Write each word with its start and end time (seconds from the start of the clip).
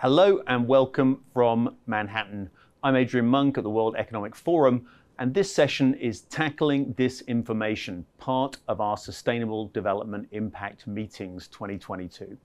Hello 0.00 0.40
and 0.46 0.68
welcome 0.68 1.24
from 1.34 1.74
Manhattan. 1.88 2.50
I'm 2.84 2.94
Adrian 2.94 3.26
Monck 3.26 3.58
at 3.58 3.64
the 3.64 3.70
World 3.70 3.96
Economic 3.98 4.36
Forum, 4.36 4.86
and 5.18 5.34
this 5.34 5.52
session 5.52 5.92
is 5.94 6.20
Tackling 6.20 6.94
Disinformation, 6.94 8.04
part 8.16 8.58
of 8.68 8.80
our 8.80 8.96
Sustainable 8.96 9.66
Development 9.74 10.28
Impact 10.30 10.86
Meetings 10.86 11.48
2022. 11.48 12.38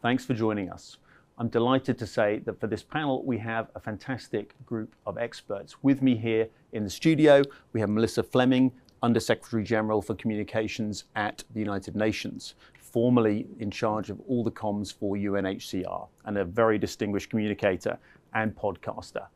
Thanks 0.00 0.24
for 0.24 0.32
joining 0.32 0.70
us. 0.70 0.96
I'm 1.36 1.48
delighted 1.48 1.98
to 1.98 2.06
say 2.06 2.38
that 2.46 2.58
for 2.58 2.68
this 2.68 2.82
panel, 2.82 3.22
we 3.22 3.36
have 3.36 3.68
a 3.74 3.80
fantastic 3.80 4.54
group 4.64 4.96
of 5.04 5.18
experts. 5.18 5.76
With 5.82 6.00
me 6.00 6.16
here 6.16 6.48
in 6.72 6.84
the 6.84 6.90
studio, 6.90 7.42
we 7.74 7.80
have 7.80 7.90
Melissa 7.90 8.22
Fleming, 8.22 8.72
Under 9.02 9.20
Secretary 9.20 9.62
General 9.62 10.00
for 10.00 10.14
Communications 10.14 11.04
at 11.14 11.44
the 11.52 11.60
United 11.60 11.96
Nations 11.96 12.54
formerly 12.94 13.48
in 13.58 13.72
charge 13.72 14.08
of 14.08 14.20
all 14.28 14.44
the 14.44 14.52
comms 14.52 14.94
for 14.94 15.16
UNHCR 15.16 16.06
and 16.26 16.38
a 16.38 16.44
very 16.44 16.78
distinguished 16.78 17.28
communicator 17.28 17.98
and 18.34 18.54
podcaster. 18.54 19.26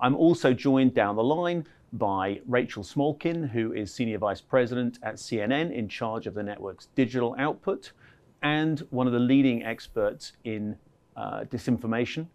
I'm 0.00 0.16
also 0.16 0.54
joined 0.54 0.94
down 0.94 1.16
the 1.16 1.22
line 1.22 1.66
by 1.92 2.40
Rachel 2.46 2.82
Smolkin, 2.82 3.50
who 3.50 3.74
is 3.74 3.92
Senior 3.92 4.16
Vice 4.16 4.40
President 4.40 4.98
at 5.02 5.16
CNN 5.16 5.74
in 5.74 5.90
charge 5.90 6.26
of 6.26 6.32
the 6.32 6.42
network's 6.42 6.86
digital 6.94 7.36
output 7.38 7.92
and 8.42 8.80
one 8.88 9.06
of 9.06 9.12
the 9.12 9.18
leading 9.18 9.62
experts 9.62 10.32
in 10.44 10.74
uh, 11.14 11.44
disinformation, 11.50 12.26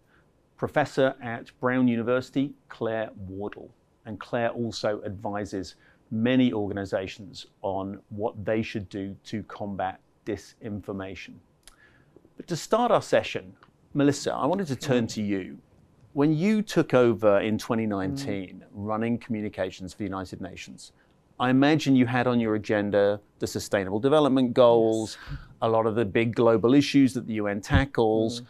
Professor 0.56 1.16
at 1.20 1.50
Brown 1.58 1.88
University, 1.88 2.54
Claire 2.68 3.10
Wardle. 3.26 3.68
And 4.06 4.20
Claire 4.20 4.50
also 4.50 5.02
advises 5.04 5.74
many 6.12 6.52
organizations 6.52 7.46
on 7.62 8.00
what 8.10 8.44
they 8.44 8.62
should 8.62 8.88
do 8.88 9.16
to 9.24 9.42
combat 9.42 10.00
disinformation. 10.28 11.34
But 12.36 12.46
to 12.48 12.56
start 12.56 12.90
our 12.92 13.02
session, 13.02 13.54
Melissa, 13.94 14.32
I 14.32 14.46
wanted 14.46 14.66
to 14.68 14.76
turn 14.76 15.06
to 15.08 15.22
you. 15.22 15.58
When 16.12 16.32
you 16.32 16.62
took 16.62 16.94
over 16.94 17.40
in 17.40 17.58
2019 17.58 18.26
mm. 18.28 18.62
running 18.72 19.18
communications 19.18 19.92
for 19.92 19.98
the 19.98 20.04
United 20.04 20.40
Nations, 20.40 20.92
I 21.40 21.50
imagine 21.50 21.94
you 21.94 22.06
had 22.06 22.26
on 22.26 22.40
your 22.40 22.54
agenda 22.56 23.20
the 23.38 23.46
Sustainable 23.46 24.00
Development 24.00 24.52
Goals, 24.52 25.16
yes. 25.30 25.38
a 25.62 25.68
lot 25.68 25.86
of 25.86 25.94
the 25.94 26.04
big 26.04 26.34
global 26.34 26.74
issues 26.74 27.14
that 27.14 27.26
the 27.26 27.34
UN 27.34 27.60
tackles. 27.60 28.40
Mm. 28.40 28.46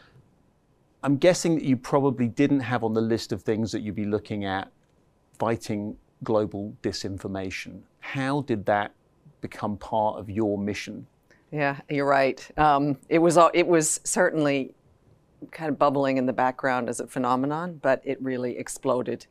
I'm 1.05 1.17
guessing 1.17 1.55
that 1.57 1.65
you 1.65 1.77
probably 1.77 2.29
didn't 2.29 2.61
have 2.61 2.83
on 2.83 2.95
the 2.95 3.01
list 3.01 3.33
of 3.33 3.43
things 3.43 3.71
that 3.73 3.83
you'd 3.83 3.95
be 3.95 4.07
looking 4.07 4.45
at 4.45 4.73
fighting 5.39 5.97
global 6.25 6.75
disinformation. 6.83 7.83
How 8.01 8.43
did 8.43 8.67
that 8.67 8.93
become 9.41 9.77
part 9.77 10.19
of 10.19 10.29
your 10.29 10.59
mission 10.59 11.07
yeah, 11.51 11.81
you're 11.89 12.07
right. 12.07 12.47
Um, 12.59 12.99
it 13.09 13.19
was 13.19 13.39
it 13.55 13.67
was 13.67 14.01
certainly 14.05 14.75
kind 15.51 15.71
of 15.71 15.79
bubbling 15.79 16.17
in 16.17 16.27
the 16.27 16.33
background 16.33 16.89
as 16.89 17.01
a 17.01 17.07
phenomenon, 17.07 17.79
but 17.83 18.03
it 18.05 18.21
really 18.21 18.59
exploded 18.59 19.27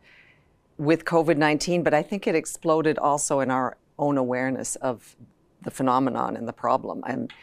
with 0.77 1.05
COVID-19. 1.05 1.83
But 1.83 1.93
I 1.93 2.01
think 2.01 2.27
it 2.27 2.35
exploded 2.35 2.97
also 2.97 3.39
in 3.41 3.51
our 3.51 3.77
own 3.99 4.17
awareness 4.17 4.75
of 4.77 5.15
the 5.63 5.71
phenomenon 5.71 6.37
and 6.37 6.47
the 6.47 6.53
problem. 6.53 7.03
And 7.05 7.33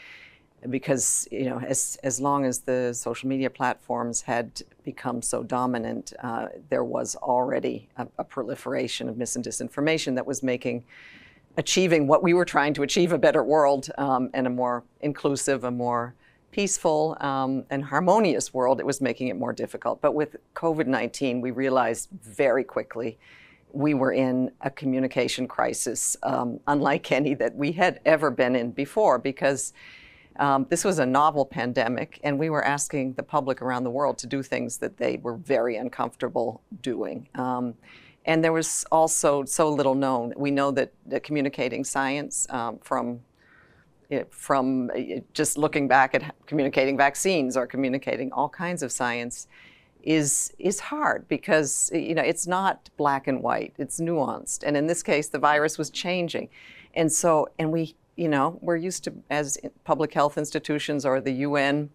because 0.70 1.28
you 1.30 1.45
know, 1.45 1.61
as 1.61 1.98
as 2.02 2.20
long 2.20 2.45
as 2.45 2.61
the 2.61 2.95
social 2.95 3.28
media 3.28 3.50
platforms 3.50 4.22
had 4.22 4.62
become 4.83 5.22
so 5.22 5.42
dominant, 5.42 6.12
uh, 6.22 6.48
there 6.69 6.84
was 6.84 7.17
already 7.17 7.89
a, 7.97 8.06
a 8.19 8.25
proliferation 8.25 9.08
of 9.08 9.17
mis 9.17 9.36
and 9.36 9.45
disinformation 9.45 10.14
that 10.17 10.27
was 10.27 10.42
making 10.42 10.84
achieving 11.57 12.07
what 12.07 12.23
we 12.23 12.35
were 12.35 12.45
trying 12.45 12.75
to 12.75 12.83
achieve 12.83 13.13
a 13.13 13.19
better 13.19 13.43
world 13.43 13.91
um, 13.99 14.31
and 14.35 14.47
a 14.47 14.51
more 14.51 14.85
inclusive, 15.01 15.65
a 15.65 15.71
more 15.71 16.15
peaceful 16.51 17.17
um, 17.21 17.65
and 17.71 17.85
harmonious 17.85 18.55
world, 18.55 18.79
it 18.79 18.87
was 18.87 19.01
making 19.01 19.27
it 19.29 19.37
more 19.37 19.53
difficult. 19.53 20.01
But 20.01 20.15
with 20.15 20.37
COVID 20.55 20.87
19, 20.87 21.41
we 21.41 21.51
realized 21.51 22.09
very 22.23 22.63
quickly 22.63 23.19
we 23.73 23.93
were 23.93 24.13
in 24.13 24.53
a 24.61 24.71
communication 24.71 25.49
crisis 25.49 26.17
um, 26.23 26.61
unlike 26.69 27.11
any 27.11 27.35
that 27.35 27.57
we 27.57 27.73
had 27.73 27.98
ever 28.05 28.31
been 28.31 28.57
in 28.57 28.70
before 28.70 29.19
because. 29.19 29.73
Um, 30.37 30.67
this 30.69 30.83
was 30.83 30.98
a 30.98 31.07
novel 31.07 31.47
pandemic, 31.47 32.19
and 32.25 32.41
we 32.41 32.51
were 32.51 32.64
asking 32.64 33.13
the 33.13 33.23
public 33.23 33.63
around 33.63 33.85
the 33.85 33.91
world 33.91 34.19
to 34.19 34.27
do 34.27 34.43
things 34.43 34.79
that 34.79 34.97
they 34.97 35.19
were 35.19 35.37
very 35.37 35.77
uncomfortable 35.77 36.61
doing. 36.83 37.29
And 38.27 38.42
there 38.42 38.52
was 38.52 38.86
also 38.90 39.45
so 39.45 39.68
little 39.68 39.95
known. 39.95 40.33
We 40.36 40.51
know 40.51 40.70
that, 40.73 40.92
communicating 41.23 41.85
science 41.85 42.46
um, 42.51 42.79
from 42.79 43.20
from 44.30 44.90
uh, 44.95 45.20
just 45.33 45.58
looking 45.58 45.89
back 45.89 46.14
at 46.14 46.34
communicating 46.46 46.96
vaccines 46.96 47.57
or 47.57 47.67
communicating 47.67 48.30
all 48.33 48.48
kinds 48.48 48.83
of 48.83 48.92
science 48.92 49.48
is 50.02 50.52
is 50.58 50.79
hard 50.79 51.27
because 51.29 51.90
you 51.92 52.14
know 52.14 52.23
it's 52.23 52.46
not 52.46 52.90
black 52.96 53.27
and 53.27 53.42
white. 53.42 53.73
It's 53.79 54.01
nuanced. 54.01 54.63
And 54.64 54.77
in 54.77 54.86
this 54.86 55.02
case 55.02 55.29
the 55.29 55.39
virus 55.39 55.79
was 55.79 55.90
changing. 55.90 56.48
And 56.95 57.11
so 57.11 57.48
and 57.58 57.73
we 57.73 57.96
you 58.17 58.29
know 58.29 58.58
we're 58.61 58.77
used 58.77 59.05
to 59.05 59.14
as 59.30 59.58
public 59.84 60.13
health 60.13 60.39
institutions 60.39 61.05
or 61.05 61.20
the 61.20 61.33
UN 61.33 61.90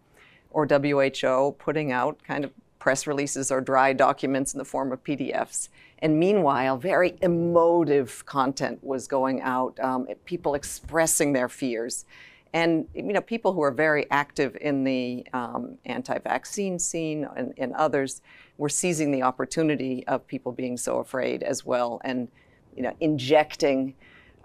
or 0.52 0.66
WHO 0.66 1.56
putting 1.60 1.92
out 1.92 2.22
kind 2.24 2.44
of 2.44 2.52
press 2.80 3.06
releases 3.06 3.52
or 3.52 3.62
dry 3.62 3.94
documents 3.94 4.54
in 4.54 4.58
the 4.58 4.66
form 4.66 4.92
of 4.92 5.04
PDFs 5.04 5.70
and 6.02 6.18
meanwhile, 6.18 6.78
very 6.78 7.18
emotive 7.22 8.26
content 8.26 8.84
was 8.84 9.08
going 9.08 9.42
out, 9.42 9.78
um, 9.82 10.08
people 10.26 10.56
expressing 10.56 11.34
their 11.34 11.50
fears. 11.50 12.06
And 12.54 12.88
you 12.96 13.04
know, 13.04 13.22
people 13.22 13.54
who 13.54 13.62
are 13.62 13.72
very 13.72 14.10
active 14.10 14.58
in 14.60 14.84
the 14.84 15.28
um, 15.34 15.78
anti-vaccine 15.86 16.80
scene 16.80 17.28
and, 17.36 17.54
and, 17.58 17.74
others 17.74 18.22
were 18.58 18.70
seizing 18.70 19.12
the 19.12 19.22
opportunity 19.22 20.08
of 20.08 20.26
people 20.26 20.52
being 20.52 20.76
so 20.76 20.98
afraid 20.98 21.44
as 21.44 21.64
well, 21.64 22.02
and 22.04 22.28
you 22.76 22.82
know, 22.82 22.94
injecting 23.02 23.94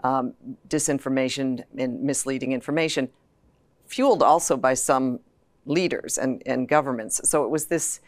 um, 0.02 0.34
disinformation 0.68 1.64
and 1.78 2.02
misleading 2.02 2.52
information, 2.52 3.08
fueled 3.86 4.22
also 4.22 4.54
by 4.56 4.74
some 4.74 5.20
leaders 5.64 6.18
and, 6.18 6.42
and 6.44 6.68
governments. 6.68 7.26
So 7.26 7.44
it 7.44 7.50
was 7.50 7.66
this 7.66 8.00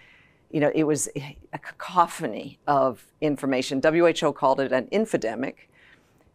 you 0.51 0.61
know, 0.61 0.71
it 0.75 0.85
was 0.85 1.09
a 1.17 1.59
cacophony 1.59 2.59
of 2.67 3.07
information. 3.21 3.81
WHO 3.83 4.33
called 4.33 4.61
it 4.61 4.73
an 4.73 4.87
infodemic, 4.93 5.55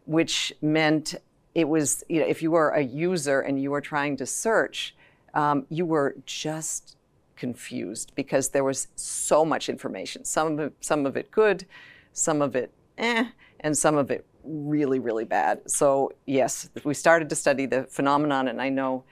which 0.06 0.54
meant 0.62 1.16
it 1.56 1.68
was, 1.68 2.04
you 2.10 2.20
know, 2.20 2.28
if 2.28 2.42
you 2.42 2.52
were 2.52 2.70
a 2.70 2.82
user 2.82 3.42
and 3.42 3.62
you 3.62 3.72
were 3.72 3.82
trying 3.82 4.18
to 4.18 4.26
search, 4.26 4.96
um, 5.34 5.66
you 5.70 5.86
were 5.86 6.16
just 6.26 6.98
confused 7.36 8.12
because 8.16 8.50
there 8.50 8.64
was 8.64 8.88
so 8.96 9.44
much 9.44 9.70
information. 9.70 10.24
Some 10.26 10.54
of 10.54 10.60
it, 10.60 10.74
some 10.82 11.06
of 11.06 11.18
it 11.18 11.32
good, 11.32 11.66
some 12.14 12.42
of 12.42 12.56
it 12.56 12.72
eh, 12.98 13.26
and 13.62 13.78
some 13.78 13.98
of 13.98 14.12
it 14.12 14.26
really, 14.44 15.00
really 15.00 15.26
bad. 15.26 15.70
So 15.70 16.12
yes, 16.26 16.70
we 16.84 16.94
started 16.94 17.30
to 17.30 17.36
study 17.36 17.66
the 17.66 17.84
phenomenon, 17.84 18.48
and 18.48 18.62
I 18.62 18.70
know 18.70 19.04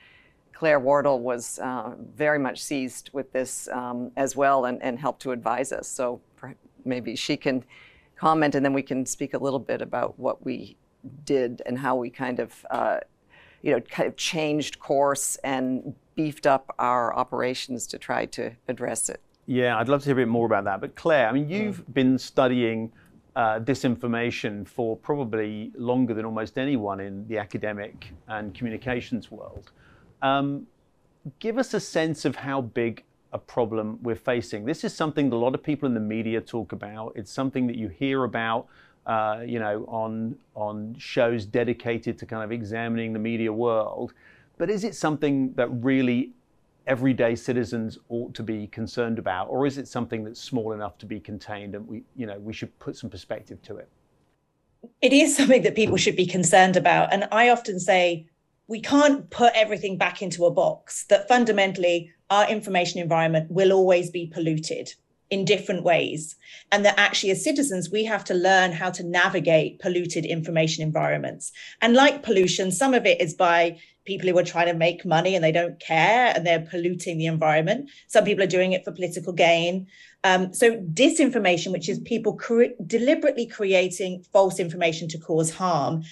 Claire 0.60 0.82
Wardle 0.82 1.22
was 1.22 1.58
uh, 1.60 1.96
very 2.18 2.38
much 2.38 2.62
seized 2.62 3.12
with 3.14 3.32
this 3.32 3.70
um, 3.70 4.12
as 4.18 4.36
well 4.36 4.66
and, 4.66 4.84
and 4.84 5.00
helped 5.00 5.22
to 5.22 5.32
advise 5.32 5.72
us. 5.72 5.88
So 5.88 6.20
maybe 6.84 7.16
she 7.16 7.38
can 7.38 7.64
comment 8.18 8.56
and 8.56 8.66
then 8.66 8.74
we 8.74 8.82
can 8.82 9.06
speak 9.06 9.34
a 9.34 9.38
little 9.38 9.60
bit 9.60 9.82
about 9.82 10.20
what 10.20 10.44
we 10.44 10.76
did 11.24 11.62
and 11.66 11.80
how 11.80 11.96
we 11.96 12.10
kind 12.10 12.42
of, 12.42 12.66
uh, 12.72 13.00
you 13.62 13.72
know, 13.72 13.80
kind 13.80 14.06
of 14.06 14.18
changed 14.18 14.82
course 14.82 15.38
and 15.46 15.96
beefed 16.16 16.46
up 16.46 16.76
our 16.78 17.16
operations 17.16 17.88
to 17.88 17.98
try 17.98 18.26
to 18.26 18.52
address 18.68 19.08
it. 19.08 19.22
Yeah, 19.46 19.78
I'd 19.78 19.88
love 19.88 20.02
to 20.02 20.08
hear 20.08 20.16
a 20.16 20.24
bit 20.24 20.28
more 20.28 20.46
about 20.46 20.66
that. 20.66 20.82
But 20.82 20.94
Claire, 20.96 21.30
I 21.30 21.32
mean, 21.32 21.48
you've 21.50 21.86
mm. 21.86 21.94
been 21.94 22.18
studying 22.18 22.92
uh, 23.38 23.62
disinformation 23.62 24.68
for 24.68 24.98
probably 24.98 25.72
longer 25.78 26.14
than 26.14 26.26
almost 26.26 26.58
anyone 26.58 27.00
in 27.00 27.26
the 27.30 27.38
academic 27.38 28.12
and 28.28 28.54
communications 28.54 29.32
world. 29.32 29.72
Um, 30.22 30.68
give 31.40 31.58
us 31.58 31.74
a 31.74 31.80
sense 31.80 32.26
of 32.26 32.36
how 32.36 32.62
big 32.62 33.04
a 33.32 33.38
problem 33.38 34.00
we're 34.02 34.16
facing. 34.16 34.66
This 34.66 34.84
is 34.84 34.94
something 34.94 35.30
that 35.30 35.36
a 35.36 35.38
lot 35.38 35.54
of 35.54 35.62
people 35.62 35.88
in 35.88 35.94
the 35.94 36.00
media 36.00 36.42
talk 36.42 36.72
about. 36.72 37.14
It's 37.16 37.32
something 37.32 37.68
that 37.68 37.76
you 37.76 37.88
hear 37.88 38.24
about, 38.24 38.68
uh, 39.06 39.42
you 39.46 39.60
know, 39.60 39.86
on 39.88 40.36
on 40.56 40.96
shows 40.98 41.46
dedicated 41.46 42.18
to 42.20 42.26
kind 42.26 42.44
of 42.44 42.52
examining 42.52 43.14
the 43.14 43.20
media 43.20 43.54
world. 43.54 44.14
But 44.58 44.70
is 44.70 44.84
it 44.84 44.96
something 44.96 45.54
that 45.54 45.68
really 45.70 46.32
everyday 46.88 47.36
citizens 47.36 48.00
ought 48.10 48.34
to 48.34 48.44
be 48.44 48.68
concerned 48.68 49.20
about, 49.20 49.48
or 49.50 49.68
is 49.68 49.78
it 49.78 49.88
something 49.88 50.24
that's 50.24 50.42
small 50.42 50.74
enough 50.74 50.98
to 50.98 51.06
be 51.06 51.20
contained 51.20 51.76
and 51.76 51.88
we, 51.88 52.04
you 52.16 52.26
know, 52.26 52.40
we 52.40 52.52
should 52.52 52.78
put 52.80 52.98
some 52.98 53.10
perspective 53.10 53.62
to 53.62 53.78
it? 53.78 53.88
It 55.02 55.14
is 55.14 55.38
something 55.38 55.62
that 55.64 55.76
people 55.76 55.98
should 55.98 56.16
be 56.16 56.26
concerned 56.26 56.76
about, 56.76 57.14
and 57.14 57.28
I 57.32 57.50
often 57.50 57.80
say 57.80 58.26
we 58.70 58.80
can't 58.80 59.30
put 59.32 59.52
everything 59.56 59.98
back 59.98 60.22
into 60.22 60.46
a 60.46 60.52
box, 60.52 61.06
that 61.10 61.28
fundamentally 61.28 62.12
our 62.30 62.48
information 62.48 63.02
environment 63.02 63.50
will 63.50 63.74
always 63.74 64.10
be 64.10 64.28
polluted. 64.28 64.94
in 65.32 65.46
different 65.46 65.84
ways. 65.84 66.36
And 66.72 66.84
that 66.86 66.98
actually, 66.98 67.30
as 67.30 67.44
citizens, 67.44 67.92
we 67.92 68.04
have 68.06 68.24
to 68.26 68.34
learn 68.34 68.72
how 68.72 68.90
to 68.90 69.04
navigate 69.04 69.80
polluted 69.80 70.26
information 70.26 70.82
environments. 70.84 71.52
And 71.82 71.94
like 71.94 72.24
pollution, 72.24 72.72
some 72.72 72.96
of 72.96 73.06
it 73.06 73.22
is 73.22 73.36
by 73.36 73.78
people 74.06 74.28
who 74.28 74.38
are 74.40 74.44
trying 74.44 74.66
to 74.66 74.74
make 74.74 75.06
money 75.06 75.36
and 75.36 75.44
they 75.44 75.52
don't 75.52 75.80
care 75.80 76.34
and 76.36 76.46
they're 76.46 76.68
polluting 76.72 77.20
the 77.20 77.28
environment. 77.28 77.92
Some 78.08 78.26
people 78.26 78.44
are 78.44 78.48
doing 78.58 78.74
it 78.74 78.84
for 78.84 78.92
political 78.92 79.32
gain. 79.32 79.86
Um, 80.24 80.52
so, 80.52 80.78
disinformation, 80.78 81.72
which 81.72 81.88
is 81.88 82.00
people 82.00 82.34
cre- 82.34 82.76
deliberately 82.86 83.46
creating 83.46 84.26
false 84.34 84.60
information 84.60 85.08
to 85.10 85.18
cause 85.20 85.54
harm, 85.54 86.04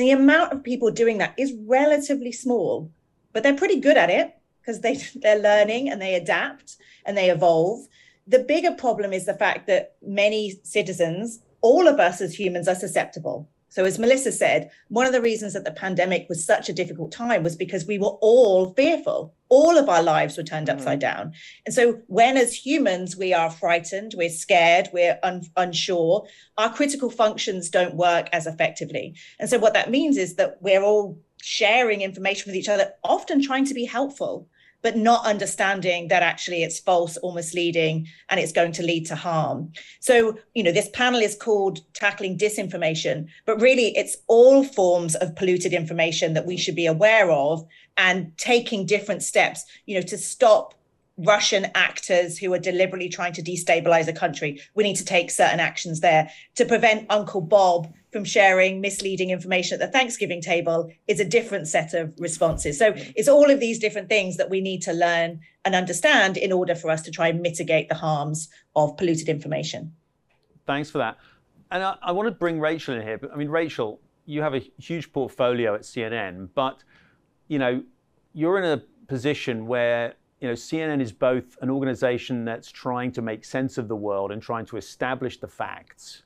the 0.00 0.10
amount 0.10 0.52
of 0.52 0.64
people 0.64 0.90
doing 0.90 1.18
that 1.18 1.34
is 1.38 1.54
relatively 1.66 2.32
small, 2.32 2.90
but 3.32 3.42
they're 3.42 3.54
pretty 3.54 3.80
good 3.80 3.96
at 3.96 4.10
it 4.10 4.34
because 4.60 4.80
they, 4.80 4.94
they're 5.14 5.38
learning 5.38 5.88
and 5.88 6.02
they 6.02 6.14
adapt 6.14 6.76
and 7.06 7.16
they 7.16 7.30
evolve. 7.30 7.86
The 8.26 8.40
bigger 8.40 8.72
problem 8.72 9.12
is 9.12 9.26
the 9.26 9.34
fact 9.34 9.66
that 9.66 9.94
many 10.02 10.58
citizens, 10.62 11.40
all 11.60 11.86
of 11.86 12.00
us 12.00 12.20
as 12.20 12.38
humans, 12.38 12.68
are 12.68 12.74
susceptible. 12.74 13.48
So, 13.74 13.84
as 13.84 13.98
Melissa 13.98 14.30
said, 14.30 14.70
one 14.86 15.04
of 15.04 15.12
the 15.12 15.20
reasons 15.20 15.52
that 15.52 15.64
the 15.64 15.72
pandemic 15.72 16.28
was 16.28 16.46
such 16.46 16.68
a 16.68 16.72
difficult 16.72 17.10
time 17.10 17.42
was 17.42 17.56
because 17.56 17.84
we 17.84 17.98
were 17.98 18.16
all 18.20 18.72
fearful. 18.74 19.34
All 19.48 19.76
of 19.76 19.88
our 19.88 20.00
lives 20.00 20.36
were 20.36 20.44
turned 20.44 20.68
mm. 20.68 20.74
upside 20.74 21.00
down. 21.00 21.32
And 21.66 21.74
so, 21.74 22.00
when 22.06 22.36
as 22.36 22.54
humans 22.54 23.16
we 23.16 23.34
are 23.34 23.50
frightened, 23.50 24.14
we're 24.16 24.30
scared, 24.30 24.90
we're 24.92 25.18
un- 25.24 25.42
unsure, 25.56 26.24
our 26.56 26.72
critical 26.72 27.10
functions 27.10 27.68
don't 27.68 27.96
work 27.96 28.28
as 28.32 28.46
effectively. 28.46 29.16
And 29.40 29.50
so, 29.50 29.58
what 29.58 29.74
that 29.74 29.90
means 29.90 30.18
is 30.18 30.36
that 30.36 30.58
we're 30.60 30.84
all 30.84 31.18
sharing 31.42 32.00
information 32.00 32.44
with 32.46 32.54
each 32.56 32.68
other, 32.68 32.92
often 33.02 33.42
trying 33.42 33.64
to 33.64 33.74
be 33.74 33.86
helpful 33.86 34.48
but 34.84 34.98
not 34.98 35.24
understanding 35.24 36.08
that 36.08 36.22
actually 36.22 36.62
it's 36.62 36.78
false 36.78 37.16
or 37.22 37.32
misleading 37.32 38.06
and 38.28 38.38
it's 38.38 38.52
going 38.52 38.70
to 38.70 38.82
lead 38.82 39.06
to 39.06 39.16
harm. 39.16 39.72
So, 40.00 40.38
you 40.52 40.62
know, 40.62 40.72
this 40.72 40.90
panel 40.90 41.20
is 41.20 41.34
called 41.34 41.80
Tackling 41.94 42.36
Disinformation, 42.36 43.26
but 43.46 43.62
really 43.62 43.96
it's 43.96 44.18
all 44.26 44.62
forms 44.62 45.14
of 45.14 45.34
polluted 45.36 45.72
information 45.72 46.34
that 46.34 46.44
we 46.44 46.58
should 46.58 46.76
be 46.76 46.84
aware 46.84 47.30
of 47.30 47.66
and 47.96 48.36
taking 48.36 48.84
different 48.84 49.22
steps, 49.22 49.64
you 49.86 49.94
know, 49.94 50.06
to 50.06 50.18
stop 50.18 50.74
Russian 51.16 51.66
actors 51.74 52.38
who 52.38 52.52
are 52.52 52.58
deliberately 52.58 53.08
trying 53.08 53.32
to 53.34 53.42
destabilize 53.42 54.08
a 54.08 54.12
country. 54.12 54.60
We 54.74 54.82
need 54.82 54.96
to 54.96 55.04
take 55.04 55.30
certain 55.30 55.60
actions 55.60 56.00
there 56.00 56.30
to 56.56 56.64
prevent 56.64 57.06
Uncle 57.08 57.40
Bob 57.40 57.92
from 58.10 58.24
sharing 58.24 58.80
misleading 58.80 59.30
information 59.30 59.80
at 59.80 59.86
the 59.86 59.92
Thanksgiving 59.92 60.40
table 60.40 60.90
is 61.06 61.20
a 61.20 61.24
different 61.24 61.68
set 61.68 61.94
of 61.94 62.14
responses. 62.18 62.78
So 62.78 62.92
mm. 62.92 63.12
it's 63.16 63.28
all 63.28 63.50
of 63.50 63.60
these 63.60 63.78
different 63.78 64.08
things 64.08 64.36
that 64.36 64.50
we 64.50 64.60
need 64.60 64.82
to 64.82 64.92
learn 64.92 65.40
and 65.64 65.74
understand 65.74 66.36
in 66.36 66.52
order 66.52 66.74
for 66.74 66.90
us 66.90 67.02
to 67.02 67.10
try 67.10 67.28
and 67.28 67.40
mitigate 67.40 67.88
the 67.88 67.94
harms 67.94 68.48
of 68.74 68.96
polluted 68.96 69.28
information. 69.28 69.94
Thanks 70.66 70.90
for 70.90 70.98
that. 70.98 71.16
And 71.70 71.82
I, 71.82 71.96
I 72.02 72.12
want 72.12 72.26
to 72.26 72.32
bring 72.32 72.60
Rachel 72.60 72.94
in 72.94 73.02
here. 73.02 73.18
But 73.18 73.32
I 73.32 73.36
mean, 73.36 73.48
Rachel, 73.48 74.00
you 74.26 74.42
have 74.42 74.54
a 74.54 74.60
huge 74.78 75.12
portfolio 75.12 75.74
at 75.74 75.82
CNN, 75.82 76.48
but 76.54 76.82
you 77.48 77.58
know, 77.58 77.82
you're 78.32 78.58
in 78.58 78.64
a 78.64 78.82
position 79.06 79.66
where 79.66 80.14
you 80.44 80.50
know, 80.50 80.54
CNN 80.54 81.00
is 81.00 81.10
both 81.10 81.56
an 81.62 81.70
organization 81.70 82.44
that's 82.44 82.70
trying 82.70 83.10
to 83.12 83.22
make 83.22 83.46
sense 83.46 83.78
of 83.78 83.88
the 83.88 83.96
world 83.96 84.30
and 84.30 84.42
trying 84.42 84.66
to 84.66 84.76
establish 84.76 85.40
the 85.40 85.48
facts, 85.48 86.24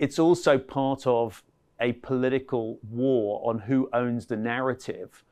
it's 0.00 0.18
also 0.18 0.58
part 0.58 1.06
of 1.06 1.40
a 1.78 1.92
political 1.92 2.80
war 2.90 3.40
on 3.48 3.60
who 3.60 3.88
owns 3.92 4.26
the 4.26 4.36
narrative. 4.36 5.22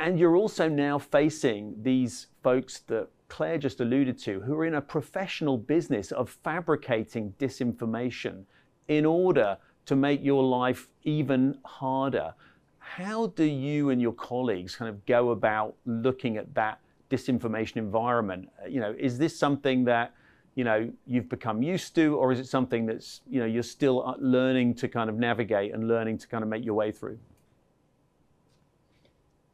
And 0.00 0.18
you're 0.18 0.34
also 0.34 0.66
now 0.66 0.98
facing 0.98 1.74
these 1.82 2.28
folks 2.42 2.78
that 2.86 3.08
Claire 3.28 3.58
just 3.58 3.80
alluded 3.80 4.16
to, 4.20 4.40
who 4.40 4.54
are 4.54 4.64
in 4.64 4.76
a 4.76 4.80
professional 4.80 5.58
business 5.58 6.10
of 6.10 6.30
fabricating 6.30 7.34
disinformation 7.38 8.44
in 8.88 9.04
order 9.04 9.58
to 9.84 9.94
make 9.94 10.24
your 10.24 10.42
life 10.42 10.88
even 11.02 11.58
harder. 11.66 12.32
How 12.78 13.26
do 13.26 13.44
you 13.44 13.90
and 13.90 14.00
your 14.00 14.14
colleagues 14.14 14.74
kind 14.74 14.88
of 14.88 15.04
go 15.04 15.32
about 15.32 15.74
looking 15.84 16.38
at 16.38 16.54
that 16.54 16.80
disinformation 17.10 17.76
environment? 17.76 18.48
You 18.68 18.80
know, 18.80 18.94
is 18.98 19.18
this 19.18 19.38
something 19.38 19.84
that 19.84 20.14
you 20.54 20.64
know 20.64 20.90
you've 21.06 21.28
become 21.28 21.62
used 21.62 21.94
to 21.94 22.16
or 22.16 22.32
is 22.32 22.38
it 22.38 22.46
something 22.46 22.86
that's 22.86 23.20
you 23.28 23.40
know 23.40 23.46
you're 23.46 23.62
still 23.62 24.06
uh, 24.06 24.14
learning 24.18 24.74
to 24.74 24.88
kind 24.88 25.10
of 25.10 25.16
navigate 25.16 25.74
and 25.74 25.88
learning 25.88 26.18
to 26.18 26.28
kind 26.28 26.42
of 26.42 26.48
make 26.48 26.64
your 26.64 26.74
way 26.74 26.92
through 26.92 27.18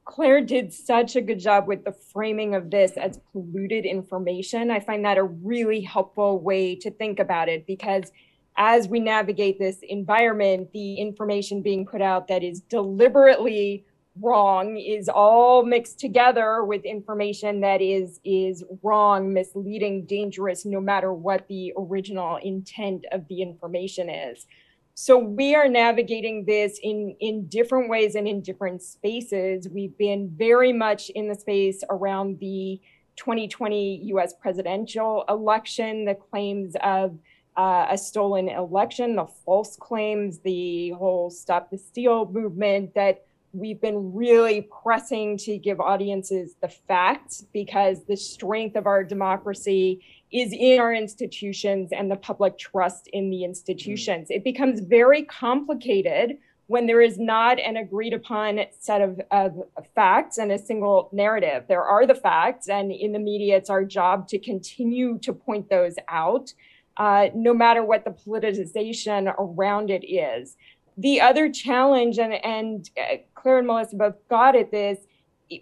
claire 0.05 0.41
did 0.41 0.73
such 0.73 1.17
a 1.17 1.21
good 1.21 1.39
job 1.39 1.67
with 1.67 1.85
the 1.85 1.93
framing 1.93 2.55
of 2.55 2.71
this 2.71 2.93
as 2.97 3.19
polluted 3.33 3.85
information 3.85 4.71
i 4.71 4.79
find 4.79 5.05
that 5.05 5.17
a 5.17 5.25
really 5.25 5.81
helpful 5.81 6.39
way 6.39 6.75
to 6.75 6.91
think 6.91 7.19
about 7.19 7.49
it 7.49 7.67
because 7.67 8.13
as 8.57 8.89
we 8.89 9.01
navigate 9.01 9.59
this 9.59 9.79
environment 9.89 10.71
the 10.73 10.95
information 10.97 11.63
being 11.63 11.87
put 11.87 12.03
out 12.03 12.29
that 12.29 12.43
is 12.43 12.61
deliberately 12.61 13.85
wrong 14.21 14.77
is 14.77 15.09
all 15.09 15.65
mixed 15.65 15.99
together 15.99 16.65
with 16.65 16.85
information 16.85 17.61
that 17.61 17.81
is 17.81 18.21
is 18.25 18.65
wrong 18.83 19.33
misleading 19.33 20.05
dangerous 20.05 20.65
no 20.65 20.81
matter 20.81 21.13
what 21.13 21.47
the 21.49 21.73
original 21.77 22.37
intent 22.37 23.05
of 23.13 23.27
the 23.29 23.41
information 23.43 24.11
is. 24.11 24.47
So 24.95 25.17
we 25.17 25.55
are 25.55 25.69
navigating 25.69 26.45
this 26.45 26.79
in 26.83 27.17
in 27.21 27.47
different 27.47 27.89
ways 27.89 28.17
and 28.17 28.27
in 28.27 28.43
different 28.43 28.83
spaces. 28.83 29.69
We've 29.73 29.97
been 29.97 30.31
very 30.37 30.73
much 30.73 31.11
in 31.11 31.29
the 31.29 31.35
space 31.35 31.83
around 31.89 32.39
the 32.41 32.81
2020 33.17 34.01
US 34.15 34.35
presidential 34.35 35.25
election 35.29 36.05
the 36.05 36.15
claims 36.15 36.75
of 36.83 37.19
uh, 37.57 37.87
a 37.91 37.99
stolen 37.99 38.49
election 38.49 39.17
the 39.17 39.27
false 39.27 39.77
claims 39.77 40.39
the 40.39 40.91
whole 40.91 41.31
stop 41.31 41.71
the 41.71 41.79
steal 41.79 42.27
movement 42.31 42.95
that 42.95 43.25
we've 43.53 43.81
been 43.81 44.15
really 44.15 44.69
pressing 44.83 45.37
to 45.37 45.59
give 45.59 45.81
audiences 45.81 46.55
the 46.61 46.69
facts 46.69 47.45
because 47.53 48.05
the 48.05 48.17
strength 48.17 48.77
of 48.77 48.87
our 48.87 49.03
democracy 49.03 50.05
is 50.33 50.53
in 50.53 50.79
our 50.79 50.95
institutions 50.95 51.91
and 51.93 52.11
the 52.11 52.17
public 52.17 52.57
trust 52.59 53.09
in 53.09 53.31
the 53.31 53.45
institutions. 53.45 54.29
Mm. 54.29 54.37
It 54.37 54.45
becomes 54.45 54.81
very 54.81 55.25
complicated 55.25 56.39
when 56.69 56.87
there 56.87 57.01
is 57.01 57.19
not 57.19 57.59
an 57.59 57.77
agreed 57.77 58.15
upon 58.15 58.61
set 58.79 59.01
of, 59.01 59.21
of 59.33 59.65
facts 59.97 60.39
and 60.39 60.53
a 60.53 60.59
single 60.59 61.09
narrative. 61.13 61.65
There 61.67 61.83
are 61.83 62.07
the 62.07 62.15
facts, 62.15 62.69
and 62.69 62.93
in 62.93 63.11
the 63.11 63.19
media, 63.19 63.57
it's 63.57 63.71
our 63.71 63.85
job 63.85 64.29
to 64.29 64.39
continue 64.39 65.19
to 65.19 65.33
point 65.33 65.69
those 65.69 65.97
out. 66.07 66.55
Uh, 66.97 67.31
no 67.35 67.53
matter 67.53 67.83
what 67.83 68.05
the 68.05 68.11
politicization 68.11 69.35
around 69.37 69.91
it 69.91 70.05
is 70.05 70.57
the 70.97 71.21
other 71.21 71.51
challenge, 71.51 72.19
and, 72.19 72.35
and 72.45 72.91
uh, 72.99 73.17
Claire 73.35 73.59
and 73.59 73.67
Melissa 73.67 73.97
both 73.97 74.29
got 74.29 74.57
at 74.57 74.71
this, 74.71 74.99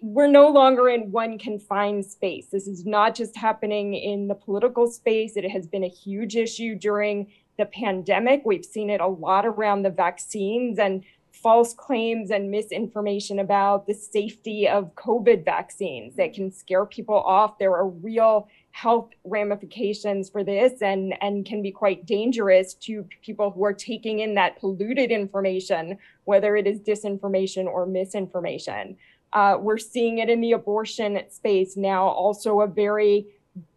we're 0.01 0.27
no 0.27 0.49
longer 0.49 0.89
in 0.89 1.11
one 1.11 1.39
confined 1.39 2.05
space. 2.05 2.47
This 2.51 2.67
is 2.67 2.85
not 2.85 3.15
just 3.15 3.35
happening 3.35 3.95
in 3.95 4.27
the 4.27 4.35
political 4.35 4.87
space. 4.87 5.35
It 5.35 5.49
has 5.49 5.65
been 5.65 5.83
a 5.83 5.89
huge 5.89 6.35
issue 6.35 6.75
during 6.75 7.31
the 7.57 7.65
pandemic. 7.65 8.43
We've 8.45 8.65
seen 8.65 8.89
it 8.89 9.01
a 9.01 9.07
lot 9.07 9.45
around 9.45 9.81
the 9.81 9.89
vaccines 9.89 10.77
and 10.77 11.03
false 11.41 11.73
claims 11.73 12.31
and 12.31 12.51
misinformation 12.51 13.39
about 13.39 13.87
the 13.87 13.93
safety 13.93 14.67
of 14.67 14.93
COVID 14.95 15.45
vaccines 15.45 16.15
that 16.15 16.33
can 16.33 16.51
scare 16.51 16.85
people 16.85 17.15
off. 17.15 17.57
There 17.57 17.75
are 17.75 17.87
real 17.87 18.47
health 18.71 19.09
ramifications 19.23 20.29
for 20.29 20.43
this 20.43 20.81
and, 20.81 21.13
and 21.21 21.45
can 21.45 21.61
be 21.61 21.71
quite 21.71 22.05
dangerous 22.05 22.73
to 22.75 23.07
people 23.21 23.51
who 23.51 23.63
are 23.63 23.73
taking 23.73 24.19
in 24.19 24.35
that 24.35 24.59
polluted 24.59 25.11
information, 25.11 25.97
whether 26.25 26.55
it 26.55 26.67
is 26.67 26.79
disinformation 26.79 27.65
or 27.65 27.85
misinformation. 27.85 28.97
Uh, 29.33 29.57
we're 29.59 29.77
seeing 29.77 30.17
it 30.17 30.29
in 30.29 30.41
the 30.41 30.51
abortion 30.51 31.19
space 31.29 31.77
now, 31.77 32.07
also 32.07 32.61
a 32.61 32.67
very 32.67 33.25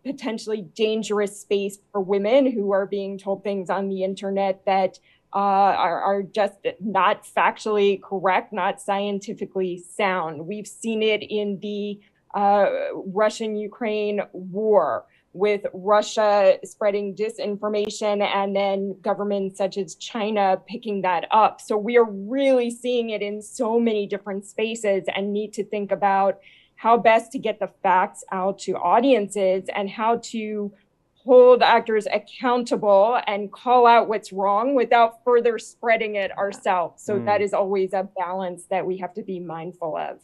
potentially 0.04 0.62
dangerous 0.74 1.40
space 1.40 1.78
for 1.90 2.00
women 2.00 2.50
who 2.50 2.72
are 2.72 2.86
being 2.86 3.18
told 3.18 3.42
things 3.42 3.70
on 3.70 3.88
the 3.88 4.02
internet 4.02 4.64
that 4.66 4.98
uh, 5.34 5.38
are, 5.38 6.00
are 6.00 6.22
just 6.22 6.58
not 6.80 7.24
factually 7.24 8.00
correct, 8.02 8.52
not 8.52 8.80
scientifically 8.80 9.82
sound. 9.96 10.46
We've 10.46 10.66
seen 10.66 11.02
it 11.02 11.22
in 11.22 11.58
the 11.60 12.00
uh, 12.34 12.66
Russian 13.06 13.56
Ukraine 13.56 14.20
war 14.32 15.06
with 15.34 15.62
Russia 15.72 16.58
spreading 16.64 17.14
disinformation 17.14 18.22
and 18.22 18.54
then 18.54 18.94
governments 19.00 19.56
such 19.56 19.78
as 19.78 19.94
China 19.94 20.60
picking 20.66 21.00
that 21.02 21.26
up. 21.30 21.60
So 21.60 21.76
we 21.76 21.96
are 21.96 22.04
really 22.04 22.70
seeing 22.70 23.10
it 23.10 23.22
in 23.22 23.40
so 23.40 23.80
many 23.80 24.06
different 24.06 24.44
spaces 24.44 25.04
and 25.14 25.32
need 25.32 25.54
to 25.54 25.64
think 25.64 25.90
about 25.90 26.38
how 26.76 26.98
best 26.98 27.32
to 27.32 27.38
get 27.38 27.60
the 27.60 27.70
facts 27.82 28.24
out 28.32 28.58
to 28.58 28.72
audiences 28.72 29.64
and 29.74 29.88
how 29.88 30.16
to 30.16 30.72
hold 31.24 31.62
actors 31.62 32.06
accountable 32.12 33.20
and 33.26 33.52
call 33.52 33.86
out 33.86 34.08
what's 34.08 34.32
wrong 34.32 34.74
without 34.74 35.22
further 35.24 35.58
spreading 35.58 36.16
it 36.16 36.36
ourselves. 36.36 37.02
So 37.02 37.18
mm. 37.18 37.24
that 37.26 37.40
is 37.40 37.54
always 37.54 37.92
a 37.92 38.08
balance 38.16 38.64
that 38.70 38.84
we 38.84 38.96
have 38.98 39.14
to 39.14 39.22
be 39.22 39.38
mindful 39.38 39.96
of. 39.96 40.20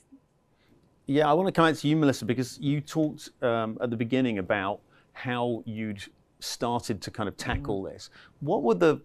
Yeah, 1.06 1.30
I 1.30 1.32
want 1.32 1.46
to 1.46 1.52
come 1.52 1.70
back 1.70 1.78
to 1.80 1.88
you, 1.88 1.96
Melissa, 1.96 2.24
because 2.24 2.58
you 2.60 2.80
talked 2.80 3.30
um, 3.42 3.78
at 3.80 3.90
the 3.90 3.96
beginning 3.96 4.38
about 4.38 4.80
how 5.12 5.62
you'd 5.64 6.02
started 6.40 7.00
to 7.02 7.10
kind 7.10 7.28
of 7.28 7.36
tackle 7.36 7.82
mm-hmm. 7.82 7.94
this, 7.94 8.10
what 8.40 8.62
were 8.62 8.74
the 8.74 9.00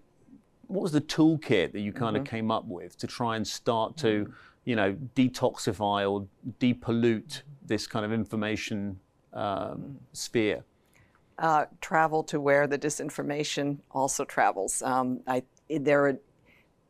what 0.67 0.81
was 0.81 0.91
the 0.91 1.01
toolkit 1.01 1.71
that 1.73 1.81
you 1.81 1.91
kind 1.91 2.15
mm-hmm. 2.15 2.23
of 2.23 2.29
came 2.29 2.49
up 2.49 2.65
with 2.65 2.97
to 2.97 3.05
try 3.05 3.35
and 3.35 3.45
start 3.45 3.95
to, 3.97 4.23
mm-hmm. 4.25 4.31
you 4.65 4.75
know, 4.75 4.95
detoxify 5.15 6.09
or 6.09 6.25
depollute 6.59 7.43
this 7.65 7.85
kind 7.85 8.05
of 8.05 8.11
information 8.11 8.99
um, 9.33 9.97
sphere? 10.13 10.63
Uh, 11.39 11.65
travel 11.81 12.23
to 12.23 12.39
where 12.39 12.67
the 12.67 12.77
disinformation 12.77 13.79
also 13.91 14.23
travels. 14.23 14.83
Um, 14.83 15.21
I, 15.25 15.41
there, 15.67 16.19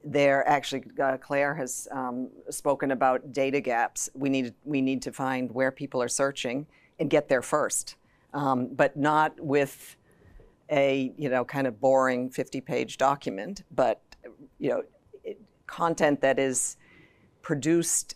there 0.03 0.47
actually, 0.47 0.83
uh, 1.01 1.15
Claire 1.17 1.55
has 1.55 1.87
um, 1.91 2.29
spoken 2.49 2.91
about 2.91 3.31
data 3.31 3.61
gaps. 3.61 4.09
We 4.13 4.29
need, 4.29 4.53
we 4.65 4.81
need 4.81 5.01
to 5.03 5.13
find 5.13 5.49
where 5.51 5.71
people 5.71 6.01
are 6.01 6.09
searching 6.09 6.67
and 6.99 7.09
get 7.09 7.29
there 7.29 7.41
first, 7.41 7.95
um, 8.33 8.67
but 8.67 8.97
not 8.97 9.39
with 9.39 9.95
a 10.69 11.13
you 11.17 11.29
know 11.29 11.45
kind 11.45 11.67
of 11.67 11.79
boring 11.79 12.29
50-page 12.29 12.97
document, 12.97 13.63
but 13.71 14.01
you 14.59 14.69
know 14.69 14.83
it, 15.23 15.39
content 15.67 16.21
that 16.21 16.39
is 16.39 16.77
produced 17.41 18.15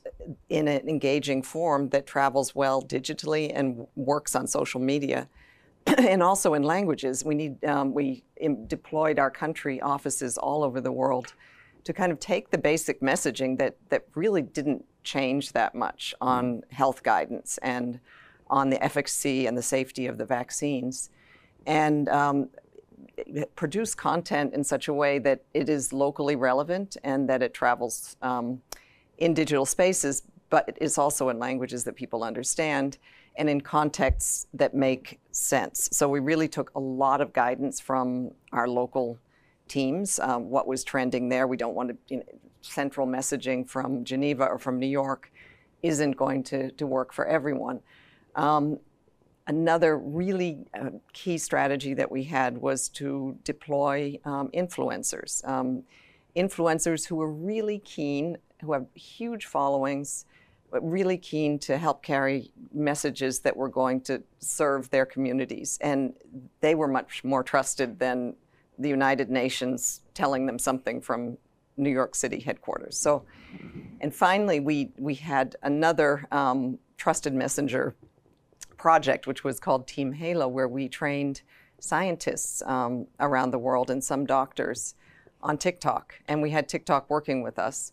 in 0.50 0.68
an 0.68 0.88
engaging 0.88 1.42
form 1.44 1.90
that 1.90 2.08
travels 2.08 2.56
well 2.56 2.82
digitally 2.82 3.52
and 3.54 3.86
works 3.96 4.36
on 4.36 4.48
social 4.48 4.80
media 4.80 5.28
and 5.98 6.22
also 6.22 6.54
in 6.54 6.64
languages. 6.64 7.24
We 7.24 7.36
need 7.36 7.64
um, 7.66 7.94
we 7.94 8.24
deployed 8.68 9.20
our 9.20 9.32
country 9.32 9.82
offices 9.82 10.38
all 10.38 10.64
over 10.64 10.82
the 10.82 10.92
world 10.92 11.34
to 11.84 11.94
kind 11.94 12.12
of 12.12 12.20
take 12.20 12.50
the 12.50 12.58
basic 12.58 13.02
messaging 13.02 13.58
that 13.60 13.78
that 13.90 14.06
really 14.16 14.42
didn't 14.42 14.86
change 15.04 15.54
that 15.54 15.74
much 15.74 16.14
on 16.20 16.64
health 16.72 17.04
guidance 17.04 17.58
and 17.60 18.00
on 18.50 18.70
the 18.70 18.82
efficacy 18.84 19.48
and 19.48 19.58
the 19.58 19.62
safety 19.62 20.08
of 20.08 20.18
the 20.18 20.26
vaccines 20.26 21.10
and 21.66 22.10
um, 22.10 22.50
produce 23.56 23.96
content 23.96 24.54
in 24.54 24.64
such 24.64 24.88
a 24.88 24.94
way 24.94 25.20
that 25.20 25.44
it 25.54 25.70
is 25.70 25.92
locally 25.92 26.36
relevant 26.36 26.98
and 27.04 27.30
that 27.30 27.42
it 27.42 27.54
travels 27.54 28.16
um, 28.22 28.62
in 29.18 29.34
digital 29.34 29.66
spaces, 29.66 30.24
but 30.50 30.68
it 30.68 30.78
is 30.80 30.98
also 30.98 31.30
in 31.30 31.40
languages 31.40 31.84
that 31.84 31.96
people 31.96 32.24
understand 32.24 32.98
and 33.38 33.50
in 33.50 33.62
contexts 33.62 34.48
that 34.54 34.74
make 34.74 35.20
sense. 35.32 35.90
So 35.92 36.10
we 36.10 36.20
really 36.20 36.48
took 36.48 36.72
a 36.76 36.80
lot 36.80 37.22
of 37.22 37.34
guidance 37.34 37.80
from 37.80 38.32
our 38.52 38.68
local 38.68 39.18
teams, 39.68 40.20
um, 40.20 40.50
what 40.50 40.68
was 40.68 40.84
trending 40.84 41.30
there. 41.30 41.48
We 41.48 41.58
don't 41.58 41.76
want 41.76 41.90
to, 41.90 41.98
you 42.10 42.18
know, 42.18 42.24
central 42.62 43.08
messaging 43.08 43.68
from 43.68 44.04
Geneva 44.04 44.46
or 44.46 44.58
from 44.58 44.80
New 44.80 44.88
York 44.88 45.32
isn't 45.84 46.18
going 46.18 46.44
to, 46.44 46.72
to 46.72 46.88
work 46.88 47.14
for 47.14 47.26
everyone. 47.26 47.82
Um, 48.36 48.80
Another 49.50 49.98
really 49.98 50.68
uh, 50.78 50.90
key 51.14 51.38
strategy 51.38 51.94
that 51.94 52.12
we 52.12 52.24
had 52.26 52.58
was 52.58 52.90
to 52.90 53.38
deploy 53.46 54.20
um, 54.26 54.50
influencers. 54.54 55.48
Um, 55.48 55.84
influencers 56.36 57.08
who 57.08 57.16
were 57.16 57.32
really 57.32 57.80
keen, 57.80 58.38
who 58.62 58.74
have 58.74 58.88
huge 58.94 59.46
followings, 59.46 60.26
really 60.72 61.18
keen 61.18 61.60
to 61.60 61.78
help 61.78 62.04
carry 62.04 62.52
messages 62.74 63.40
that 63.40 63.56
were 63.56 63.70
going 63.70 64.02
to 64.02 64.22
serve 64.40 64.90
their 64.90 65.06
communities. 65.06 65.78
And 65.82 66.14
they 66.62 66.76
were 66.76 66.88
much 66.88 67.24
more 67.24 67.44
trusted 67.44 68.00
than 68.00 68.36
the 68.78 68.90
United 68.90 69.30
Nations 69.30 70.02
telling 70.14 70.46
them 70.46 70.60
something 70.60 71.02
from 71.02 71.38
New 71.78 71.90
York 71.90 72.16
City 72.16 72.40
headquarters. 72.40 72.98
So, 72.98 73.24
and 74.02 74.14
finally, 74.14 74.60
we, 74.60 74.92
we 74.98 75.16
had 75.16 75.56
another 75.64 76.28
um, 76.32 76.80
trusted 76.98 77.34
messenger 77.34 77.96
project, 78.78 79.26
which 79.28 79.44
was 79.44 79.60
called 79.60 79.88
Team 79.88 80.12
Halo, 80.14 80.48
where 80.48 80.68
we 80.68 80.90
trained 80.90 81.42
scientists 81.80 82.62
um, 82.66 83.08
around 83.20 83.52
the 83.52 83.60
world 83.60 83.90
and 83.90 84.04
some 84.04 84.26
doctors 84.26 84.96
on 85.42 85.58
TikTok. 85.58 86.16
And 86.28 86.42
we 86.42 86.50
had 86.50 86.68
TikTok 86.68 87.10
working 87.10 87.42
with 87.42 87.60
us. 87.60 87.92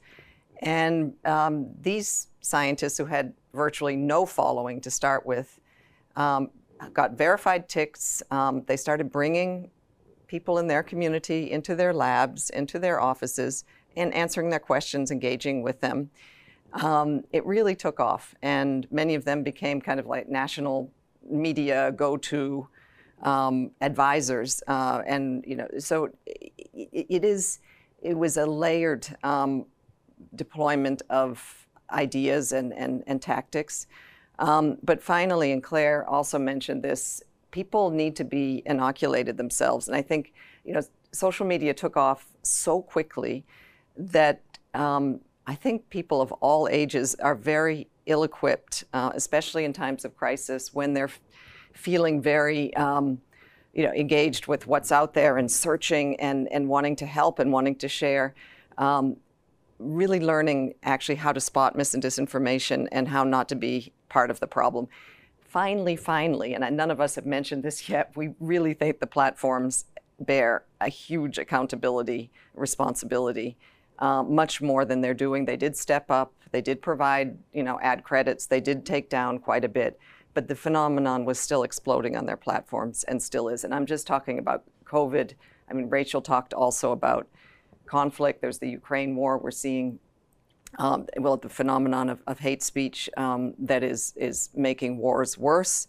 And 0.61 1.15
um, 1.25 1.69
these 1.81 2.29
scientists 2.45 2.99
who 2.99 3.07
had 3.07 3.33
virtually 3.53 3.97
no 3.97 4.27
following 4.27 4.81
to 4.81 4.91
start 4.91 5.25
with 5.25 5.59
um, 6.17 6.51
got 6.93 7.13
verified 7.13 7.69
ticks. 7.69 8.23
Um, 8.31 8.63
they 8.67 8.77
started 8.77 9.11
bringing 9.11 9.71
people 10.27 10.59
in 10.59 10.67
their 10.67 10.83
community 10.83 11.51
into 11.51 11.75
their 11.75 11.93
labs, 11.93 12.51
into 12.51 12.79
their 12.79 13.01
offices, 13.01 13.65
and 13.97 14.13
answering 14.13 14.51
their 14.51 14.59
questions, 14.61 15.11
engaging 15.11 15.63
with 15.63 15.81
them 15.81 16.11
um, 16.75 17.25
it 17.33 17.47
really 17.47 17.77
took 17.77 18.01
off, 18.01 18.35
and 18.43 18.91
many 18.91 19.15
of 19.15 19.25
them 19.25 19.43
became 19.43 19.81
kind 19.81 20.01
of 20.01 20.07
like 20.07 20.29
national 20.29 20.91
media 21.29 21.93
go-to 21.93 22.67
um, 23.23 23.71
advisors, 23.81 24.63
uh, 24.67 25.03
and 25.07 25.45
you 25.47 25.57
know, 25.57 25.69
so 25.79 26.11
it, 26.27 26.53
it 26.75 27.25
is. 27.25 27.61
It 28.03 28.19
was 28.19 28.37
a 28.37 28.45
layered 28.45 29.07
um, 29.23 29.65
deployment 30.35 31.01
of 31.09 31.67
ideas 31.91 32.53
and 32.53 32.73
and, 32.73 33.03
and 33.07 33.21
tactics. 33.21 33.87
Um, 34.39 34.79
but 34.83 35.03
finally, 35.03 35.53
and 35.53 35.63
Claire 35.63 36.09
also 36.09 36.39
mentioned 36.39 36.83
this, 36.83 37.23
people 37.53 37.91
need 37.91 38.17
to 38.17 38.25
be 38.25 38.63
inoculated 38.67 39.37
themselves, 39.37 39.87
and 39.89 39.97
I 39.97 40.03
think 40.03 40.33
you 40.65 40.73
know, 40.73 40.83
social 41.13 41.47
media 41.47 41.75
took 41.75 41.97
off 41.97 42.27
so 42.43 42.83
quickly 42.83 43.45
that 43.97 44.41
um, 44.73 45.21
I 45.47 45.55
think 45.55 45.89
people 45.91 46.21
of 46.21 46.33
all 46.33 46.69
ages 46.69 47.15
are 47.17 47.35
very 47.35 47.87
ill 48.07 48.25
equipped, 48.25 48.85
uh, 48.93 49.13
especially 49.15 49.65
in 49.65 49.73
times 49.73 50.05
of 50.05 50.17
crisis 50.17 50.75
when 50.75 50.95
they're 50.95 51.11
feeling 51.73 52.21
very. 52.21 52.75
Um, 52.77 53.21
you 53.77 53.83
know, 53.83 53.93
engaged 53.93 54.47
with 54.47 54.69
what's 54.69 54.93
out 54.93 55.15
there 55.15 55.37
and 55.37 55.51
searching 55.51 56.15
and, 56.21 56.47
and 56.53 56.69
wanting 56.69 56.95
to 56.95 57.07
help 57.07 57.41
and 57.41 57.53
wanting 57.53 57.75
to 57.75 57.89
share. 57.89 58.33
Um, 58.79 59.17
really 59.79 60.21
learning 60.21 60.75
actually 60.83 61.17
how 61.17 61.33
to 61.33 61.41
spot 61.41 61.77
mis 61.77 61.95
and 61.95 62.03
disinformation 62.03 62.89
and 62.93 63.09
how 63.09 63.25
not 63.25 63.49
to 63.49 63.55
be 63.57 63.93
part 64.09 64.31
of 64.31 64.41
the 64.41 64.47
problem. 64.47 64.89
Finally, 65.41 65.97
finally, 65.97 66.55
and 66.55 66.77
none 66.77 66.91
of 66.91 67.01
us 67.01 67.15
have 67.15 67.27
mentioned 67.27 67.63
this 67.63 67.89
yet, 67.89 68.11
we 68.17 68.31
really 68.41 68.75
think 68.75 68.99
the 68.99 69.07
platforms 69.07 69.85
bear 70.21 70.65
a 70.81 70.89
huge 70.89 71.39
accountability 71.39 72.31
responsibility 72.55 73.57
uh, 73.99 74.23
much 74.23 74.61
more 74.61 74.85
than 74.85 75.01
they're 75.01 75.15
doing. 75.15 75.45
They 75.45 75.57
did 75.57 75.77
step 75.77 76.11
up. 76.11 76.33
They 76.51 76.61
did 76.61 76.83
provide, 76.83 77.39
you 77.53 77.63
know, 77.63 77.79
ad 77.81 78.05
credits. 78.05 78.47
They 78.47 78.61
did 78.61 78.85
take 78.85 79.09
down 79.09 79.39
quite 79.39 79.65
a 79.65 79.69
bit, 79.69 79.99
but 80.35 80.49
the 80.49 80.55
phenomenon 80.55 81.25
was 81.25 81.39
still 81.39 81.63
exploding 81.63 82.17
on 82.17 82.27
their 82.27 82.37
platforms 82.37 83.05
and 83.05 83.23
still 83.23 83.49
is. 83.49 83.65
And 83.65 83.75
I'm 83.75 83.87
just 83.87 84.07
talking 84.07 84.39
about 84.39 84.65
COVID. 84.85 85.35
I 85.69 85.73
mean, 85.73 85.89
Rachel 85.89 86.21
talked 86.21 86.53
also 86.53 86.93
about 86.93 87.27
conflict. 87.87 88.41
There's 88.41 88.59
the 88.59 88.69
Ukraine 88.69 89.17
war. 89.17 89.39
We're 89.39 89.51
seeing, 89.51 89.99
um, 90.79 91.07
well, 91.19 91.37
the 91.37 91.49
phenomenon 91.49 92.09
of, 92.09 92.23
of 92.27 92.39
hate 92.39 92.63
speech 92.63 93.09
um, 93.17 93.55
that 93.59 93.83
is 93.83 94.13
is 94.17 94.51
making 94.55 94.99
wars 94.99 95.39
worse. 95.39 95.87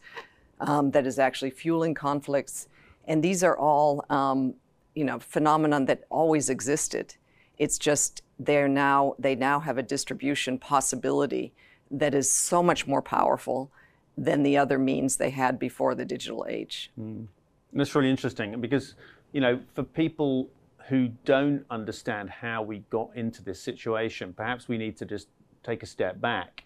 Um, 0.61 0.91
that 0.91 1.05
is 1.05 1.19
actually 1.19 1.49
fueling 1.49 1.93
conflicts, 1.93 2.69
and 3.05 3.21
these 3.21 3.43
are 3.43 3.57
all, 3.57 4.05
um, 4.09 4.53
you 4.93 5.03
know, 5.03 5.19
phenomenon 5.19 5.85
that 5.85 6.05
always 6.09 6.49
existed. 6.49 7.15
It's 7.57 7.77
just 7.77 8.21
they're 8.39 8.69
now 8.69 9.15
they 9.19 9.35
now 9.35 9.59
have 9.59 9.77
a 9.77 9.83
distribution 9.83 10.57
possibility 10.57 11.53
that 11.91 12.13
is 12.13 12.29
so 12.31 12.63
much 12.63 12.87
more 12.87 13.01
powerful 13.01 13.71
than 14.17 14.43
the 14.43 14.57
other 14.57 14.79
means 14.79 15.17
they 15.17 15.29
had 15.29 15.59
before 15.59 15.93
the 15.95 16.05
digital 16.05 16.45
age. 16.47 16.91
Mm. 16.99 17.27
That's 17.73 17.93
really 17.93 18.09
interesting 18.09 18.59
because 18.61 18.95
you 19.33 19.41
know 19.41 19.59
for 19.73 19.83
people 19.83 20.49
who 20.87 21.09
don't 21.25 21.65
understand 21.69 22.29
how 22.29 22.61
we 22.61 22.79
got 22.89 23.09
into 23.15 23.43
this 23.43 23.59
situation, 23.59 24.33
perhaps 24.33 24.67
we 24.67 24.77
need 24.77 24.95
to 24.97 25.05
just 25.05 25.27
take 25.63 25.81
a 25.81 25.85
step 25.85 26.21
back. 26.21 26.63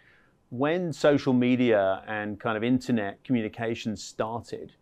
When 0.49 0.91
social 0.91 1.31
media 1.31 2.03
and 2.07 2.39
kind 2.39 2.57
of 2.57 2.63
internet 2.63 3.23
communication 3.23 3.95
started, 3.95 4.73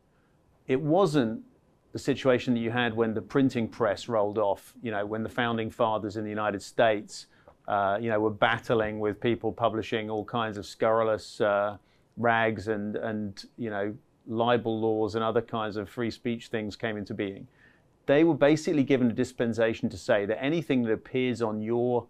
it 0.68 0.82
wasn't 0.82 1.44
the 1.94 2.00
situation 2.00 2.54
that 2.54 2.60
you 2.60 2.72
had 2.72 2.96
when 2.96 3.14
the 3.14 3.22
printing 3.22 3.68
press 3.68 4.08
rolled 4.08 4.38
off, 4.38 4.74
you 4.82 4.92
know, 4.92 5.06
when 5.06 5.24
the 5.24 5.30
founding 5.30 5.70
fathers 5.70 6.18
in 6.18 6.24
the 6.24 6.30
United 6.30 6.62
States, 6.62 7.28
uh, 7.68 7.98
you 8.02 8.10
know, 8.10 8.20
were 8.20 8.30
battling 8.30 9.00
with 9.00 9.20
people 9.20 9.52
publishing 9.52 10.10
all 10.10 10.26
kinds 10.26 10.58
of 10.58 10.66
scurrilous 10.66 11.42
uh, 11.42 11.78
rags 12.18 12.70
and, 12.70 12.96
and, 12.96 13.46
you 13.58 13.70
know, 13.70 13.94
libel 14.28 14.80
laws 14.80 15.16
and 15.16 15.24
other 15.24 15.42
kinds 15.42 15.78
of 15.78 15.90
free 15.90 16.12
speech 16.12 16.48
things 16.48 16.76
came 16.76 16.98
into 16.98 17.14
being. 17.14 17.48
They 18.08 18.24
were 18.24 18.34
basically 18.34 18.84
given 18.84 19.12
a 19.12 19.14
dispensation 19.14 19.90
to 19.90 19.98
say 19.98 20.26
that 20.26 20.42
anything 20.42 20.84
that 20.84 20.94
appears 20.94 21.42
on 21.42 21.62
your 21.62 22.08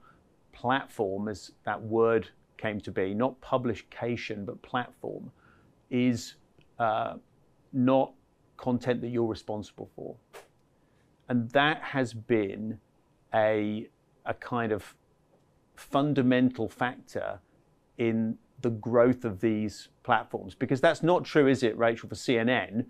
platform, 0.53 1.27
as 1.27 1.51
that 1.65 1.81
word 1.81 2.29
came 2.57 2.79
to 2.81 2.91
be, 2.91 3.13
not 3.13 3.39
publication, 3.41 4.45
but 4.45 4.61
platform, 4.61 5.31
is 5.89 6.35
uh, 6.79 7.15
not 7.73 8.13
content 8.57 9.01
that 9.01 9.09
you're 9.09 9.25
responsible 9.25 9.89
for. 9.95 10.15
And 11.29 11.49
that 11.51 11.81
has 11.81 12.13
been 12.13 12.79
a, 13.33 13.89
a 14.25 14.33
kind 14.35 14.71
of 14.71 14.95
fundamental 15.75 16.69
factor 16.69 17.39
in 17.97 18.37
the 18.61 18.69
growth 18.69 19.25
of 19.25 19.39
these 19.39 19.89
platforms 20.03 20.55
because 20.55 20.81
that's 20.81 21.03
not 21.03 21.25
true, 21.25 21.47
is 21.47 21.63
it, 21.63 21.77
Rachel, 21.77 22.09
for 22.09 22.15
CNN? 22.15 22.85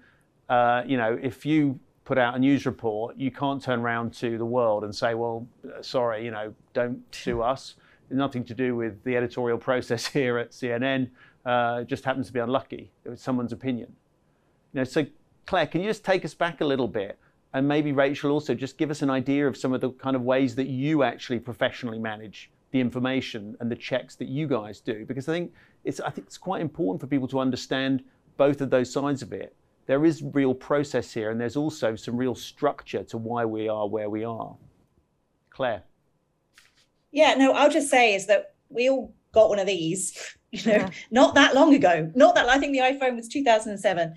Uh, 0.49 0.83
you 0.85 0.97
know, 0.97 1.17
if 1.21 1.45
you 1.45 1.79
put 2.07 2.17
out 2.17 2.35
a 2.35 2.39
news 2.39 2.65
report, 2.65 3.17
you 3.17 3.29
can't 3.29 3.61
turn 3.61 3.81
around 3.81 4.13
to 4.13 4.37
the 4.37 4.45
world 4.45 4.85
and 4.85 4.95
say, 4.95 5.13
well, 5.13 5.45
sorry, 5.81 6.23
you 6.23 6.31
know, 6.31 6.53
don't 6.73 7.03
sue 7.13 7.41
us. 7.53 7.75
It's 8.09 8.17
nothing 8.17 8.45
to 8.45 8.53
do 8.53 8.77
with 8.77 9.03
the 9.03 9.17
editorial 9.17 9.57
process 9.69 10.07
here 10.07 10.37
at 10.37 10.51
CNN. 10.51 11.09
Uh, 11.45 11.79
it 11.81 11.87
just 11.87 12.05
happens 12.05 12.27
to 12.27 12.33
be 12.33 12.39
unlucky. 12.39 12.91
It 13.03 13.09
was 13.09 13.21
someone's 13.21 13.51
opinion. 13.51 13.93
You 14.71 14.79
know, 14.79 14.83
so 14.85 15.05
Claire, 15.45 15.67
can 15.67 15.81
you 15.81 15.89
just 15.89 16.05
take 16.05 16.23
us 16.23 16.33
back 16.33 16.61
a 16.61 16.65
little 16.65 16.87
bit? 16.87 17.19
And 17.53 17.67
maybe 17.67 17.91
Rachel 17.91 18.31
also 18.31 18.53
just 18.53 18.77
give 18.77 18.89
us 18.89 19.01
an 19.01 19.09
idea 19.09 19.45
of 19.45 19.57
some 19.57 19.73
of 19.73 19.81
the 19.81 19.89
kind 19.91 20.15
of 20.15 20.21
ways 20.21 20.55
that 20.55 20.67
you 20.67 21.03
actually 21.03 21.39
professionally 21.39 21.99
manage 21.99 22.49
the 22.71 22.79
information 22.79 23.57
and 23.59 23.69
the 23.69 23.75
checks 23.75 24.15
that 24.15 24.29
you 24.29 24.47
guys 24.47 24.79
do. 24.79 25.05
Because 25.05 25.27
I 25.27 25.33
think 25.33 25.53
it's 25.83 25.99
I 25.99 26.09
think 26.09 26.27
it's 26.27 26.37
quite 26.37 26.61
important 26.61 27.01
for 27.01 27.07
people 27.07 27.27
to 27.29 27.39
understand 27.39 28.03
both 28.37 28.61
of 28.61 28.69
those 28.69 28.91
sides 28.91 29.21
of 29.21 29.33
it 29.33 29.53
there 29.87 30.05
is 30.05 30.21
real 30.21 30.53
process 30.53 31.11
here 31.11 31.31
and 31.31 31.41
there's 31.41 31.55
also 31.55 31.95
some 31.95 32.15
real 32.15 32.35
structure 32.35 33.03
to 33.05 33.17
why 33.17 33.45
we 33.45 33.67
are 33.67 33.87
where 33.87 34.09
we 34.09 34.23
are. 34.23 34.55
Claire. 35.49 35.83
Yeah, 37.11 37.33
no, 37.35 37.53
I'll 37.53 37.71
just 37.71 37.89
say 37.89 38.13
is 38.13 38.27
that 38.27 38.53
we 38.69 38.89
all 38.89 39.15
got 39.31 39.49
one 39.49 39.59
of 39.59 39.65
these, 39.65 40.37
you 40.51 40.63
know, 40.69 40.77
yeah. 40.77 40.89
not 41.09 41.35
that 41.35 41.55
long 41.55 41.73
ago. 41.73 42.11
Not 42.15 42.35
that 42.35 42.49
I 42.49 42.59
think 42.59 42.73
the 42.73 42.79
iPhone 42.83 43.15
was 43.15 43.27
2007. 43.29 44.13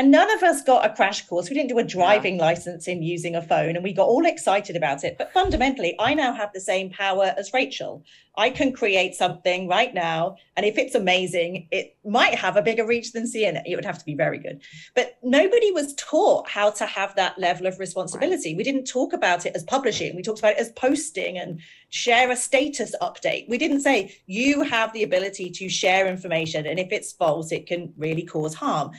And 0.00 0.10
none 0.10 0.30
of 0.30 0.42
us 0.42 0.62
got 0.62 0.90
a 0.90 0.94
crash 0.94 1.26
course. 1.26 1.50
We 1.50 1.54
didn't 1.56 1.68
do 1.68 1.78
a 1.78 1.84
driving 1.84 2.36
yeah. 2.36 2.44
license 2.44 2.88
in 2.88 3.02
using 3.02 3.36
a 3.36 3.42
phone 3.42 3.76
and 3.76 3.84
we 3.84 3.92
got 3.92 4.08
all 4.08 4.24
excited 4.24 4.74
about 4.74 5.04
it. 5.04 5.18
But 5.18 5.30
fundamentally, 5.30 5.94
I 5.98 6.14
now 6.14 6.32
have 6.32 6.54
the 6.54 6.60
same 6.60 6.88
power 6.88 7.34
as 7.36 7.52
Rachel. 7.52 8.02
I 8.38 8.48
can 8.48 8.72
create 8.72 9.14
something 9.14 9.68
right 9.68 9.92
now. 9.92 10.36
And 10.56 10.64
if 10.64 10.78
it's 10.78 10.94
amazing, 10.94 11.68
it 11.70 11.98
might 12.02 12.34
have 12.34 12.56
a 12.56 12.62
bigger 12.62 12.86
reach 12.86 13.12
than 13.12 13.24
CNN. 13.24 13.64
It 13.66 13.76
would 13.76 13.84
have 13.84 13.98
to 13.98 14.04
be 14.06 14.14
very 14.14 14.38
good. 14.38 14.62
But 14.94 15.18
nobody 15.22 15.70
was 15.70 15.92
taught 15.96 16.48
how 16.48 16.70
to 16.70 16.86
have 16.86 17.14
that 17.16 17.38
level 17.38 17.66
of 17.66 17.78
responsibility. 17.78 18.52
Right. 18.52 18.56
We 18.56 18.64
didn't 18.64 18.86
talk 18.86 19.12
about 19.12 19.44
it 19.44 19.54
as 19.54 19.64
publishing. 19.64 20.16
We 20.16 20.22
talked 20.22 20.38
about 20.38 20.52
it 20.52 20.60
as 20.60 20.72
posting 20.72 21.36
and 21.36 21.60
share 21.90 22.30
a 22.30 22.36
status 22.36 22.94
update. 23.02 23.50
We 23.50 23.58
didn't 23.58 23.82
say 23.82 24.16
you 24.24 24.62
have 24.62 24.94
the 24.94 25.02
ability 25.02 25.50
to 25.50 25.68
share 25.68 26.08
information. 26.08 26.64
And 26.64 26.78
if 26.78 26.90
it's 26.90 27.12
false, 27.12 27.52
it 27.52 27.66
can 27.66 27.92
really 27.98 28.24
cause 28.24 28.54
harm. 28.54 28.92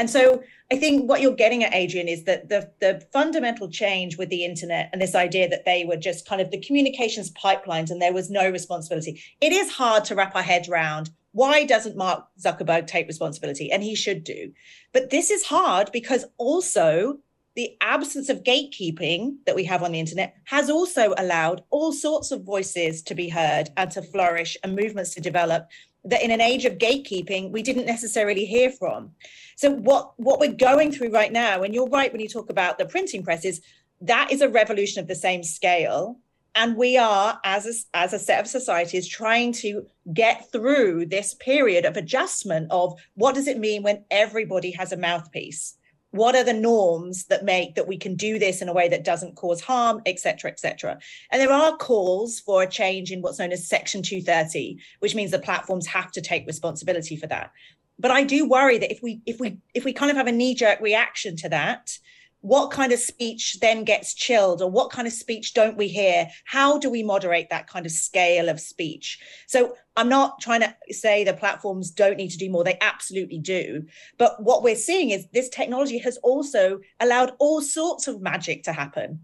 And 0.00 0.08
so 0.08 0.42
I 0.72 0.76
think 0.76 1.10
what 1.10 1.20
you're 1.20 1.34
getting 1.34 1.62
at, 1.62 1.74
Adrian, 1.74 2.08
is 2.08 2.24
that 2.24 2.48
the, 2.48 2.70
the 2.80 3.06
fundamental 3.12 3.68
change 3.68 4.16
with 4.16 4.30
the 4.30 4.46
internet 4.46 4.88
and 4.94 5.02
this 5.02 5.14
idea 5.14 5.46
that 5.50 5.66
they 5.66 5.84
were 5.84 5.98
just 5.98 6.26
kind 6.26 6.40
of 6.40 6.50
the 6.50 6.60
communications 6.62 7.30
pipelines 7.32 7.90
and 7.90 8.00
there 8.00 8.14
was 8.14 8.30
no 8.30 8.48
responsibility. 8.48 9.22
It 9.42 9.52
is 9.52 9.70
hard 9.70 10.06
to 10.06 10.14
wrap 10.14 10.34
our 10.34 10.42
heads 10.42 10.70
around 10.70 11.10
why 11.32 11.64
doesn't 11.64 11.98
Mark 11.98 12.24
Zuckerberg 12.42 12.86
take 12.86 13.08
responsibility? 13.08 13.70
And 13.70 13.82
he 13.82 13.94
should 13.94 14.24
do. 14.24 14.52
But 14.94 15.10
this 15.10 15.30
is 15.30 15.44
hard 15.44 15.92
because 15.92 16.24
also 16.38 17.18
the 17.54 17.76
absence 17.82 18.30
of 18.30 18.42
gatekeeping 18.42 19.34
that 19.44 19.54
we 19.54 19.64
have 19.64 19.82
on 19.82 19.92
the 19.92 20.00
internet 20.00 20.34
has 20.44 20.70
also 20.70 21.12
allowed 21.18 21.62
all 21.68 21.92
sorts 21.92 22.30
of 22.30 22.42
voices 22.42 23.02
to 23.02 23.14
be 23.14 23.28
heard 23.28 23.68
and 23.76 23.90
to 23.90 24.00
flourish 24.00 24.56
and 24.64 24.74
movements 24.74 25.14
to 25.14 25.20
develop 25.20 25.68
that 26.04 26.22
in 26.22 26.30
an 26.30 26.40
age 26.40 26.64
of 26.64 26.78
gatekeeping 26.78 27.50
we 27.50 27.62
didn't 27.62 27.86
necessarily 27.86 28.44
hear 28.44 28.70
from. 28.70 29.10
So 29.56 29.70
what 29.70 30.12
what 30.18 30.40
we're 30.40 30.52
going 30.52 30.92
through 30.92 31.10
right 31.10 31.32
now 31.32 31.62
and 31.62 31.74
you're 31.74 31.88
right 31.88 32.12
when 32.12 32.20
you 32.20 32.28
talk 32.28 32.50
about 32.50 32.78
the 32.78 32.86
printing 32.86 33.22
presses 33.22 33.60
that 34.00 34.32
is 34.32 34.40
a 34.40 34.48
revolution 34.48 35.00
of 35.00 35.08
the 35.08 35.14
same 35.14 35.42
scale. 35.42 36.18
And 36.54 36.76
we 36.76 36.96
are 36.96 37.38
as 37.44 37.66
a, 37.66 37.96
as 37.96 38.12
a 38.12 38.18
set 38.18 38.40
of 38.40 38.46
societies 38.46 39.06
trying 39.06 39.52
to 39.52 39.86
get 40.12 40.50
through 40.50 41.06
this 41.06 41.34
period 41.34 41.84
of 41.84 41.96
adjustment 41.96 42.66
of 42.72 42.98
what 43.14 43.36
does 43.36 43.46
it 43.46 43.58
mean 43.58 43.82
when 43.82 44.04
everybody 44.10 44.72
has 44.72 44.90
a 44.90 44.96
mouthpiece 44.96 45.76
what 46.12 46.34
are 46.34 46.44
the 46.44 46.52
norms 46.52 47.24
that 47.26 47.44
make 47.44 47.74
that 47.74 47.86
we 47.86 47.96
can 47.96 48.16
do 48.16 48.38
this 48.38 48.60
in 48.60 48.68
a 48.68 48.72
way 48.72 48.88
that 48.88 49.04
doesn't 49.04 49.36
cause 49.36 49.60
harm 49.60 50.00
et 50.06 50.18
cetera 50.18 50.50
et 50.50 50.58
cetera. 50.58 50.98
And 51.30 51.40
there 51.40 51.52
are 51.52 51.76
calls 51.76 52.40
for 52.40 52.62
a 52.62 52.68
change 52.68 53.12
in 53.12 53.22
what's 53.22 53.38
known 53.38 53.52
as 53.52 53.68
section 53.68 54.02
230 54.02 54.78
which 54.98 55.14
means 55.14 55.30
the 55.30 55.38
platforms 55.38 55.86
have 55.86 56.10
to 56.12 56.20
take 56.20 56.46
responsibility 56.46 57.16
for 57.16 57.26
that. 57.28 57.52
But 57.98 58.10
i 58.10 58.24
do 58.24 58.48
worry 58.48 58.78
that 58.78 58.92
if 58.92 59.02
we 59.02 59.20
if 59.26 59.40
we 59.40 59.58
if 59.74 59.84
we 59.84 59.92
kind 59.92 60.10
of 60.10 60.16
have 60.16 60.26
a 60.26 60.32
knee-jerk 60.32 60.80
reaction 60.80 61.36
to 61.36 61.48
that 61.50 61.98
what 62.40 62.70
kind 62.70 62.92
of 62.92 62.98
speech 62.98 63.58
then 63.60 63.84
gets 63.84 64.14
chilled 64.14 64.62
or 64.62 64.70
what 64.70 64.90
kind 64.90 65.06
of 65.06 65.12
speech 65.12 65.54
don't 65.54 65.76
we 65.76 65.88
hear? 65.88 66.28
How 66.46 66.78
do 66.78 66.90
we 66.90 67.02
moderate 67.02 67.50
that 67.50 67.66
kind 67.66 67.86
of 67.86 67.92
scale 67.92 68.48
of 68.48 68.60
speech? 68.60 69.18
So 69.46 69.74
i'm 69.96 70.08
not 70.08 70.40
trying 70.40 70.60
to 70.60 70.74
say 70.90 71.24
the 71.24 71.34
platforms 71.34 71.90
don't 71.90 72.16
need 72.16 72.30
to 72.30 72.38
do 72.38 72.50
more 72.50 72.64
they 72.64 72.78
absolutely 72.80 73.38
do. 73.38 73.84
But 74.18 74.42
what 74.42 74.62
we're 74.62 74.76
seeing 74.76 75.10
is 75.10 75.26
this 75.32 75.48
technology 75.48 75.98
has 75.98 76.16
also 76.18 76.80
allowed 77.00 77.32
all 77.38 77.60
sorts 77.60 78.08
of 78.08 78.22
magic 78.22 78.62
to 78.64 78.72
happen 78.72 79.20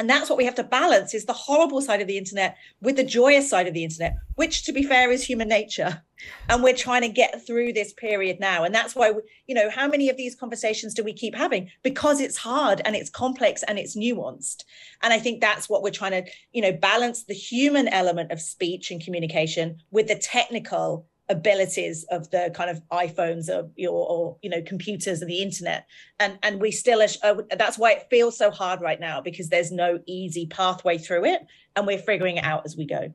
and 0.00 0.08
that's 0.08 0.30
what 0.30 0.38
we 0.38 0.46
have 0.46 0.54
to 0.54 0.64
balance 0.64 1.12
is 1.12 1.26
the 1.26 1.34
horrible 1.34 1.82
side 1.82 2.00
of 2.00 2.06
the 2.06 2.16
internet 2.16 2.56
with 2.80 2.96
the 2.96 3.04
joyous 3.04 3.50
side 3.50 3.68
of 3.68 3.74
the 3.74 3.84
internet 3.84 4.16
which 4.40 4.62
to 4.64 4.72
be 4.72 4.82
fair 4.82 5.10
is 5.10 5.22
human 5.22 5.48
nature. 5.48 6.02
And 6.48 6.62
we're 6.62 6.74
trying 6.74 7.02
to 7.02 7.08
get 7.08 7.46
through 7.46 7.74
this 7.74 7.92
period 7.92 8.40
now. 8.40 8.64
And 8.64 8.74
that's 8.74 8.94
why 8.94 9.12
you 9.46 9.54
know 9.54 9.68
how 9.68 9.86
many 9.86 10.08
of 10.08 10.16
these 10.16 10.34
conversations 10.34 10.94
do 10.94 11.04
we 11.04 11.12
keep 11.12 11.34
having? 11.34 11.68
Because 11.82 12.22
it's 12.22 12.38
hard 12.38 12.80
and 12.86 12.96
it's 12.96 13.10
complex 13.10 13.62
and 13.64 13.78
it's 13.78 13.94
nuanced. 13.94 14.64
And 15.02 15.12
i 15.12 15.18
think 15.18 15.42
that's 15.42 15.68
what 15.68 15.82
we're 15.82 15.90
trying 15.90 16.12
to 16.12 16.30
you 16.52 16.62
know 16.62 16.72
balance 16.72 17.24
the 17.24 17.34
human 17.34 17.86
element 17.88 18.32
of 18.32 18.40
speech 18.40 18.90
and 18.90 19.04
communication 19.04 19.82
with 19.90 20.08
the 20.08 20.14
technical 20.14 21.06
abilities 21.30 22.04
of 22.10 22.28
the 22.30 22.50
kind 22.54 22.68
of 22.68 22.82
iPhones 22.90 23.48
or 23.48 23.70
your 23.76 23.92
or 23.92 24.36
you 24.42 24.50
know 24.50 24.60
computers 24.60 25.22
and 25.22 25.30
the 25.30 25.40
internet. 25.40 25.86
And 26.18 26.38
and 26.42 26.60
we 26.60 26.72
still 26.72 27.00
uh, 27.00 27.34
that's 27.56 27.78
why 27.78 27.92
it 27.92 28.08
feels 28.10 28.36
so 28.36 28.50
hard 28.50 28.82
right 28.82 29.00
now 29.00 29.20
because 29.20 29.48
there's 29.48 29.72
no 29.72 30.00
easy 30.06 30.46
pathway 30.46 30.98
through 30.98 31.24
it 31.24 31.46
and 31.76 31.86
we're 31.86 31.98
figuring 31.98 32.36
it 32.36 32.44
out 32.44 32.62
as 32.66 32.76
we 32.76 32.84
go. 32.84 33.14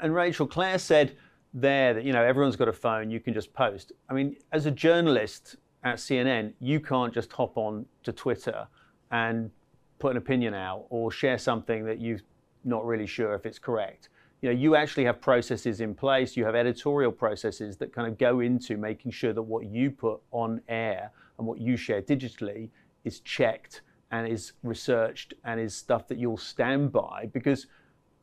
And 0.00 0.14
Rachel 0.14 0.46
Claire 0.46 0.78
said 0.78 1.16
there 1.54 1.94
that 1.94 2.04
you 2.04 2.12
know 2.12 2.24
everyone's 2.24 2.56
got 2.56 2.68
a 2.68 2.72
phone 2.72 3.10
you 3.10 3.20
can 3.20 3.34
just 3.34 3.52
post. 3.52 3.92
I 4.08 4.14
mean 4.14 4.36
as 4.52 4.66
a 4.66 4.70
journalist 4.70 5.56
at 5.84 5.96
CNN 5.96 6.54
you 6.58 6.80
can't 6.80 7.12
just 7.12 7.30
hop 7.32 7.56
on 7.56 7.86
to 8.02 8.12
Twitter 8.12 8.66
and 9.12 9.50
put 9.98 10.10
an 10.10 10.16
opinion 10.16 10.54
out 10.54 10.86
or 10.90 11.12
share 11.12 11.38
something 11.38 11.84
that 11.84 12.00
you're 12.00 12.20
not 12.64 12.84
really 12.84 13.06
sure 13.06 13.34
if 13.34 13.46
it's 13.46 13.58
correct 13.58 14.08
you 14.42 14.50
know, 14.50 14.54
you 14.54 14.76
actually 14.76 15.04
have 15.04 15.20
processes 15.20 15.80
in 15.80 15.94
place, 15.94 16.36
you 16.36 16.44
have 16.44 16.54
editorial 16.54 17.12
processes 17.12 17.76
that 17.78 17.92
kind 17.92 18.06
of 18.06 18.18
go 18.18 18.40
into 18.40 18.76
making 18.76 19.10
sure 19.10 19.32
that 19.32 19.42
what 19.42 19.66
you 19.66 19.90
put 19.90 20.20
on 20.30 20.60
air 20.68 21.10
and 21.38 21.46
what 21.46 21.58
you 21.60 21.76
share 21.76 22.02
digitally 22.02 22.68
is 23.04 23.20
checked 23.20 23.82
and 24.10 24.28
is 24.28 24.52
researched 24.62 25.34
and 25.44 25.58
is 25.58 25.74
stuff 25.74 26.06
that 26.08 26.18
you'll 26.18 26.36
stand 26.36 26.92
by 26.92 27.28
because 27.32 27.66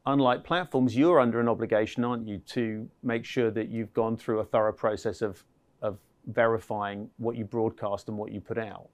unlike 0.06 0.44
platforms, 0.44 0.96
you're 0.96 1.20
under 1.20 1.40
an 1.40 1.48
obligation, 1.48 2.04
aren't 2.04 2.28
you, 2.28 2.38
to 2.40 2.88
make 3.04 3.26
sure 3.26 3.52
that 3.52 3.70
you've 3.70 3.94
gone 3.94 4.18
through 4.18 4.40
a 4.40 4.46
thorough 4.46 4.74
process 4.74 5.22
of, 5.22 5.44
of 5.82 5.98
verifying 6.28 7.10
what 7.18 7.36
you 7.36 7.46
broadcast 7.46 8.10
and 8.10 8.18
what 8.18 8.32
you 8.32 8.42
put 8.42 8.58
out. 8.58 8.90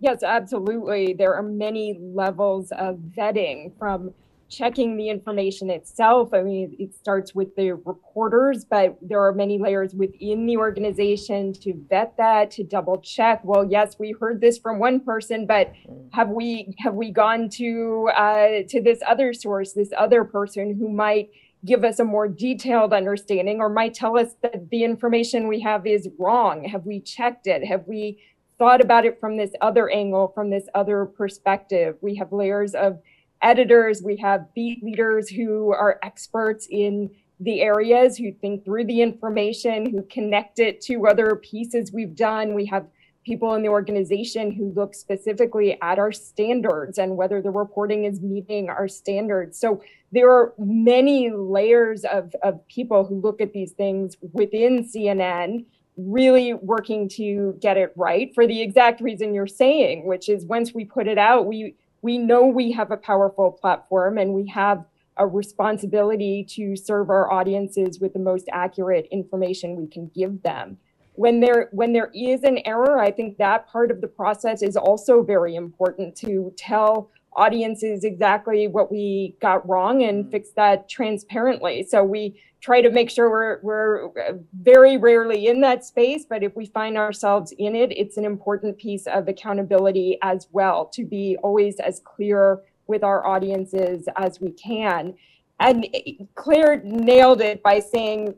Yes, 0.00 0.22
absolutely. 0.22 1.12
There 1.12 1.34
are 1.34 1.42
many 1.42 1.98
levels 2.00 2.72
of 2.72 2.96
vetting 2.96 3.72
from 3.78 4.14
checking 4.50 4.96
the 4.96 5.08
information 5.08 5.70
itself. 5.70 6.34
I 6.34 6.42
mean, 6.42 6.74
it 6.78 6.94
starts 6.94 7.34
with 7.34 7.54
the 7.54 7.72
reporters, 7.72 8.64
but 8.64 8.98
there 9.00 9.24
are 9.24 9.32
many 9.32 9.58
layers 9.58 9.94
within 9.94 10.44
the 10.46 10.56
organization 10.56 11.52
to 11.54 11.72
vet 11.88 12.16
that, 12.18 12.50
to 12.52 12.64
double 12.64 13.00
check. 13.00 13.40
Well, 13.44 13.64
yes, 13.70 13.96
we 13.98 14.14
heard 14.18 14.40
this 14.40 14.58
from 14.58 14.80
one 14.80 15.00
person, 15.00 15.46
but 15.46 15.72
have 16.12 16.28
we 16.28 16.74
have 16.78 16.94
we 16.94 17.12
gone 17.12 17.48
to 17.50 18.10
uh, 18.14 18.48
to 18.68 18.82
this 18.82 18.98
other 19.06 19.32
source, 19.32 19.72
this 19.72 19.92
other 19.96 20.24
person 20.24 20.74
who 20.74 20.88
might 20.88 21.30
give 21.64 21.84
us 21.84 22.00
a 22.00 22.04
more 22.04 22.26
detailed 22.26 22.92
understanding 22.92 23.60
or 23.60 23.68
might 23.68 23.94
tell 23.94 24.18
us 24.18 24.34
that 24.42 24.70
the 24.70 24.82
information 24.82 25.46
we 25.46 25.60
have 25.60 25.86
is 25.86 26.08
wrong? 26.18 26.64
Have 26.64 26.86
we 26.86 27.00
checked 27.00 27.46
it? 27.46 27.64
Have 27.64 27.84
we 27.86 28.18
thought 28.58 28.80
about 28.80 29.04
it 29.04 29.20
from 29.20 29.36
this 29.36 29.52
other 29.60 29.88
angle, 29.90 30.32
from 30.34 30.50
this 30.50 30.64
other 30.74 31.06
perspective? 31.06 31.96
We 32.00 32.16
have 32.16 32.32
layers 32.32 32.74
of 32.74 33.00
editors, 33.42 34.02
we 34.02 34.16
have 34.16 34.52
beat 34.54 34.82
leaders 34.82 35.28
who 35.28 35.72
are 35.72 35.98
experts 36.02 36.66
in 36.70 37.10
the 37.40 37.62
areas 37.62 38.16
who 38.16 38.32
think 38.32 38.64
through 38.64 38.84
the 38.84 39.00
information, 39.00 39.90
who 39.90 40.02
connect 40.02 40.58
it 40.58 40.80
to 40.82 41.06
other 41.06 41.36
pieces 41.36 41.90
we've 41.92 42.14
done. 42.14 42.54
We 42.54 42.66
have 42.66 42.86
people 43.24 43.54
in 43.54 43.62
the 43.62 43.68
organization 43.68 44.50
who 44.50 44.72
look 44.72 44.94
specifically 44.94 45.78
at 45.82 45.98
our 45.98 46.12
standards 46.12 46.98
and 46.98 47.16
whether 47.16 47.40
the 47.40 47.50
reporting 47.50 48.04
is 48.04 48.20
meeting 48.20 48.68
our 48.68 48.88
standards. 48.88 49.58
So 49.58 49.82
there 50.12 50.30
are 50.30 50.52
many 50.58 51.30
layers 51.30 52.04
of, 52.04 52.34
of 52.42 52.66
people 52.68 53.04
who 53.04 53.20
look 53.20 53.40
at 53.40 53.52
these 53.52 53.72
things 53.72 54.16
within 54.32 54.84
CNN, 54.84 55.64
really 55.96 56.54
working 56.54 57.08
to 57.10 57.56
get 57.60 57.76
it 57.76 57.92
right 57.94 58.34
for 58.34 58.46
the 58.46 58.60
exact 58.62 59.00
reason 59.00 59.34
you're 59.34 59.46
saying, 59.46 60.06
which 60.06 60.28
is 60.28 60.44
once 60.46 60.72
we 60.72 60.84
put 60.84 61.06
it 61.06 61.18
out, 61.18 61.46
we 61.46 61.74
we 62.02 62.18
know 62.18 62.46
we 62.46 62.72
have 62.72 62.90
a 62.90 62.96
powerful 62.96 63.52
platform 63.52 64.18
and 64.18 64.34
we 64.34 64.46
have 64.48 64.84
a 65.16 65.26
responsibility 65.26 66.44
to 66.44 66.76
serve 66.76 67.10
our 67.10 67.30
audiences 67.30 68.00
with 68.00 68.12
the 68.12 68.18
most 68.18 68.48
accurate 68.52 69.06
information 69.10 69.76
we 69.76 69.86
can 69.86 70.10
give 70.14 70.42
them. 70.42 70.78
when 71.14 71.40
there 71.40 71.68
when 71.72 71.92
there 71.92 72.10
is 72.14 72.42
an 72.44 72.58
error, 72.64 72.98
I 72.98 73.10
think 73.10 73.36
that 73.38 73.66
part 73.66 73.90
of 73.90 74.00
the 74.00 74.06
process 74.08 74.62
is 74.62 74.76
also 74.76 75.22
very 75.22 75.54
important 75.54 76.16
to 76.16 76.52
tell 76.56 77.10
audiences 77.34 78.04
exactly 78.04 78.66
what 78.66 78.90
we 78.90 79.36
got 79.40 79.66
wrong 79.68 80.02
and 80.02 80.24
mm-hmm. 80.24 80.30
fix 80.30 80.50
that 80.56 80.88
transparently. 80.88 81.82
So 81.82 82.02
we 82.02 82.40
try 82.60 82.82
to 82.82 82.90
make 82.90 83.08
sure 83.08 83.30
we're, 83.30 83.60
we're 83.62 84.38
very 84.60 84.96
rarely 84.98 85.46
in 85.46 85.60
that 85.62 85.84
space, 85.84 86.26
but 86.28 86.42
if 86.42 86.54
we 86.54 86.66
find 86.66 86.98
ourselves 86.98 87.52
in 87.58 87.74
it, 87.74 87.90
it's 87.92 88.16
an 88.16 88.24
important 88.24 88.76
piece 88.76 89.06
of 89.06 89.28
accountability 89.28 90.18
as 90.22 90.46
well 90.52 90.86
to 90.86 91.04
be 91.04 91.36
always 91.42 91.80
as 91.80 92.00
clear 92.04 92.60
with 92.86 93.02
our 93.02 93.26
audiences 93.26 94.06
as 94.16 94.40
we 94.40 94.50
can. 94.50 95.14
And 95.60 95.86
Claire 96.34 96.82
nailed 96.82 97.42
it 97.42 97.62
by 97.62 97.80
saying 97.80 98.34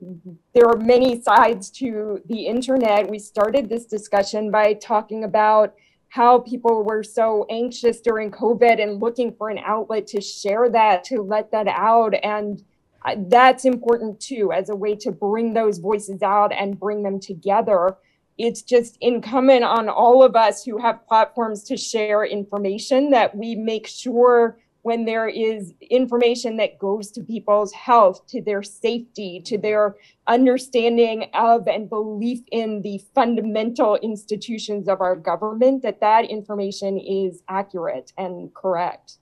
there 0.54 0.68
are 0.68 0.76
many 0.76 1.22
sides 1.22 1.70
to 1.70 2.20
the 2.26 2.46
internet. 2.46 3.08
We 3.08 3.20
started 3.20 3.68
this 3.68 3.86
discussion 3.86 4.50
by 4.50 4.74
talking 4.74 5.22
about 5.22 5.74
how 6.12 6.40
people 6.40 6.84
were 6.84 7.02
so 7.02 7.46
anxious 7.48 8.02
during 8.02 8.30
COVID 8.30 8.82
and 8.82 9.00
looking 9.00 9.34
for 9.34 9.48
an 9.48 9.56
outlet 9.64 10.06
to 10.06 10.20
share 10.20 10.68
that, 10.68 11.04
to 11.04 11.22
let 11.22 11.50
that 11.52 11.66
out. 11.66 12.12
And 12.22 12.62
uh, 13.02 13.16
that's 13.28 13.64
important 13.64 14.20
too, 14.20 14.52
as 14.52 14.68
a 14.68 14.76
way 14.76 14.94
to 14.96 15.10
bring 15.10 15.54
those 15.54 15.78
voices 15.78 16.20
out 16.20 16.52
and 16.52 16.78
bring 16.78 17.02
them 17.02 17.18
together. 17.18 17.96
It's 18.36 18.60
just 18.60 18.98
incumbent 19.00 19.64
on 19.64 19.88
all 19.88 20.22
of 20.22 20.36
us 20.36 20.62
who 20.62 20.76
have 20.76 21.06
platforms 21.08 21.64
to 21.64 21.78
share 21.78 22.26
information 22.26 23.08
that 23.12 23.34
we 23.34 23.54
make 23.54 23.86
sure 23.86 24.58
when 24.82 25.04
there 25.04 25.28
is 25.28 25.74
information 25.90 26.56
that 26.56 26.78
goes 26.78 27.10
to 27.12 27.22
people's 27.22 27.72
health, 27.72 28.26
to 28.26 28.42
their 28.42 28.62
safety, 28.62 29.40
to 29.40 29.56
their 29.56 29.96
understanding 30.26 31.30
of 31.34 31.68
and 31.68 31.88
belief 31.88 32.40
in 32.50 32.82
the 32.82 33.00
fundamental 33.14 33.96
institutions 33.96 34.88
of 34.88 35.00
our 35.00 35.14
government, 35.14 35.82
that 35.82 36.00
that 36.00 36.24
information 36.24 36.98
is 36.98 37.42
accurate 37.48 38.12
and 38.18 38.52
correct. 38.54 39.18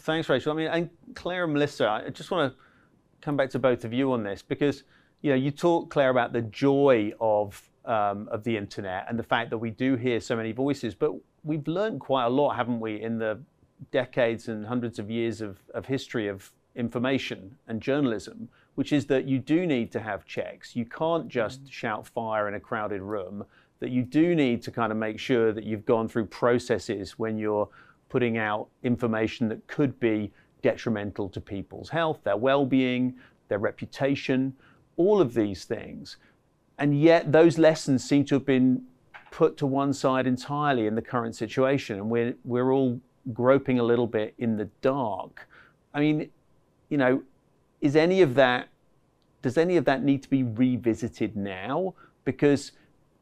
Thanks, 0.00 0.28
Rachel. 0.28 0.52
I 0.52 0.56
mean, 0.56 0.68
and 0.68 0.90
Claire 1.14 1.44
and 1.44 1.52
Melissa, 1.52 1.88
I 1.88 2.10
just 2.10 2.30
want 2.30 2.52
to 2.52 2.58
come 3.20 3.36
back 3.36 3.50
to 3.50 3.58
both 3.58 3.84
of 3.84 3.92
you 3.92 4.12
on 4.12 4.22
this 4.22 4.42
because 4.42 4.84
you 5.22 5.30
know 5.30 5.36
you 5.36 5.50
talk, 5.50 5.90
Claire, 5.90 6.10
about 6.10 6.32
the 6.32 6.42
joy 6.42 7.12
of 7.20 7.68
um, 7.84 8.28
of 8.30 8.44
the 8.44 8.56
internet 8.56 9.06
and 9.08 9.18
the 9.18 9.22
fact 9.24 9.50
that 9.50 9.58
we 9.58 9.70
do 9.70 9.96
hear 9.96 10.20
so 10.20 10.36
many 10.36 10.52
voices, 10.52 10.94
but 10.94 11.12
we've 11.42 11.66
learned 11.66 12.00
quite 12.00 12.26
a 12.26 12.28
lot, 12.28 12.54
haven't 12.54 12.80
we, 12.80 13.00
in 13.00 13.18
the 13.18 13.40
decades 13.90 14.48
and 14.48 14.66
hundreds 14.66 14.98
of 14.98 15.10
years 15.10 15.40
of, 15.40 15.58
of 15.74 15.86
history 15.86 16.28
of 16.28 16.52
information 16.74 17.56
and 17.66 17.80
journalism, 17.80 18.48
which 18.74 18.92
is 18.92 19.06
that 19.06 19.26
you 19.26 19.38
do 19.38 19.66
need 19.66 19.90
to 19.92 20.00
have 20.00 20.24
checks. 20.24 20.76
You 20.76 20.84
can't 20.84 21.28
just 21.28 21.64
mm. 21.64 21.72
shout 21.72 22.06
fire 22.06 22.48
in 22.48 22.54
a 22.54 22.60
crowded 22.60 23.02
room, 23.02 23.44
that 23.80 23.90
you 23.90 24.02
do 24.02 24.34
need 24.34 24.62
to 24.62 24.70
kind 24.70 24.90
of 24.92 24.98
make 24.98 25.18
sure 25.18 25.52
that 25.52 25.64
you've 25.64 25.84
gone 25.84 26.08
through 26.08 26.26
processes 26.26 27.18
when 27.18 27.38
you're 27.38 27.68
putting 28.08 28.38
out 28.38 28.68
information 28.82 29.48
that 29.48 29.66
could 29.66 29.98
be 30.00 30.32
detrimental 30.62 31.28
to 31.28 31.40
people's 31.40 31.88
health, 31.88 32.20
their 32.24 32.36
well 32.36 32.66
being, 32.66 33.14
their 33.48 33.58
reputation, 33.58 34.54
all 34.96 35.20
of 35.20 35.34
these 35.34 35.64
things. 35.64 36.16
And 36.78 37.00
yet, 37.00 37.32
those 37.32 37.58
lessons 37.58 38.08
seem 38.08 38.24
to 38.26 38.36
have 38.36 38.46
been 38.46 38.84
put 39.30 39.56
to 39.58 39.66
one 39.66 39.92
side 39.92 40.26
entirely 40.26 40.86
in 40.86 40.94
the 40.94 41.02
current 41.02 41.34
situation. 41.34 41.96
And 41.96 42.08
we're, 42.08 42.34
we're 42.44 42.72
all 42.72 43.00
groping 43.32 43.78
a 43.78 43.82
little 43.82 44.06
bit 44.06 44.34
in 44.38 44.56
the 44.56 44.66
dark. 44.80 45.48
I 45.94 46.00
mean, 46.00 46.30
you 46.88 46.98
know, 46.98 47.22
is 47.80 47.96
any 47.96 48.22
of 48.22 48.34
that, 48.34 48.68
does 49.42 49.56
any 49.56 49.76
of 49.76 49.84
that 49.84 50.02
need 50.02 50.22
to 50.22 50.30
be 50.30 50.42
revisited 50.42 51.36
now? 51.36 51.94
Because 52.24 52.72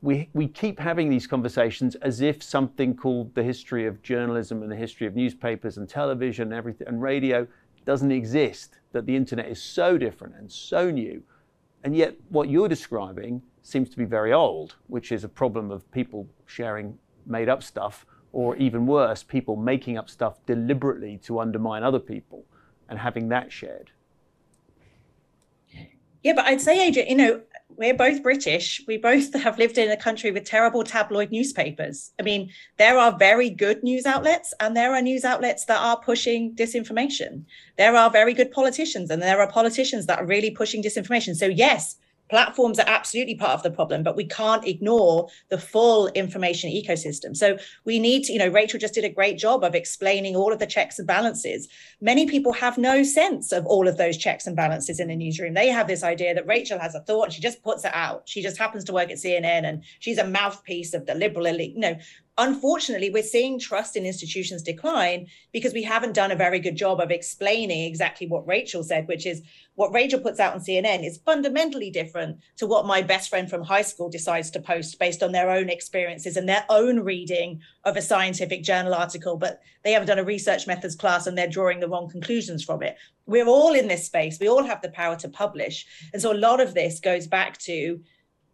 we, 0.03 0.29
we 0.33 0.49
keep 0.49 0.79
having 0.79 1.09
these 1.09 1.27
conversations 1.27 1.95
as 1.97 2.21
if 2.21 2.43
something 2.43 2.95
called 2.95 3.35
the 3.35 3.43
history 3.43 3.87
of 3.87 4.03
journalism 4.03 4.63
and 4.63 4.71
the 4.71 4.77
history 4.77 5.07
of 5.07 5.17
newspapers 5.17 5.77
and 5.77 5.89
television 5.89 6.49
and 6.49 6.55
everything 6.55 6.87
and 6.87 7.03
radio 7.03 7.47
doesn't 7.85 8.11
exist, 8.11 8.79
that 8.93 9.07
the 9.07 9.15
internet 9.15 9.49
is 9.49 9.63
so 9.63 9.97
different 9.97 10.35
and 10.37 10.51
so 10.51 10.91
new. 10.91 11.23
And 11.85 11.97
yet, 11.97 12.17
what 12.31 12.49
you're 12.49 12.69
describing 12.69 13.43
seems 13.63 13.89
to 13.91 13.97
be 13.97 14.05
very 14.05 14.33
old, 14.33 14.75
which 14.89 15.13
is 15.13 15.23
a 15.23 15.29
problem 15.29 15.71
of 15.71 15.89
people 15.93 16.27
sharing 16.47 16.99
made 17.27 17.49
up 17.49 17.63
stuff 17.63 18.05
or 18.37 18.55
even 18.57 18.87
worse, 18.87 19.23
people 19.23 19.57
making 19.57 19.97
up 19.97 20.11
stuff 20.11 20.45
deliberately 20.45 21.17
to 21.17 21.41
undermine 21.41 21.83
other 21.83 21.99
people 21.99 22.45
and 22.87 22.99
having 22.99 23.31
that 23.31 23.51
shared. 23.51 23.91
Yeah, 26.23 26.35
but 26.35 26.45
I'd 26.45 26.61
say, 26.61 26.87
Adrian, 26.87 27.09
you 27.09 27.17
know, 27.17 27.41
we're 27.79 27.95
both 27.95 28.23
British. 28.23 28.83
We 28.87 28.99
both 28.99 29.33
have 29.43 29.59
lived 29.59 29.79
in 29.79 29.91
a 29.91 29.97
country 29.97 30.33
with 30.33 30.45
terrible 30.45 30.85
tabloid 30.85 31.31
newspapers. 31.31 32.13
I 32.21 32.25
mean, 32.25 32.51
there 32.77 32.99
are 32.99 33.17
very 33.17 33.49
good 33.49 33.83
news 33.83 34.05
outlets, 34.05 34.53
and 34.61 34.77
there 34.77 34.93
are 34.95 35.01
news 35.01 35.25
outlets 35.25 35.65
that 35.65 35.81
are 35.81 35.99
pushing 35.99 36.55
disinformation. 36.55 37.47
There 37.79 37.97
are 37.97 38.11
very 38.11 38.35
good 38.35 38.53
politicians, 38.53 39.11
and 39.11 39.23
there 39.23 39.41
are 39.41 39.51
politicians 39.51 40.05
that 40.07 40.19
are 40.19 40.27
really 40.27 40.51
pushing 40.51 40.83
disinformation. 40.83 41.37
So, 41.37 41.47
yes, 41.47 41.97
platforms 42.29 42.79
are 42.79 42.89
absolutely 42.89 43.35
part 43.35 43.53
of 43.53 43.63
the 43.63 43.71
problem 43.71 44.03
but 44.03 44.17
we 44.17 44.25
can't 44.25 44.67
ignore 44.67 45.29
the 45.49 45.59
full 45.59 46.09
information 46.09 46.71
ecosystem. 46.71 47.37
So 47.37 47.59
we 47.85 47.99
need 47.99 48.25
to 48.25 48.33
you 48.33 48.39
know 48.39 48.49
rachel 48.49 48.79
just 48.79 48.95
did 48.95 49.05
a 49.05 49.09
great 49.09 49.39
job 49.39 49.65
of 49.65 49.75
explaining 49.75 50.37
all 50.37 50.53
of 50.53 50.59
the 50.59 50.67
checks 50.67 50.99
and 50.99 51.07
balances. 51.07 51.69
Many 52.01 52.27
people 52.27 52.53
have 52.53 52.79
no 52.79 53.03
sense 53.03 53.53
of 53.53 53.67
all 53.67 53.89
of 53.89 53.97
those 53.97 54.17
checks 54.17 54.47
and 54.47 54.57
balances 54.57 55.01
in 55.01 55.09
the 55.09 55.17
newsroom. 55.17 55.55
They 55.55 55.69
have 55.69 55.87
this 55.87 56.03
idea 56.03 56.35
that 56.35 56.47
rachel 56.47 56.79
has 56.79 56.95
a 56.95 57.01
thought 57.01 57.25
and 57.25 57.33
she 57.33 57.41
just 57.41 57.63
puts 57.63 57.85
it 57.85 57.95
out. 57.95 58.23
She 58.27 58.43
just 58.43 58.59
happens 58.59 58.85
to 58.85 58.93
work 58.93 59.11
at 59.11 59.19
cnn 59.19 59.65
and 59.65 59.85
she's 60.01 60.19
a 60.19 60.27
mouthpiece 60.27 60.95
of 60.95 61.07
the 61.07 61.15
liberal 61.15 61.47
elite. 61.47 61.75
You 61.75 61.81
know 61.81 61.97
unfortunately, 62.39 63.11
we're 63.11 63.23
seeing 63.23 63.59
trust 63.59 63.97
in 63.97 64.05
institutions 64.05 64.63
decline 64.63 65.27
because 65.53 65.73
we 65.73 65.83
haven't 65.83 66.15
done 66.15 66.31
a 66.31 66.37
very 66.37 66.59
good 66.59 66.77
job 66.77 67.01
of 67.01 67.11
explaining 67.11 67.85
exactly 67.85 68.27
what 68.27 68.47
Rachel 68.47 68.83
said, 68.83 69.09
which 69.09 69.27
is 69.27 69.43
what 69.75 69.93
Rachel 69.93 70.21
puts 70.21 70.41
out 70.41 70.55
on 70.55 70.61
CNN 70.61 71.07
is 71.07 71.19
fundamentally 71.25 71.91
different 71.91 72.39
to 72.57 72.67
what 72.67 72.87
my 72.87 73.03
best 73.03 73.31
friend 73.31 73.49
from 73.49 73.63
high 73.63 73.83
school 73.83 74.09
decides 74.11 74.51
to 74.51 74.61
post 74.61 74.99
based 74.99 75.23
on 75.23 75.33
their 75.33 75.51
own 75.51 75.69
experiences 75.71 76.37
and 76.37 76.49
their 76.49 76.65
own 76.69 77.01
reading 77.01 77.61
of 77.85 77.97
a 77.97 78.03
scientific 78.03 78.63
journal 78.63 78.95
article, 78.95 79.37
but 79.37 79.61
they 79.83 79.93
haven't 79.93 80.09
done 80.09 80.19
a 80.19 80.25
research 80.25 80.67
methods 80.67 80.97
class 80.97 81.27
and 81.27 81.37
they're 81.37 81.49
drawing 81.49 81.81
the 81.81 81.89
wrong 81.89 82.09
conclusions 82.09 82.65
from 82.65 82.83
it. 82.83 82.97
We're 83.27 83.49
all 83.49 83.75
in 83.75 83.89
this 83.89 84.07
space. 84.07 84.39
We 84.41 84.49
all 84.49 84.65
have 84.65 84.83
the 84.83 84.91
power 84.91 85.17
to 85.17 85.29
publish. 85.29 85.87
And 86.13 86.21
so 86.21 86.33
a 86.33 86.35
lot 86.35 86.61
of 86.61 86.75
this 86.75 87.01
goes 87.01 87.27
back 87.27 87.59
to 87.59 88.01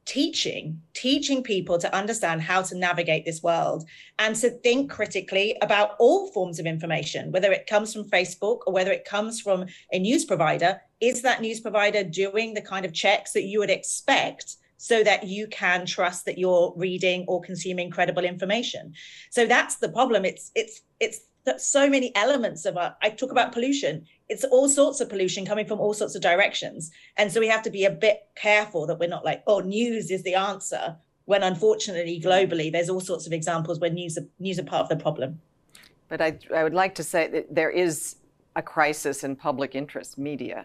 teaching 0.05 0.81
teaching 0.95 1.43
people 1.43 1.79
to 1.79 1.95
understand 1.95 2.43
how 2.43 2.61
to 2.61 2.77
navigate 2.77 3.25
this 3.25 3.43
world 3.43 3.85
and 4.19 4.35
to 4.35 4.51
think 4.51 4.91
critically 4.91 5.57
about 5.63 5.91
all 6.01 6.31
forms 6.33 6.59
of 6.59 6.67
information 6.67 7.31
whether 7.31 7.53
it 7.53 7.67
comes 7.67 7.93
from 7.93 8.11
facebook 8.11 8.59
or 8.67 8.73
whether 8.73 8.91
it 8.91 9.05
comes 9.05 9.41
from 9.41 9.67
a 9.93 9.99
news 9.99 10.25
provider. 10.25 10.81
Is 11.01 11.23
that 11.23 11.41
news 11.41 11.61
provider 11.61 12.05
doing 12.05 12.55
the 12.55 12.63
kind 12.63 12.85
of 12.85 12.93
checks 12.93 13.33
that 13.33 13.45
you 13.45 13.59
would 13.61 13.71
expect 13.71 14.57
so 14.77 15.05
that 15.05 15.25
you 15.25 15.47
can 15.47 15.87
trust 15.87 16.25
that 16.25 16.39
you're 16.39 16.73
reading 16.77 17.25
or 17.29 17.41
consuming 17.41 17.91
credible 17.91 18.25
information? 18.25 18.95
So 19.31 19.47
that's 19.47 19.77
the 19.77 19.89
problem. 19.89 20.25
It's 20.25 20.51
it's 20.55 20.83
it's 21.01 21.21
so 21.59 21.89
many 21.89 22.15
elements 22.15 22.65
of 22.65 22.77
it. 22.77 22.93
I 23.03 23.11
talk 23.11 23.31
about 23.31 23.53
pollution 23.53 24.07
it's 24.33 24.45
all 24.45 24.67
sorts 24.67 25.01
of 25.01 25.11
pollution 25.11 25.45
coming 25.45 25.67
from 25.67 25.79
all 25.79 25.93
sorts 25.93 26.15
of 26.15 26.23
directions. 26.23 26.91
And 27.19 27.31
so 27.31 27.39
we 27.39 27.49
have 27.49 27.63
to 27.65 27.71
be 27.71 27.85
a 27.85 27.91
bit 27.91 28.29
careful 28.35 28.87
that 28.87 28.99
we're 28.99 29.09
not 29.09 29.27
like, 29.27 29.43
oh, 29.47 29.61
news 29.61 30.11
is 30.11 30.23
the 30.23 30.35
answer, 30.35 30.97
when 31.27 31.43
unfortunately, 31.43 32.19
globally, 32.19 32.73
there's 32.73 32.89
all 32.89 33.01
sorts 33.01 33.27
of 33.27 33.35
examples 33.35 33.79
where 33.79 33.91
news 33.91 34.17
are, 34.17 34.27
news 34.39 34.59
are 34.59 34.65
part 34.65 34.85
of 34.85 34.89
the 34.89 34.97
problem. 34.97 35.39
But 36.09 36.23
I, 36.23 36.39
I 36.55 36.63
would 36.63 36.73
like 36.73 36.95
to 36.95 37.03
say 37.03 37.29
that 37.29 37.55
there 37.55 37.71
is 37.71 38.17
a 38.57 38.63
crisis 38.63 39.23
in 39.23 39.37
public 39.37 39.75
interest 39.75 40.17
media, 40.17 40.65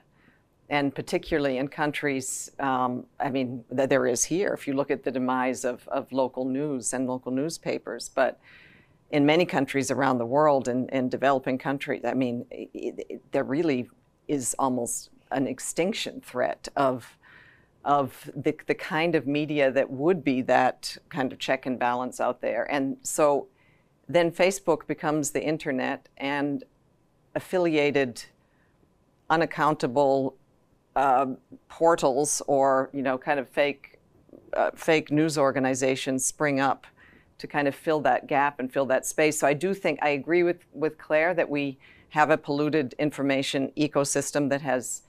and 0.70 0.96
particularly 0.96 1.58
in 1.58 1.68
countries, 1.68 2.52
um, 2.60 3.06
I 3.20 3.30
mean, 3.30 3.66
that 3.70 3.90
there 3.90 4.08
is 4.08 4.24
here, 4.24 4.54
if 4.54 4.66
you 4.66 4.74
look 4.74 4.92
at 4.92 5.04
the 5.04 5.12
demise 5.12 5.66
of, 5.66 5.86
of 5.90 6.10
local 6.14 6.46
news 6.46 6.94
and 6.94 7.06
local 7.06 7.34
newspapers. 7.34 8.10
But 8.10 8.40
in 9.12 9.26
many 9.26 9.46
countries 9.46 9.90
around 9.90 10.18
the 10.18 10.26
world 10.26 10.68
and 10.68 10.90
in, 10.90 10.98
in, 10.98 11.10
developing 11.10 11.58
countries, 11.58 12.02
I 12.06 12.14
mean, 12.14 12.46
it, 12.52 12.70
it, 12.74 13.32
there 13.32 13.44
really 13.44 13.90
is 14.28 14.56
almost 14.60 15.10
an 15.32 15.48
extinction 15.48 16.22
threat 16.22 16.68
of 16.76 17.18
of 17.88 18.30
the, 18.36 18.54
the 18.68 18.76
kind 18.76 19.16
of 19.16 19.26
media 19.26 19.72
that 19.72 19.90
would 19.90 20.22
be 20.22 20.42
that 20.42 20.98
kind 21.08 21.32
of 21.32 21.40
check 21.40 21.66
and 21.66 21.80
balance 21.80 22.20
out 22.20 22.42
there. 22.42 22.70
And 22.70 22.98
so 23.02 23.48
then 24.10 24.30
Facebook 24.30 24.88
becomes 24.88 25.32
the 25.32 25.42
internet 25.42 26.10
and 26.18 26.66
affiliated, 27.34 28.26
unaccountable 29.30 30.36
uh, 30.98 31.28
portals 31.70 32.42
or, 32.48 32.90
you 32.92 33.02
know, 33.02 33.18
kind 33.18 33.40
of 33.40 33.48
fake, 33.48 34.00
uh, 34.52 34.72
fake 34.76 35.10
news 35.10 35.38
organizations 35.38 36.26
spring 36.26 36.60
up 36.60 36.88
to 37.38 37.48
kind 37.48 37.68
of 37.68 37.76
fill 37.76 38.02
that 38.02 38.28
gap 38.28 38.60
and 38.60 38.72
fill 38.72 38.86
that 38.88 39.06
space. 39.06 39.40
So 39.40 39.48
I 39.48 39.54
do 39.54 39.74
think 39.74 40.00
I 40.02 40.10
agree 40.10 40.44
with, 40.44 40.66
with 40.74 40.98
Claire 40.98 41.34
that 41.34 41.50
we 41.50 41.78
have 42.10 42.30
a 42.30 42.38
polluted 42.38 42.96
information 43.00 43.72
ecosystem 43.78 44.50
that 44.50 44.62
has 44.62 45.04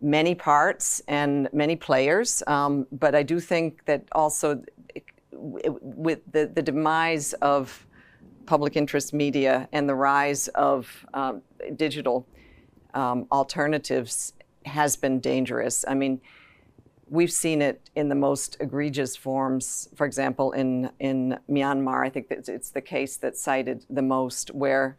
many 0.00 0.34
parts 0.34 1.00
and 1.06 1.48
many 1.52 1.76
players, 1.76 2.42
um, 2.46 2.86
but 2.90 3.14
I 3.14 3.22
do 3.22 3.38
think 3.38 3.84
that 3.84 4.04
also 4.12 4.62
with 5.32 6.20
the, 6.32 6.50
the 6.52 6.62
demise 6.62 7.32
of 7.34 7.86
public 8.46 8.76
interest 8.76 9.14
media 9.14 9.68
and 9.72 9.88
the 9.88 9.94
rise 9.94 10.48
of 10.48 11.06
um, 11.14 11.42
digital 11.76 12.26
um, 12.94 13.26
alternatives 13.30 14.34
has 14.66 14.96
been 14.96 15.20
dangerous. 15.20 15.84
I 15.86 15.94
mean, 15.94 16.20
we've 17.12 17.30
seen 17.30 17.60
it 17.60 17.90
in 17.94 18.08
the 18.08 18.14
most 18.14 18.56
egregious 18.58 19.14
forms. 19.14 19.88
For 19.94 20.06
example, 20.06 20.52
in 20.52 20.90
in 20.98 21.38
Myanmar, 21.48 22.04
I 22.04 22.08
think 22.08 22.26
it's 22.30 22.70
the 22.70 22.80
case 22.80 23.16
that's 23.18 23.40
cited 23.40 23.84
the 23.90 24.02
most, 24.02 24.48
where 24.52 24.96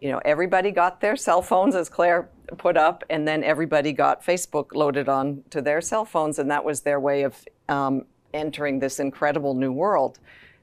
you 0.00 0.10
know 0.10 0.20
everybody 0.24 0.70
got 0.70 1.00
their 1.00 1.16
cell 1.16 1.42
phones, 1.42 1.76
as 1.76 1.88
Claire 1.90 2.30
put 2.56 2.76
up, 2.76 3.04
and 3.10 3.28
then 3.28 3.44
everybody 3.44 3.92
got 3.92 4.24
Facebook 4.24 4.74
loaded 4.74 5.08
on 5.08 5.44
to 5.50 5.60
their 5.60 5.82
cell 5.82 6.06
phones, 6.06 6.38
and 6.38 6.50
that 6.50 6.64
was 6.64 6.80
their 6.80 6.98
way 6.98 7.22
of 7.22 7.36
um, 7.68 8.06
entering 8.32 8.80
this 8.80 8.98
incredible 8.98 9.54
new 9.54 9.72
world 9.72 10.18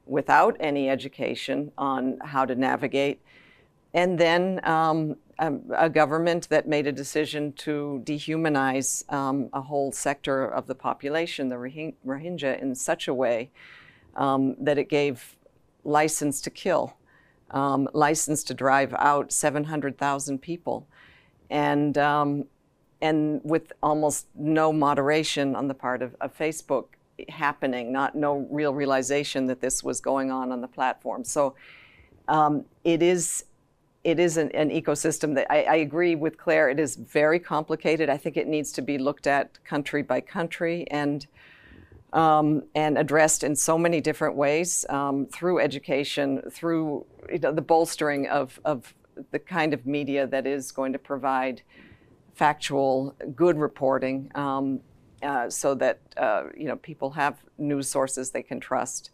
without 0.08 0.58
any 0.60 0.90
education 0.90 1.72
on 1.78 2.18
how 2.24 2.46
to 2.46 2.56
navigate. 2.56 3.22
And 3.94 4.18
then 4.18 4.60
um, 4.64 5.18
a, 5.40 5.54
a, 5.76 5.90
government 5.90 6.50
that 6.50 6.68
made 6.68 6.88
a 6.88 6.92
decision 6.92 7.54
to 7.54 8.02
dehumanize 8.06 9.12
um, 9.12 9.50
a 9.54 9.62
whole 9.62 9.92
sector 9.92 10.46
of 10.46 10.68
the 10.68 10.76
population, 10.76 11.50
the 11.50 11.56
Rohingya, 11.56 12.62
in 12.62 12.76
such 12.76 13.08
a 13.08 13.14
way 13.14 13.52
um, 14.16 14.56
that 14.60 14.78
it 14.78 14.90
gave 14.90 15.36
license 15.84 16.42
to 16.42 16.50
kill, 16.50 16.98
um, 17.52 17.88
license 17.94 18.44
to 18.46 18.54
drive 18.54 18.94
out 18.98 19.32
700,000 19.32 20.40
people. 20.42 20.88
And, 21.50 21.98
um, 21.98 22.46
and 23.02 23.42
with 23.44 23.74
almost 23.84 24.28
no 24.36 24.74
moderation 24.74 25.56
on 25.56 25.68
the 25.68 25.74
part 25.74 26.02
of, 26.02 26.16
of 26.20 26.36
Facebook, 26.36 26.86
happening, 27.30 27.92
not 27.92 28.16
no 28.16 28.48
real 28.50 28.74
realization 28.74 29.48
that 29.48 29.62
this 29.62 29.84
was 29.84 30.00
going 30.00 30.32
on 30.32 30.52
on 30.52 30.62
the 30.62 30.68
platform. 30.68 31.24
So 31.24 31.56
um, 32.28 32.66
it 32.84 33.02
is 33.02 33.46
it 34.08 34.22
is 34.22 34.38
an, 34.38 34.50
an 34.54 34.70
ecosystem 34.70 35.36
that 35.36 35.48
I, 35.50 35.64
I, 35.64 35.76
agree 35.76 36.16
with 36.16 36.38
Claire. 36.38 36.70
It 36.70 36.80
is 36.80 36.96
very 36.96 37.40
complicated. 37.40 38.10
I 38.10 38.16
think 38.16 38.38
it 38.38 38.48
needs 38.48 38.72
to 38.72 38.82
be 38.82 38.98
looked 38.98 39.28
at 39.28 39.62
country 39.66 40.02
by 40.02 40.22
country 40.22 40.88
and 40.90 41.28
um, 42.14 42.64
and 42.74 42.98
addressed 42.98 43.44
in 43.44 43.54
so 43.54 43.78
many 43.78 44.00
different 44.00 44.36
ways 44.38 44.86
um, 44.88 45.26
through 45.26 45.60
education, 45.60 46.42
through 46.50 47.06
you 47.30 47.40
know, 47.40 47.52
the 47.52 47.62
bolstering 47.62 48.28
of, 48.28 48.62
of 48.64 48.96
the 49.32 49.40
kind 49.40 49.74
of 49.74 49.86
media 49.86 50.26
that 50.26 50.48
is 50.48 50.72
going 50.72 50.94
to 50.94 51.00
provide 51.00 51.62
factual, 52.34 53.14
good 53.36 53.60
reporting, 53.60 54.32
um, 54.36 54.80
uh, 55.22 55.50
so 55.50 55.76
that 55.76 56.00
uh, 56.16 56.44
you 56.56 56.68
know 56.70 56.78
people 56.78 57.10
have 57.12 57.36
news 57.58 57.90
sources 57.90 58.32
they 58.32 58.44
can 58.44 58.62
trust, 58.62 59.10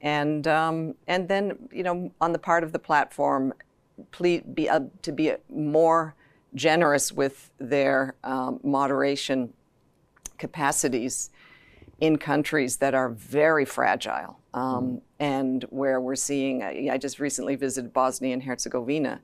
and 0.00 0.48
um, 0.48 0.94
and 1.06 1.28
then 1.28 1.68
you 1.70 1.82
know 1.82 2.10
on 2.18 2.32
the 2.32 2.38
part 2.38 2.64
of 2.64 2.72
the 2.72 2.78
platform, 2.78 3.52
please 4.10 4.42
be 4.42 4.68
uh, 4.68 4.80
to 5.02 5.12
be 5.12 5.32
more 5.48 6.14
generous 6.54 7.12
with 7.12 7.50
their 7.58 8.14
um, 8.24 8.60
moderation 8.62 9.52
capacities 10.38 11.30
in 12.00 12.18
countries 12.18 12.78
that 12.78 12.94
are 12.94 13.10
very 13.10 13.64
fragile 13.64 14.38
um, 14.54 14.84
mm. 14.84 15.00
and 15.20 15.62
where 15.70 16.00
we're 16.00 16.16
seeing. 16.16 16.62
I 16.90 16.98
just 16.98 17.20
recently 17.20 17.54
visited 17.54 17.92
Bosnia 17.92 18.32
and 18.34 18.42
Herzegovina. 18.42 19.20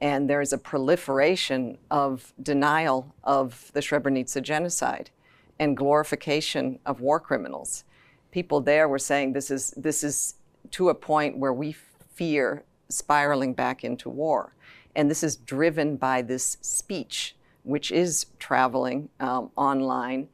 And 0.00 0.30
there 0.30 0.40
is 0.40 0.52
a 0.52 0.58
proliferation 0.58 1.78
of 1.90 2.32
denial 2.42 3.14
of 3.24 3.70
the 3.74 3.80
Srebrenica 3.80 4.42
genocide 4.42 5.10
and 5.58 5.76
glorification 5.76 6.78
of 6.86 7.00
war 7.00 7.18
criminals. 7.18 7.84
People 8.30 8.60
there 8.60 8.88
were 8.88 8.98
saying 8.98 9.32
this 9.32 9.50
is, 9.50 9.72
this 9.76 10.04
is 10.04 10.34
to 10.72 10.88
a 10.88 10.94
point 10.94 11.38
where 11.38 11.52
we 11.52 11.72
fear 12.14 12.64
spiraling 12.94 13.54
back 13.54 13.84
into 13.84 14.08
war. 14.08 14.54
And 14.96 15.10
this 15.10 15.22
is 15.22 15.36
driven 15.36 15.96
by 15.96 16.22
this 16.22 16.56
speech, 16.60 17.36
which 17.64 17.90
is 17.90 18.26
traveling 18.38 19.08
um, 19.20 19.50
online, 19.56 20.28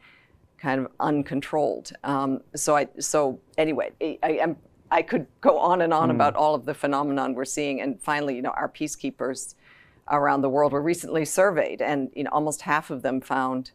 kind 0.59 0.81
of 0.81 0.93
uncontrolled. 1.01 1.93
Um, 2.05 2.41
so, 2.55 2.77
I, 2.77 2.89
so 2.99 3.41
anyway, 3.57 3.91
I, 4.01 4.19
I, 4.23 4.31
am, 4.33 4.57
I 4.91 5.03
could 5.03 5.27
go 5.41 5.59
on 5.59 5.81
and 5.81 5.95
on 5.95 6.09
mm. 6.09 6.15
about 6.15 6.37
all 6.37 6.55
of 6.55 6.67
the 6.67 6.75
phenomenon 6.75 7.35
we're 7.35 7.45
seeing. 7.45 7.81
And 7.81 8.01
finally, 8.01 8.37
you 8.37 8.43
know, 8.43 8.51
our 8.51 8.69
peacekeepers 8.69 9.55
around 10.11 10.43
the 10.43 10.49
world 10.49 10.73
were 10.73 10.83
recently 10.83 11.25
surveyed, 11.25 11.81
and 11.81 12.11
you 12.15 12.25
know, 12.25 12.31
almost 12.33 12.63
half 12.63 12.91
of 12.91 13.03
them 13.03 13.21
found 13.21 13.71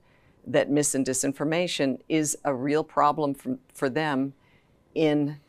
that 0.48 0.69
mis 0.69 0.93
and 0.93 1.06
disinformation 1.06 2.00
is 2.08 2.38
a 2.43 2.54
real 2.54 2.84
problem 2.84 3.34
for, 3.34 3.58
for 3.74 3.89
them 3.89 4.34
in 4.93 5.39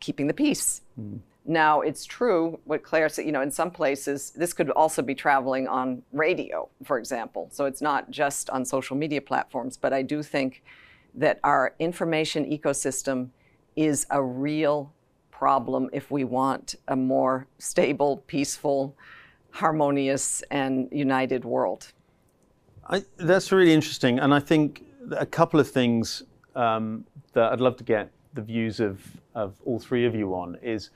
keeping 0.00 0.26
the 0.26 0.34
peace. 0.34 0.82
Mm. 1.00 1.20
Now, 1.46 1.80
it's 1.80 2.04
true 2.04 2.58
what 2.64 2.82
Claire 2.82 3.08
said, 3.08 3.24
you 3.24 3.32
know, 3.32 3.40
in 3.40 3.50
some 3.50 3.70
places, 3.70 4.30
this 4.30 4.52
could 4.52 4.70
also 4.70 5.02
be 5.02 5.14
traveling 5.14 5.66
on 5.66 6.02
radio, 6.12 6.68
for 6.84 6.98
example. 6.98 7.48
So 7.50 7.64
it's 7.64 7.80
not 7.80 8.10
just 8.10 8.50
on 8.50 8.64
social 8.64 8.96
media 8.96 9.20
platforms, 9.20 9.76
but 9.76 9.92
I 9.92 10.02
do 10.02 10.22
think 10.22 10.62
that 11.14 11.40
our 11.42 11.74
information 11.78 12.44
ecosystem 12.44 13.30
is 13.74 14.06
a 14.10 14.22
real 14.22 14.92
problem 15.30 15.88
if 15.92 16.10
we 16.10 16.24
want 16.24 16.74
a 16.88 16.96
more 16.96 17.46
stable, 17.58 18.18
peaceful, 18.26 18.94
harmonious, 19.50 20.42
and 20.50 20.88
united 20.92 21.44
world. 21.44 21.92
I, 22.88 23.04
that's 23.16 23.50
really 23.50 23.72
interesting, 23.72 24.18
and 24.18 24.34
I 24.34 24.40
think 24.40 24.84
a 25.16 25.26
couple 25.26 25.58
of 25.58 25.70
things 25.70 26.22
um, 26.54 27.06
that 27.32 27.52
I'd 27.52 27.60
love 27.60 27.76
to 27.78 27.84
get 27.84 28.10
the 28.34 28.42
views 28.42 28.80
of, 28.80 29.00
of 29.34 29.54
all 29.64 29.78
three 29.78 30.06
of 30.06 30.14
you 30.14 30.34
on 30.34 30.56
is 30.62 30.90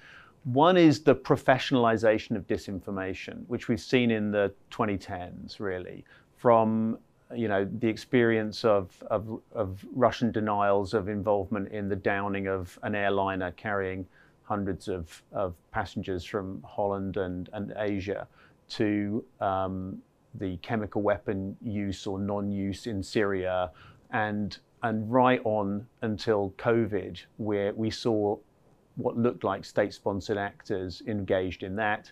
one 0.45 0.77
is 0.77 1.03
the 1.03 1.15
professionalization 1.15 2.37
of 2.37 2.47
disinformation, 2.47 3.45
which 3.49 3.69
we've 3.69 3.81
seen 3.81 4.11
in 4.11 4.31
the 4.31 4.53
2010s, 4.71 5.59
really, 5.59 6.05
from 6.37 6.99
you 7.35 7.49
know 7.49 7.67
the 7.79 7.89
experience 7.89 8.65
of, 8.65 9.03
of, 9.11 9.41
of 9.53 9.85
Russian 9.93 10.31
denials 10.31 10.93
of 10.93 11.09
involvement 11.09 11.73
in 11.73 11.89
the 11.89 11.97
downing 11.97 12.47
of 12.47 12.79
an 12.83 12.95
airliner 12.95 13.51
carrying 13.53 14.07
hundreds 14.43 14.89
of, 14.89 15.23
of 15.33 15.55
passengers 15.71 16.23
from 16.25 16.63
Holland 16.63 17.17
and, 17.17 17.49
and 17.55 17.73
Asia 17.79 18.29
to 18.69 19.25
um, 19.41 20.03
the 20.35 20.59
chemical 20.59 21.01
weapon 21.01 21.57
use 21.63 22.07
or 22.07 22.19
non-use 22.19 22.87
in 22.87 23.03
Syria, 23.03 23.71
and 24.11 24.59
and 24.83 25.11
right 25.11 25.41
on 25.45 25.87
until 26.03 26.53
COVID, 26.59 27.19
where 27.39 27.73
we 27.73 27.91
saw 27.91 28.37
what 28.97 29.17
looked 29.17 29.45
like 29.45 29.65
state-sponsored 29.65 30.37
actors 30.37 31.03
engaged 31.07 31.63
in 31.63 31.77
that, 31.77 32.11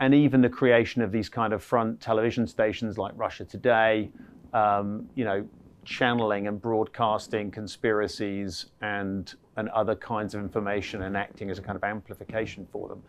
and 0.00 0.14
even 0.14 0.40
the 0.40 0.48
creation 0.48 1.02
of 1.02 1.12
these 1.12 1.28
kind 1.28 1.52
of 1.52 1.62
front 1.62 2.00
television 2.00 2.46
stations 2.46 2.98
like 2.98 3.12
Russia 3.16 3.44
Today, 3.44 4.10
um, 4.52 5.08
you 5.14 5.24
know, 5.24 5.46
channeling 5.84 6.48
and 6.48 6.60
broadcasting 6.60 7.50
conspiracies 7.50 8.66
and 8.80 9.34
and 9.56 9.68
other 9.68 9.94
kinds 9.94 10.34
of 10.34 10.40
information 10.40 11.02
and 11.02 11.16
acting 11.16 11.50
as 11.50 11.58
a 11.58 11.62
kind 11.62 11.76
of 11.76 11.84
amplification 11.84 12.66
for 12.72 12.88
them. 12.88 13.02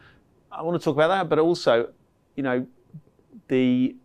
I 0.51 0.61
want 0.61 0.79
to 0.79 0.83
talk 0.83 0.95
about 0.95 1.07
that, 1.07 1.27
but 1.27 1.39
also, 1.39 1.89
you 2.35 2.43
know, 2.43 2.67
the 3.47 3.95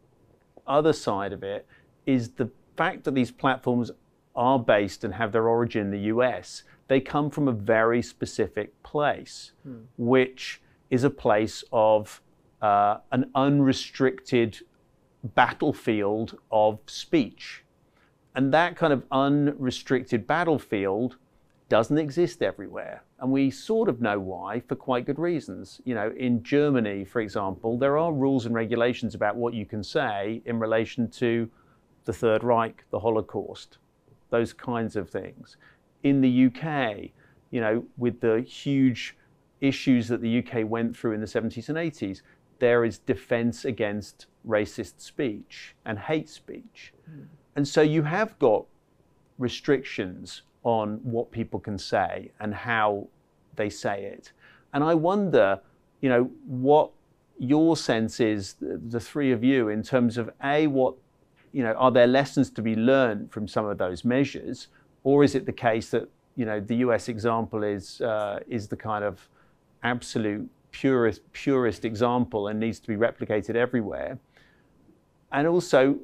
other 0.67 0.93
side 0.93 1.33
of 1.33 1.43
it 1.43 1.67
is 2.07 2.31
the 2.31 2.51
fact 2.77 3.05
that 3.05 3.15
these 3.15 3.31
platforms 3.31 3.91
are 4.35 4.59
based 4.59 5.05
and 5.05 5.13
have 5.15 5.33
their 5.33 5.49
origin 5.49 5.83
in 5.83 5.91
the 5.91 6.01
US. 6.15 6.63
They 6.91 7.01
come 7.01 7.31
from 7.31 7.47
a 7.47 7.53
very 7.53 8.03
specific 8.03 8.83
place, 8.83 9.53
hmm. 9.63 9.83
which 9.97 10.61
is 10.91 11.05
a 11.05 11.09
place 11.09 11.63
of 11.73 12.21
uh, 12.61 12.97
an 13.13 13.31
unrestricted 13.33 14.59
battlefield 15.23 16.37
of 16.51 16.81
speech. 16.87 17.65
And 18.35 18.53
that 18.53 18.75
kind 18.75 18.93
of 18.93 19.05
unrestricted 19.13 20.27
battlefield 20.27 21.17
doesn't 21.69 21.97
exist 21.97 22.43
everywhere. 22.43 23.05
And 23.21 23.31
we 23.31 23.53
sort 23.53 23.89
of 23.89 24.01
know 24.01 24.19
why 24.19 24.59
for 24.59 24.75
quite 24.75 25.07
good 25.07 25.21
reasons. 25.21 25.81
You 25.85 25.95
know, 25.95 26.13
in 26.17 26.43
Germany, 26.43 27.05
for 27.05 27.21
example, 27.21 27.79
there 27.79 27.99
are 27.99 28.13
rules 28.13 28.47
and 28.47 28.55
regulations 28.55 29.15
about 29.15 29.37
what 29.37 29.55
you 29.55 29.65
can 29.65 29.85
say 29.85 30.43
in 30.45 30.59
relation 30.59 31.09
to 31.11 31.49
the 32.05 32.13
Third 32.13 32.43
Reich, 32.43 32.85
the 32.91 32.99
Holocaust, 32.99 33.79
those 34.31 34.53
kinds 34.53 34.97
of 34.97 35.09
things. 35.09 35.57
In 36.03 36.21
the 36.21 36.47
UK, 36.47 37.11
you 37.51 37.61
know, 37.61 37.85
with 37.97 38.21
the 38.21 38.41
huge 38.43 39.17
issues 39.61 40.09
that 40.09 40.21
the 40.23 40.39
UK 40.39 40.69
went 40.69 40.97
through 40.97 41.13
in 41.13 41.21
the 41.21 41.27
70s 41.27 41.69
and 41.69 41.77
80s, 41.77 42.23
there 42.59 42.85
is 42.85 42.99
defense 42.99 43.65
against 43.65 44.27
racist 44.47 45.01
speech 45.01 45.75
and 45.85 45.99
hate 45.99 46.29
speech. 46.29 46.93
Mm. 47.11 47.27
And 47.57 47.67
so 47.67 47.83
you 47.83 48.03
have 48.03 48.39
got 48.39 48.65
restrictions 49.39 50.43
on 50.63 51.01
what 51.03 51.31
people 51.31 51.59
can 51.59 51.79
say 51.79 52.31
and 52.41 52.55
how 52.55 53.09
they 53.57 53.71
say 53.71 54.05
it. 54.05 54.33
And 54.73 54.85
I 54.85 54.95
wonder, 54.95 55.61
you 56.01 56.09
know, 56.09 56.31
what 56.47 56.91
your 57.39 57.77
sense 57.77 58.21
is, 58.21 58.55
the, 58.55 58.81
the 58.89 59.01
three 59.01 59.33
of 59.33 59.43
you, 59.43 59.69
in 59.69 59.83
terms 59.83 60.19
of 60.19 60.31
A, 60.45 60.67
what 60.67 60.95
you 61.53 61.63
know, 61.63 61.73
are 61.73 61.91
there 61.91 62.07
lessons 62.07 62.51
to 62.51 62.63
be 62.63 62.77
learned 62.77 63.33
from 63.33 63.49
some 63.49 63.67
of 63.67 63.79
those 63.79 64.05
measures, 64.05 64.69
or 65.05 65.25
is 65.25 65.35
it 65.35 65.47
the 65.47 65.53
case 65.53 65.91
that 65.91 66.09
you 66.37 66.45
know 66.45 66.61
the 66.61 66.77
U.S. 66.77 67.09
example 67.09 67.63
is 67.63 68.01
uh, 68.01 68.41
is 68.49 68.69
the 68.69 68.77
kind 68.77 69.05
of 69.05 69.29
absolute 69.83 70.49
purest 70.71 71.21
purest 71.33 71.85
example 71.85 72.49
and 72.49 72.61
needs 72.61 72.81
to 72.81 72.89
be 72.89 72.97
replicated 72.97 73.55
everywhere? 73.55 74.19
And 75.33 75.47
also, 75.47 75.97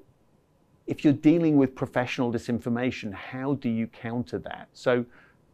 if 0.86 1.04
you're 1.04 1.12
dealing 1.12 1.56
with 1.56 1.74
professional 1.74 2.32
disinformation, 2.32 3.12
how 3.12 3.54
do 3.54 3.68
you 3.68 3.86
counter 3.88 4.38
that? 4.38 4.68
So, 4.72 5.04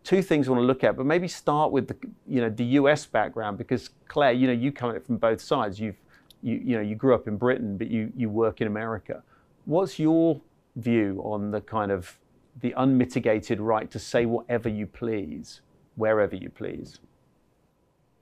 two 0.05 0.23
things 0.23 0.49
I 0.49 0.51
want 0.53 0.63
to 0.63 0.67
look 0.67 0.85
at, 0.85 0.97
but 0.97 1.07
maybe 1.07 1.29
start 1.29 1.73
with 1.73 1.89
the 1.89 1.97
you 2.27 2.41
know 2.41 2.51
the 2.51 2.65
U.S. 2.81 3.07
background 3.07 3.59
because 3.59 3.91
Claire, 4.09 4.33
you 4.33 4.47
know, 4.47 4.53
you 4.53 4.73
come 4.73 4.91
at 4.91 4.97
it 4.97 5.07
from 5.07 5.17
both 5.17 5.41
sides. 5.41 5.81
You've 5.81 5.97
you, 6.43 6.61
you 6.65 6.77
know 6.77 6.83
you 6.83 6.95
grew 6.95 7.15
up 7.15 7.29
in 7.29 7.37
Britain, 7.37 7.77
but 7.77 7.89
you 7.89 8.13
you 8.17 8.29
work 8.29 8.61
in 8.61 8.67
America. 8.67 9.23
What's 9.65 9.99
your 9.99 10.41
view 10.77 11.21
on 11.25 11.51
the 11.51 11.61
kind 11.61 11.93
of 11.93 12.19
the 12.61 12.75
unmitigated 12.77 13.61
right 13.61 13.91
to 13.91 13.99
say 13.99 14.27
whatever 14.27 14.69
you 14.69 14.87
please, 14.87 15.61
wherever 15.97 16.37
you 16.37 16.51
please? 16.51 17.01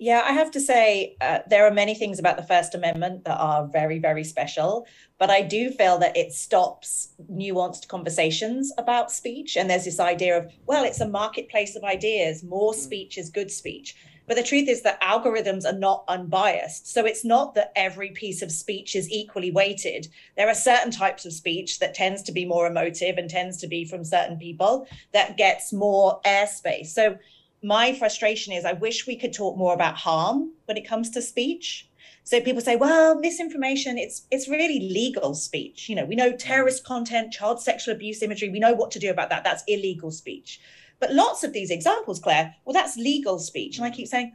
Yeah, 0.03 0.23
I 0.25 0.33
have 0.33 0.51
to 0.53 0.61
say, 0.61 1.15
uh, 1.21 1.41
there 1.47 1.67
are 1.67 1.71
many 1.71 1.95
things 1.95 2.19
about 2.19 2.39
the 2.39 2.43
First 2.43 2.75
Amendment 2.75 3.27
that 3.27 3.37
are 3.37 3.67
very, 3.67 3.99
very 3.99 4.25
special. 4.25 4.87
But 5.19 5.29
I 5.29 5.43
do 5.43 5.71
feel 5.71 5.99
that 5.99 6.17
it 6.17 6.33
stops 6.33 7.11
nuanced 7.31 7.87
conversations 7.89 8.73
about 8.79 9.13
speech. 9.13 9.59
And 9.59 9.69
there's 9.69 9.85
this 9.85 10.01
idea 10.01 10.39
of, 10.39 10.51
well, 10.65 10.85
it's 10.85 11.03
a 11.03 11.07
marketplace 11.07 11.77
of 11.77 11.85
ideas, 11.85 12.43
more 12.43 12.73
mm. 12.73 12.77
speech 12.77 13.19
is 13.19 13.29
good 13.29 13.51
speech. 13.51 13.95
But 14.31 14.37
the 14.37 14.45
truth 14.45 14.69
is 14.69 14.83
that 14.83 15.03
algorithms 15.03 15.65
are 15.65 15.77
not 15.77 16.05
unbiased. 16.07 16.87
So 16.87 17.05
it's 17.05 17.25
not 17.25 17.57
that 17.57 17.73
every 17.75 18.11
piece 18.11 18.43
of 18.43 18.53
speech 18.53 18.95
is 18.95 19.11
equally 19.11 19.51
weighted. 19.51 20.07
There 20.37 20.49
are 20.49 20.55
certain 20.55 20.93
types 20.93 21.27
of 21.27 21.33
speech 21.33 21.81
that 21.81 21.95
tends 21.95 22.23
to 22.23 22.31
be 22.31 22.45
more 22.45 22.69
emotive 22.69 23.19
and 23.19 23.29
tends 23.29 23.57
to 23.57 23.67
be 23.67 23.85
from 23.85 24.05
certain 24.05 24.39
people 24.39 24.87
that 25.13 25.37
gets 25.37 25.73
more 25.73 26.21
airspace. 26.25 26.91
So 26.91 27.19
my 27.65 27.93
frustration 27.93 28.53
is 28.53 28.65
I 28.65 28.75
wish 28.75 29.05
we 29.05 29.17
could 29.17 29.33
talk 29.33 29.59
more 29.59 29.75
about 29.75 29.97
harm 29.97 30.53
when 30.67 30.77
it 30.77 30.87
comes 30.87 31.11
to 31.11 31.23
speech. 31.23 31.89
So 32.23 32.41
people 32.41 32.63
say, 32.63 32.77
well, 32.77 33.19
misinformation, 33.19 33.99
it's 33.99 34.29
it's 34.31 34.47
really 34.47 34.79
legal 34.79 35.35
speech. 35.35 35.89
You 35.89 35.97
know, 35.97 36.05
we 36.05 36.15
know 36.15 36.31
terrorist 36.31 36.85
content, 36.85 37.33
child 37.33 37.61
sexual 37.61 37.97
abuse 37.97 38.23
imagery, 38.23 38.49
we 38.49 38.61
know 38.61 38.75
what 38.75 38.93
to 38.93 39.01
do 39.01 39.11
about 39.11 39.31
that. 39.31 39.43
That's 39.43 39.65
illegal 39.67 40.13
speech. 40.13 40.61
But 41.01 41.15
lots 41.15 41.43
of 41.43 41.53
these 41.53 41.71
examples, 41.71 42.21
Claire, 42.21 42.55
well, 42.65 42.75
that's 42.75 42.97
legal 42.97 43.39
speech. 43.39 43.79
And 43.79 43.87
I 43.87 43.91
keep 43.91 44.07
saying, 44.07 44.33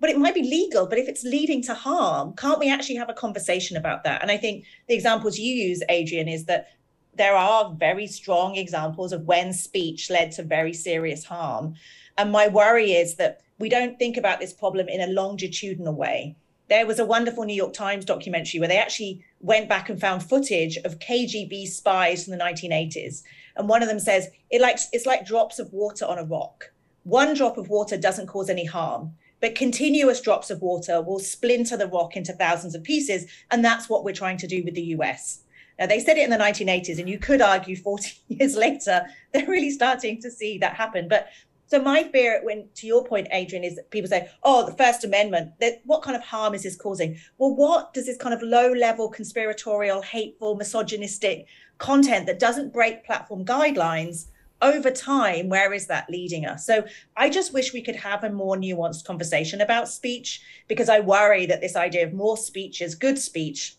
but 0.00 0.10
it 0.10 0.18
might 0.18 0.34
be 0.34 0.42
legal, 0.42 0.86
but 0.86 0.98
if 0.98 1.08
it's 1.08 1.24
leading 1.24 1.62
to 1.62 1.74
harm, 1.74 2.34
can't 2.36 2.58
we 2.58 2.70
actually 2.70 2.96
have 2.96 3.08
a 3.08 3.14
conversation 3.14 3.76
about 3.76 4.04
that? 4.04 4.22
And 4.22 4.30
I 4.30 4.36
think 4.36 4.64
the 4.88 4.94
examples 4.94 5.38
you 5.38 5.52
use, 5.52 5.82
Adrian, 5.88 6.28
is 6.28 6.44
that 6.44 6.68
there 7.14 7.34
are 7.34 7.72
very 7.72 8.06
strong 8.06 8.56
examples 8.56 9.12
of 9.12 9.26
when 9.26 9.52
speech 9.52 10.08
led 10.08 10.30
to 10.32 10.42
very 10.42 10.72
serious 10.72 11.24
harm. 11.24 11.74
And 12.16 12.30
my 12.30 12.46
worry 12.46 12.92
is 12.92 13.16
that 13.16 13.40
we 13.58 13.68
don't 13.68 13.98
think 13.98 14.16
about 14.16 14.38
this 14.38 14.52
problem 14.52 14.88
in 14.88 15.00
a 15.00 15.12
longitudinal 15.12 15.94
way. 15.94 16.36
There 16.68 16.86
was 16.86 16.98
a 16.98 17.04
wonderful 17.04 17.44
New 17.44 17.54
York 17.54 17.72
Times 17.72 18.04
documentary 18.04 18.60
where 18.60 18.68
they 18.68 18.78
actually 18.78 19.24
went 19.40 19.68
back 19.68 19.88
and 19.88 20.00
found 20.00 20.22
footage 20.22 20.76
of 20.78 20.98
KGB 20.98 21.66
spies 21.66 22.24
from 22.24 22.32
the 22.32 22.44
1980s 22.44 23.22
and 23.58 23.68
one 23.68 23.82
of 23.82 23.88
them 23.88 24.00
says 24.00 24.28
it 24.50 24.62
it's 24.92 25.06
like 25.06 25.26
drops 25.26 25.58
of 25.58 25.72
water 25.72 26.06
on 26.06 26.18
a 26.18 26.24
rock. 26.24 26.72
One 27.02 27.34
drop 27.34 27.58
of 27.58 27.68
water 27.68 27.96
doesn't 27.96 28.26
cause 28.28 28.48
any 28.48 28.64
harm, 28.64 29.12
but 29.40 29.54
continuous 29.54 30.20
drops 30.20 30.50
of 30.50 30.62
water 30.62 31.02
will 31.02 31.18
splinter 31.18 31.76
the 31.76 31.86
rock 31.86 32.16
into 32.16 32.32
thousands 32.32 32.74
of 32.74 32.82
pieces, 32.82 33.26
and 33.50 33.64
that's 33.64 33.88
what 33.88 34.04
we're 34.04 34.14
trying 34.14 34.38
to 34.38 34.46
do 34.46 34.62
with 34.64 34.74
the 34.74 34.94
US. 34.96 35.40
Now, 35.78 35.86
they 35.86 36.00
said 36.00 36.18
it 36.18 36.24
in 36.24 36.30
the 36.30 36.36
1980s, 36.36 36.98
and 36.98 37.08
you 37.08 37.18
could 37.18 37.40
argue 37.40 37.76
40 37.76 38.10
years 38.28 38.56
later, 38.56 39.06
they're 39.32 39.46
really 39.46 39.70
starting 39.70 40.20
to 40.22 40.30
see 40.30 40.58
that 40.58 40.74
happen. 40.74 41.08
But 41.08 41.28
so 41.68 41.80
my 41.80 42.02
fear, 42.04 42.40
when 42.42 42.68
to 42.76 42.86
your 42.86 43.04
point, 43.04 43.28
Adrian, 43.30 43.62
is 43.62 43.76
that 43.76 43.90
people 43.90 44.08
say, 44.08 44.28
"Oh, 44.42 44.64
the 44.64 44.76
First 44.76 45.04
Amendment. 45.04 45.52
That 45.60 45.82
what 45.84 46.02
kind 46.02 46.16
of 46.16 46.22
harm 46.22 46.54
is 46.54 46.62
this 46.62 46.76
causing?" 46.76 47.18
Well, 47.36 47.54
what 47.54 47.94
does 47.94 48.06
this 48.06 48.16
kind 48.16 48.34
of 48.34 48.42
low-level, 48.42 49.10
conspiratorial, 49.10 50.02
hateful, 50.02 50.56
misogynistic 50.56 51.46
content 51.76 52.26
that 52.26 52.38
doesn't 52.38 52.72
break 52.72 53.04
platform 53.04 53.44
guidelines 53.44 54.26
over 54.60 54.90
time 54.90 55.48
where 55.48 55.72
is 55.72 55.86
that 55.86 56.10
leading 56.10 56.44
us 56.44 56.66
so 56.66 56.84
i 57.16 57.30
just 57.30 57.54
wish 57.54 57.72
we 57.72 57.80
could 57.80 57.94
have 57.94 58.24
a 58.24 58.30
more 58.30 58.56
nuanced 58.56 59.04
conversation 59.04 59.60
about 59.60 59.88
speech 59.88 60.42
because 60.66 60.88
i 60.88 60.98
worry 60.98 61.46
that 61.46 61.60
this 61.60 61.76
idea 61.76 62.04
of 62.04 62.12
more 62.12 62.36
speech 62.36 62.82
is 62.82 62.96
good 62.96 63.16
speech 63.16 63.77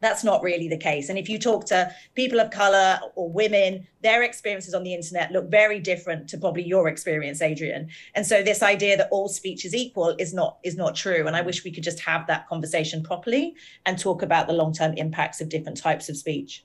that's 0.00 0.22
not 0.24 0.42
really 0.42 0.68
the 0.68 0.76
case. 0.76 1.08
And 1.08 1.18
if 1.18 1.28
you 1.28 1.38
talk 1.38 1.66
to 1.66 1.92
people 2.14 2.40
of 2.40 2.50
color 2.50 3.00
or 3.14 3.30
women 3.30 3.86
their 4.00 4.22
experiences 4.22 4.74
on 4.74 4.84
the 4.84 4.94
internet 4.94 5.32
look 5.32 5.50
very 5.50 5.80
different 5.80 6.28
to 6.28 6.38
probably 6.38 6.62
your 6.62 6.88
experience 6.88 7.42
adrian. 7.42 7.88
And 8.14 8.24
so 8.26 8.42
this 8.42 8.62
idea 8.62 8.96
that 8.96 9.08
all 9.10 9.28
speech 9.28 9.64
is 9.64 9.74
equal 9.74 10.14
is 10.18 10.32
not 10.32 10.58
is 10.62 10.76
not 10.76 10.94
true. 10.94 11.26
And 11.26 11.34
i 11.34 11.42
wish 11.42 11.64
we 11.64 11.72
could 11.72 11.82
just 11.82 12.00
have 12.00 12.26
that 12.26 12.48
conversation 12.48 13.02
properly 13.02 13.54
and 13.86 13.98
talk 13.98 14.22
about 14.22 14.46
the 14.46 14.52
long-term 14.52 14.94
impacts 14.94 15.40
of 15.40 15.48
different 15.48 15.78
types 15.78 16.08
of 16.08 16.16
speech. 16.16 16.64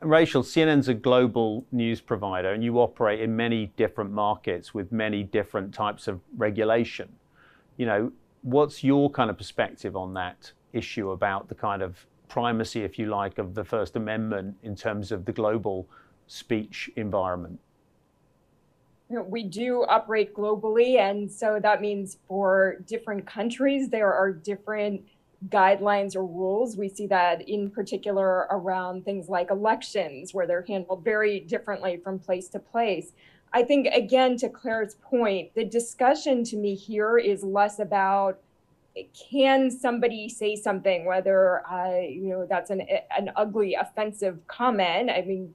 Rachel, 0.00 0.42
CNN's 0.42 0.88
a 0.88 0.94
global 0.94 1.64
news 1.72 2.00
provider 2.00 2.52
and 2.52 2.62
you 2.62 2.78
operate 2.78 3.20
in 3.20 3.34
many 3.34 3.66
different 3.76 4.10
markets 4.10 4.74
with 4.74 4.92
many 4.92 5.22
different 5.22 5.72
types 5.72 6.08
of 6.08 6.20
regulation. 6.36 7.08
You 7.78 7.86
know, 7.86 8.12
what's 8.42 8.84
your 8.84 9.10
kind 9.10 9.30
of 9.30 9.38
perspective 9.38 9.96
on 9.96 10.14
that 10.14 10.52
issue 10.74 11.10
about 11.12 11.48
the 11.48 11.54
kind 11.54 11.82
of 11.82 12.06
primacy, 12.28 12.82
if 12.82 12.98
you 12.98 13.06
like, 13.06 13.38
of 13.38 13.54
the 13.54 13.64
First 13.64 13.96
Amendment 13.96 14.56
in 14.62 14.74
terms 14.74 15.12
of 15.12 15.24
the 15.24 15.32
global 15.32 15.88
speech 16.26 16.90
environment? 16.96 17.60
we 19.08 19.44
do 19.44 19.84
operate 19.88 20.34
globally, 20.34 20.98
and 20.98 21.30
so 21.30 21.60
that 21.62 21.80
means 21.80 22.18
for 22.26 22.76
different 22.86 23.26
countries, 23.26 23.88
there 23.88 24.12
are 24.12 24.32
different 24.32 25.02
guidelines 25.48 26.16
or 26.16 26.24
rules. 26.24 26.76
We 26.76 26.88
see 26.88 27.06
that 27.08 27.48
in 27.48 27.70
particular 27.70 28.46
around 28.50 29.04
things 29.04 29.28
like 29.28 29.50
elections, 29.50 30.32
where 30.32 30.46
they're 30.46 30.64
handled 30.66 31.04
very 31.04 31.40
differently 31.40 31.98
from 32.02 32.18
place 32.18 32.48
to 32.50 32.58
place. 32.58 33.12
I 33.52 33.62
think, 33.62 33.86
again, 33.88 34.36
to 34.38 34.48
Claire's 34.48 34.96
point, 34.96 35.54
the 35.54 35.64
discussion 35.64 36.42
to 36.44 36.56
me 36.56 36.74
here 36.74 37.18
is 37.18 37.44
less 37.44 37.78
about 37.78 38.40
can 39.30 39.70
somebody 39.70 40.28
say 40.28 40.56
something, 40.56 41.04
whether 41.04 41.66
uh, 41.66 42.00
you 42.00 42.28
know 42.28 42.46
that's 42.48 42.70
an 42.70 42.82
an 43.16 43.30
ugly, 43.36 43.74
offensive 43.74 44.38
comment. 44.46 45.10
I 45.10 45.22
mean, 45.22 45.54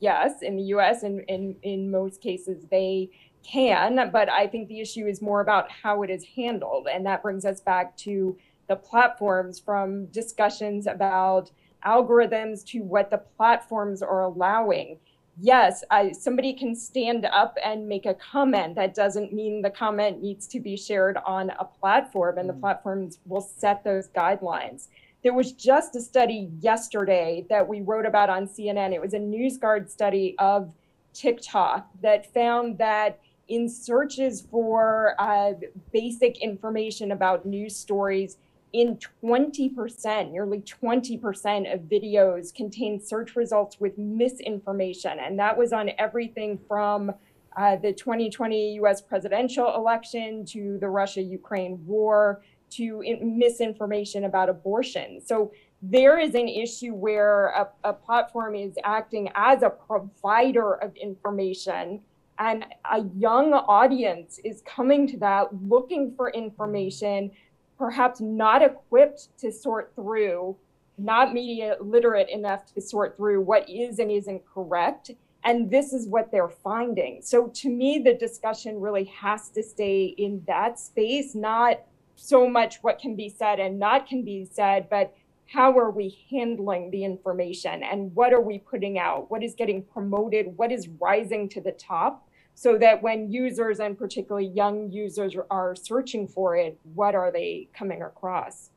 yes, 0.00 0.42
in 0.42 0.56
the 0.56 0.62
U.S. 0.64 1.02
and 1.02 1.20
in 1.28 1.56
in 1.62 1.90
most 1.90 2.20
cases 2.20 2.64
they 2.70 3.10
can, 3.42 4.10
but 4.10 4.30
I 4.30 4.46
think 4.46 4.68
the 4.68 4.80
issue 4.80 5.06
is 5.06 5.20
more 5.20 5.40
about 5.40 5.70
how 5.70 6.02
it 6.02 6.10
is 6.10 6.24
handled, 6.36 6.88
and 6.90 7.04
that 7.06 7.22
brings 7.22 7.44
us 7.44 7.60
back 7.60 7.96
to 7.98 8.36
the 8.68 8.76
platforms 8.76 9.58
from 9.58 10.06
discussions 10.06 10.86
about 10.86 11.50
algorithms 11.84 12.64
to 12.64 12.80
what 12.80 13.10
the 13.10 13.18
platforms 13.18 14.02
are 14.02 14.22
allowing. 14.22 14.98
Yes, 15.40 15.82
I, 15.90 16.12
somebody 16.12 16.52
can 16.52 16.76
stand 16.76 17.26
up 17.26 17.56
and 17.64 17.88
make 17.88 18.06
a 18.06 18.14
comment. 18.14 18.76
That 18.76 18.94
doesn't 18.94 19.32
mean 19.32 19.62
the 19.62 19.70
comment 19.70 20.22
needs 20.22 20.46
to 20.48 20.60
be 20.60 20.76
shared 20.76 21.18
on 21.26 21.50
a 21.58 21.64
platform, 21.64 22.38
and 22.38 22.48
the 22.48 22.54
mm. 22.54 22.60
platforms 22.60 23.18
will 23.26 23.40
set 23.40 23.82
those 23.82 24.08
guidelines. 24.08 24.88
There 25.24 25.34
was 25.34 25.52
just 25.52 25.96
a 25.96 26.00
study 26.00 26.50
yesterday 26.60 27.46
that 27.48 27.66
we 27.66 27.80
wrote 27.80 28.06
about 28.06 28.30
on 28.30 28.46
CNN. 28.46 28.92
It 28.92 29.00
was 29.00 29.14
a 29.14 29.18
NewsGuard 29.18 29.90
study 29.90 30.36
of 30.38 30.70
TikTok 31.14 31.88
that 32.02 32.32
found 32.32 32.78
that 32.78 33.18
in 33.48 33.68
searches 33.68 34.42
for 34.42 35.14
uh, 35.18 35.52
basic 35.92 36.38
information 36.42 37.12
about 37.12 37.44
news 37.44 37.74
stories, 37.74 38.36
in 38.74 38.98
20%, 39.22 40.32
nearly 40.32 40.58
20% 40.58 41.72
of 41.72 41.80
videos 41.82 42.52
contain 42.52 43.00
search 43.00 43.36
results 43.36 43.78
with 43.78 43.96
misinformation. 43.96 45.20
And 45.20 45.38
that 45.38 45.56
was 45.56 45.72
on 45.72 45.90
everything 45.96 46.58
from 46.66 47.12
uh, 47.56 47.76
the 47.76 47.92
2020 47.92 48.74
US 48.80 49.00
presidential 49.00 49.76
election 49.76 50.44
to 50.46 50.76
the 50.78 50.88
Russia 50.88 51.22
Ukraine 51.22 51.78
war 51.86 52.42
to 52.70 53.00
in- 53.02 53.38
misinformation 53.38 54.24
about 54.24 54.48
abortion. 54.48 55.20
So 55.24 55.52
there 55.80 56.18
is 56.18 56.34
an 56.34 56.48
issue 56.48 56.94
where 56.94 57.50
a, 57.50 57.68
a 57.84 57.92
platform 57.92 58.56
is 58.56 58.76
acting 58.82 59.30
as 59.36 59.62
a 59.62 59.70
provider 59.70 60.74
of 60.74 60.96
information 60.96 62.00
and 62.40 62.66
a 62.90 63.02
young 63.16 63.52
audience 63.52 64.40
is 64.44 64.62
coming 64.66 65.06
to 65.06 65.16
that 65.18 65.48
looking 65.62 66.12
for 66.16 66.30
information 66.30 67.30
perhaps 67.78 68.20
not 68.20 68.62
equipped 68.62 69.36
to 69.38 69.50
sort 69.50 69.92
through, 69.94 70.56
not 70.98 71.32
media 71.32 71.76
literate 71.80 72.28
enough 72.28 72.66
to 72.74 72.80
sort 72.80 73.16
through 73.16 73.40
what 73.40 73.68
is 73.68 73.98
and 73.98 74.10
isn't 74.10 74.42
correct. 74.52 75.10
And 75.44 75.70
this 75.70 75.92
is 75.92 76.08
what 76.08 76.30
they're 76.30 76.48
finding. 76.48 77.20
So 77.20 77.48
to 77.48 77.68
me, 77.68 77.98
the 77.98 78.14
discussion 78.14 78.80
really 78.80 79.04
has 79.04 79.50
to 79.50 79.62
stay 79.62 80.14
in 80.16 80.42
that 80.46 80.78
space, 80.78 81.34
not 81.34 81.80
so 82.16 82.48
much 82.48 82.78
what 82.82 82.98
can 82.98 83.14
be 83.16 83.28
said 83.28 83.60
and 83.60 83.78
not 83.78 84.06
can 84.06 84.24
be 84.24 84.48
said, 84.50 84.88
but 84.88 85.14
how 85.46 85.76
are 85.78 85.90
we 85.90 86.18
handling 86.30 86.90
the 86.90 87.04
information 87.04 87.82
and 87.82 88.14
what 88.14 88.32
are 88.32 88.40
we 88.40 88.58
putting 88.58 88.98
out? 88.98 89.30
What 89.30 89.42
is 89.42 89.54
getting 89.54 89.82
promoted? 89.82 90.56
What 90.56 90.72
is 90.72 90.88
rising 91.00 91.48
to 91.50 91.60
the 91.60 91.72
top? 91.72 92.23
So 92.54 92.78
that 92.78 93.02
when 93.02 93.30
users 93.30 93.80
and 93.80 93.98
particularly 93.98 94.46
young 94.46 94.90
users 94.90 95.34
are 95.50 95.74
searching 95.74 96.28
for 96.28 96.56
it, 96.56 96.78
what 96.94 97.14
are 97.14 97.32
they 97.32 97.68
coming 97.76 98.02
across? 98.02 98.70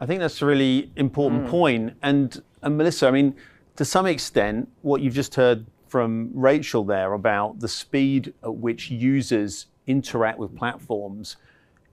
I 0.00 0.06
think 0.06 0.20
that's 0.20 0.42
a 0.42 0.46
really 0.46 0.90
important 0.96 1.46
mm. 1.46 1.50
point. 1.50 1.96
And, 2.02 2.42
and 2.62 2.76
Melissa, 2.76 3.06
I 3.06 3.10
mean, 3.12 3.36
to 3.76 3.84
some 3.84 4.06
extent, 4.06 4.68
what 4.82 5.00
you've 5.00 5.14
just 5.14 5.34
heard 5.36 5.66
from 5.88 6.30
Rachel 6.34 6.84
there 6.84 7.12
about 7.12 7.60
the 7.60 7.68
speed 7.68 8.34
at 8.42 8.54
which 8.56 8.90
users 8.90 9.66
interact 9.86 10.38
with 10.38 10.56
platforms 10.56 11.36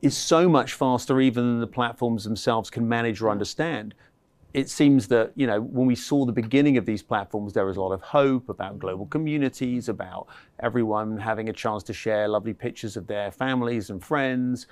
is 0.01 0.17
so 0.17 0.49
much 0.49 0.73
faster 0.73 1.21
even 1.21 1.45
than 1.45 1.59
the 1.59 1.67
platforms 1.67 2.23
themselves 2.23 2.69
can 2.69 2.89
manage 2.89 3.21
or 3.21 3.29
understand. 3.29 3.93
It 4.53 4.69
seems 4.69 5.07
that, 5.07 5.31
you 5.35 5.47
know, 5.47 5.61
when 5.61 5.87
we 5.87 5.95
saw 5.95 6.25
the 6.25 6.31
beginning 6.31 6.77
of 6.77 6.85
these 6.85 7.01
platforms, 7.01 7.53
there 7.53 7.65
was 7.65 7.77
a 7.77 7.81
lot 7.81 7.93
of 7.93 8.01
hope 8.01 8.49
about 8.49 8.71
mm-hmm. 8.71 8.79
global 8.79 9.05
communities, 9.05 9.89
about 9.89 10.27
everyone 10.59 11.17
having 11.17 11.49
a 11.49 11.53
chance 11.53 11.83
to 11.83 11.93
share 11.93 12.27
lovely 12.27 12.53
pictures 12.53 12.97
of 12.97 13.07
their 13.07 13.31
families 13.31 13.89
and 13.89 14.03
friends, 14.03 14.67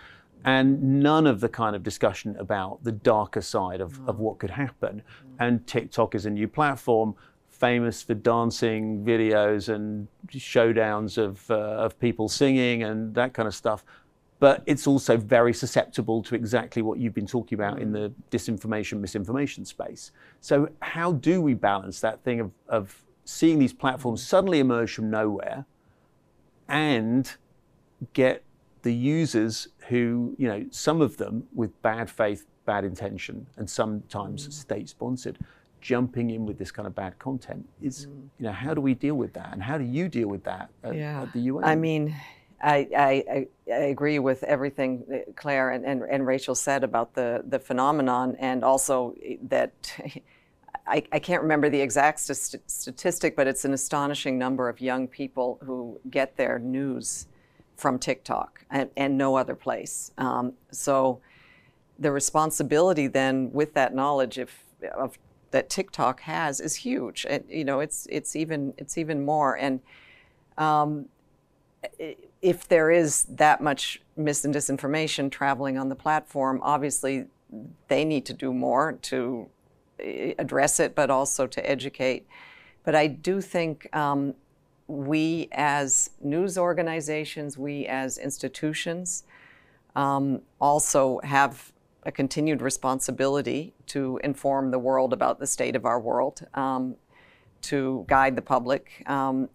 and 0.46 0.82
none 0.82 1.28
of 1.28 1.40
the 1.40 1.50
kind 1.50 1.76
of 1.76 1.84
discussion 1.84 2.36
about 2.38 2.84
the 2.84 2.92
darker 2.92 3.42
side 3.42 3.82
of, 3.82 4.00
of 4.08 4.16
mm. 4.16 4.20
what 4.20 4.40
could 4.40 4.52
happen. 4.52 5.02
Mm. 5.02 5.36
And 5.40 5.68
TikTok 5.68 6.16
is 6.16 6.26
a 6.26 6.30
new 6.30 6.48
platform 6.48 7.16
famous 7.50 8.02
for 8.02 8.14
dancing 8.14 9.04
videos 9.04 9.68
and 9.74 10.08
showdowns 10.30 11.18
of, 11.18 11.50
uh, 11.52 11.56
of 11.56 12.00
people 12.00 12.30
singing 12.30 12.84
and 12.84 13.14
that 13.16 13.34
kind 13.34 13.48
of 13.48 13.54
stuff 13.54 13.84
but 14.40 14.64
it's 14.66 14.88
also 14.88 15.18
very 15.18 15.54
susceptible 15.54 16.24
to 16.24 16.36
exactly 16.36 16.82
what 16.82 16.98
you've 16.98 17.14
been 17.14 17.28
talking 17.28 17.58
about 17.58 17.80
in 17.80 17.92
the 17.92 18.12
disinformation, 18.32 19.00
misinformation 19.00 19.66
space. 19.66 20.12
So, 20.40 20.70
how 20.82 21.14
do 21.14 21.42
we 21.42 21.54
balance 21.54 22.00
that 22.02 22.24
thing 22.24 22.40
of, 22.40 22.52
of 22.68 23.04
seeing 23.26 23.60
these 23.60 23.74
platforms 23.74 24.26
suddenly 24.26 24.60
emerge 24.60 24.94
from 24.94 25.10
nowhere 25.10 25.66
and 26.68 27.32
get 28.14 28.44
the 28.84 28.94
users 28.94 29.68
who, 29.90 30.36
you 30.38 30.48
know, 30.48 30.66
some 30.72 31.02
of 31.02 31.18
them 31.18 31.44
with 31.54 31.80
bad 31.82 32.10
faith, 32.10 32.46
bad 32.66 32.86
intention, 32.86 33.46
and 33.58 33.70
sometimes 33.70 34.48
mm. 34.48 34.54
state 34.54 34.88
sponsored, 34.88 35.38
jumping 35.82 36.30
in 36.30 36.46
with 36.46 36.58
this 36.58 36.72
kind 36.72 36.88
of 36.88 36.96
bad 36.96 37.18
content 37.20 37.68
is, 37.82 38.06
mm. 38.06 38.30
you 38.38 38.46
know, 38.46 38.52
how 38.52 38.74
do 38.74 38.80
we 38.80 38.94
deal 38.94 39.16
with 39.16 39.34
that? 39.34 39.50
And 39.52 39.62
how 39.62 39.78
do 39.78 39.84
you 39.84 40.08
deal 40.08 40.30
with 40.30 40.44
that 40.46 40.70
at, 40.84 40.96
yeah. 40.96 41.24
at 41.24 41.34
the 41.34 41.40
UN? 41.40 41.66
I 41.66 41.76
mean, 41.76 42.16
I, 42.62 42.88
I, 42.98 43.48
I, 43.72 43.76
agree 43.76 44.20
with 44.20 44.44
everything 44.44 45.24
Claire 45.36 45.72
and, 45.72 45.86
and, 45.86 46.04
and, 46.04 46.28
Rachel 46.28 46.56
said 46.56 46.84
about 46.84 47.14
the, 47.14 47.44
the 47.48 47.60
phenomenon, 47.60 48.36
and 48.40 48.64
also 48.64 49.16
that 49.44 49.72
I, 50.88 51.04
I 51.12 51.20
can't 51.20 51.42
remember 51.42 51.70
the 51.70 51.80
exact 51.80 52.20
st- 52.20 52.70
statistic, 52.70 53.36
but 53.36 53.48
it's 53.48 53.64
an 53.64 53.74
astonishing 53.74 54.38
number 54.38 54.68
of 54.68 54.82
young 54.82 55.08
people 55.08 55.60
who 55.64 56.00
get 56.10 56.36
their 56.36 56.60
news 56.60 57.28
from 57.78 58.00
TikTok 58.00 58.66
and, 58.72 58.90
and 58.98 59.18
no 59.18 59.36
other 59.36 59.56
place. 59.56 60.12
Um, 60.18 60.54
so 60.72 61.22
the 61.98 62.12
responsibility 62.12 63.08
then, 63.08 63.52
with 63.54 63.74
that 63.76 63.94
knowledge 63.94 64.38
if, 64.38 64.66
of, 64.96 65.18
that 65.52 65.70
TikTok 65.70 66.22
has, 66.22 66.60
is 66.60 66.76
huge. 66.76 67.26
You 67.48 67.64
know, 67.64 67.80
it's 67.80 68.06
it's 68.10 68.36
even 68.36 68.74
it's 68.78 68.98
even 68.98 69.24
more 69.24 69.56
and. 69.56 69.80
Um, 70.58 71.06
it, 71.98 72.29
if 72.42 72.68
there 72.68 72.90
is 72.90 73.26
that 73.26 73.62
much 73.62 74.02
mis 74.16 74.46
and 74.46 74.54
disinformation 74.54 75.32
traveling 75.32 75.78
on 75.78 75.90
the 75.90 75.96
platform, 75.96 76.60
obviously 76.64 77.26
they 77.88 78.06
need 78.06 78.26
to 78.26 78.34
do 78.34 78.54
more 78.54 78.94
to 79.02 79.50
eh, 80.00 80.34
address 80.38 80.80
it, 80.80 80.96
but 80.96 81.10
also 81.10 81.48
to 81.48 81.70
educate. 81.70 82.28
But 82.84 82.96
I 82.96 83.08
do 83.08 83.42
think 83.42 83.94
um, 83.96 84.36
we 84.88 85.50
as 85.52 86.12
news 86.22 86.58
organizations, 86.58 87.58
we 87.58 87.86
as 87.86 88.18
institutions, 88.18 89.24
um, 89.96 90.42
also 90.62 91.20
have 91.24 91.72
a 92.04 92.12
continued 92.12 92.62
responsibility 92.62 93.74
to 93.88 94.20
inform 94.24 94.72
the 94.72 94.80
world 94.80 95.12
about 95.12 95.40
the 95.40 95.48
state 95.48 95.76
of 95.76 95.86
our 95.86 96.00
world, 96.00 96.46
um, 96.54 96.96
to 97.62 98.06
guide 98.08 98.36
the 98.36 98.42
public, 98.42 99.04
um, 99.08 99.50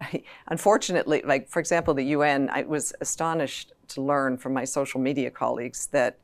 unfortunately, 0.48 1.22
like 1.24 1.48
for 1.48 1.60
example, 1.60 1.94
the 1.94 2.04
UN, 2.04 2.50
I 2.52 2.62
was 2.62 2.92
astonished 3.00 3.72
to 3.88 4.00
learn 4.00 4.36
from 4.36 4.52
my 4.52 4.64
social 4.64 5.00
media 5.00 5.30
colleagues 5.30 5.86
that 5.88 6.18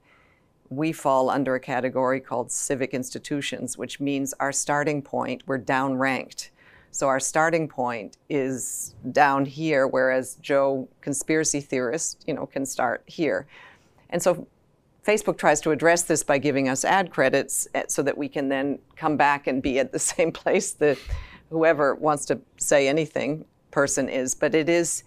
we 0.69 0.93
fall 0.93 1.31
under 1.31 1.55
a 1.55 1.61
category 1.61 2.21
called 2.21 2.51
civic 2.51 2.93
institutions, 2.93 3.79
which 3.79 4.01
means 4.01 4.35
our 4.41 4.53
starting 4.53 5.01
point, 5.01 5.43
we're 5.47 5.59
downranked. 5.59 6.51
So 6.91 7.09
our 7.09 7.21
starting 7.21 7.69
point 7.69 8.17
is 8.29 8.95
down 9.13 9.45
here, 9.45 9.87
whereas 9.87 10.37
Joe, 10.41 10.89
conspiracy 11.03 11.61
theorist, 11.61 12.25
you 12.27 12.35
know, 12.35 12.47
can 12.47 12.65
start 12.65 13.03
here. 13.07 13.47
And 14.11 14.23
so 14.23 14.47
Facebook 15.07 15.39
tries 15.39 15.61
to 15.61 15.71
address 15.71 16.03
this 16.03 16.25
by 16.25 16.39
giving 16.39 16.69
us 16.69 16.85
ad 16.85 17.11
credits 17.11 17.69
eh, 17.75 17.85
so 17.89 18.03
that 18.03 18.17
we 18.17 18.29
can 18.29 18.49
then 18.49 18.79
come 18.97 19.17
back 19.17 19.47
and 19.47 19.63
be 19.63 19.79
at 19.79 19.93
the 19.93 19.99
same 20.15 20.33
place 20.33 20.73
that 20.73 20.99
whoever 21.51 21.95
wants 21.95 22.25
to 22.27 22.41
say 22.57 22.89
anything 22.89 23.45
person 23.77 24.09
is, 24.09 24.35
but 24.35 24.55
it 24.55 24.71
is 24.71 25.05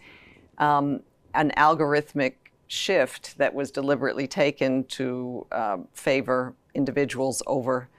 um, 0.59 1.01
an 1.33 1.51
algorithmic 1.57 2.35
shift 2.67 3.35
that 3.39 3.51
was 3.55 3.71
deliberately 3.71 4.27
taken 4.27 4.83
to 4.83 5.47
uh, 5.51 5.77
favor 5.91 6.53
individuals 6.75 7.41
over 7.47 7.89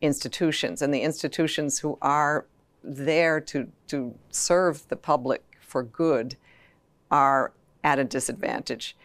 institutions. 0.00 0.82
And 0.82 0.92
the 0.92 1.02
institutions 1.02 1.78
who 1.78 1.96
are 2.02 2.46
there 2.82 3.40
to, 3.52 3.68
to 3.86 4.12
serve 4.30 4.88
the 4.88 4.96
public 4.96 5.44
for 5.60 5.84
good 5.84 6.34
are 7.12 7.52
at 7.84 8.00
a 8.00 8.04
disadvantage. 8.04 8.96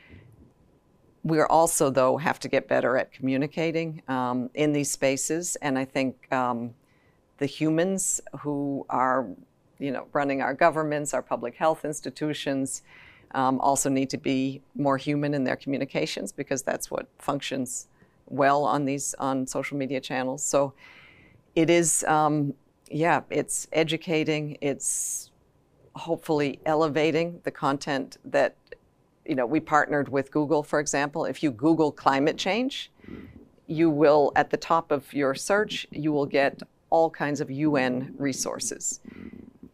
We 1.23 1.39
also, 1.39 1.91
though, 1.91 2.17
have 2.17 2.39
to 2.39 2.47
get 2.47 2.67
better 2.67 2.97
at 2.97 3.11
communicating 3.11 4.01
um, 4.07 4.49
in 4.55 4.73
these 4.73 4.89
spaces. 4.89 5.55
And 5.61 5.77
I 5.77 5.85
think 5.85 6.33
um, 6.33 6.73
the 7.37 7.45
humans 7.45 8.21
who 8.39 8.87
are 8.89 9.27
you 9.79 9.91
know, 9.91 10.07
running 10.13 10.41
our 10.41 10.53
governments, 10.53 11.13
our 11.13 11.21
public 11.21 11.55
health 11.55 11.85
institutions, 11.85 12.81
um, 13.33 13.59
also 13.59 13.89
need 13.89 14.09
to 14.09 14.17
be 14.17 14.61
more 14.75 14.97
human 14.97 15.33
in 15.33 15.43
their 15.43 15.55
communications 15.55 16.31
because 16.31 16.61
that's 16.61 16.89
what 16.89 17.07
functions 17.19 17.87
well 18.27 18.63
on 18.63 18.85
these 18.85 19.13
on 19.19 19.45
social 19.45 19.77
media 19.77 19.99
channels. 19.99 20.43
So 20.43 20.73
it 21.53 21.69
is, 21.69 22.03
um, 22.05 22.53
yeah, 22.89 23.21
it's 23.29 23.67
educating. 23.73 24.57
It's 24.61 25.31
hopefully 25.95 26.59
elevating 26.65 27.41
the 27.43 27.51
content 27.51 28.17
that 28.25 28.55
you 29.25 29.35
know. 29.35 29.45
We 29.45 29.59
partnered 29.59 30.09
with 30.09 30.31
Google, 30.31 30.63
for 30.63 30.79
example. 30.79 31.25
If 31.25 31.43
you 31.43 31.51
Google 31.51 31.91
climate 31.91 32.37
change, 32.37 32.91
you 33.67 33.89
will 33.89 34.31
at 34.35 34.49
the 34.49 34.57
top 34.57 34.91
of 34.91 35.11
your 35.13 35.33
search 35.35 35.87
you 35.91 36.11
will 36.11 36.25
get 36.25 36.61
all 36.89 37.09
kinds 37.09 37.41
of 37.41 37.49
UN 37.49 38.13
resources 38.17 38.99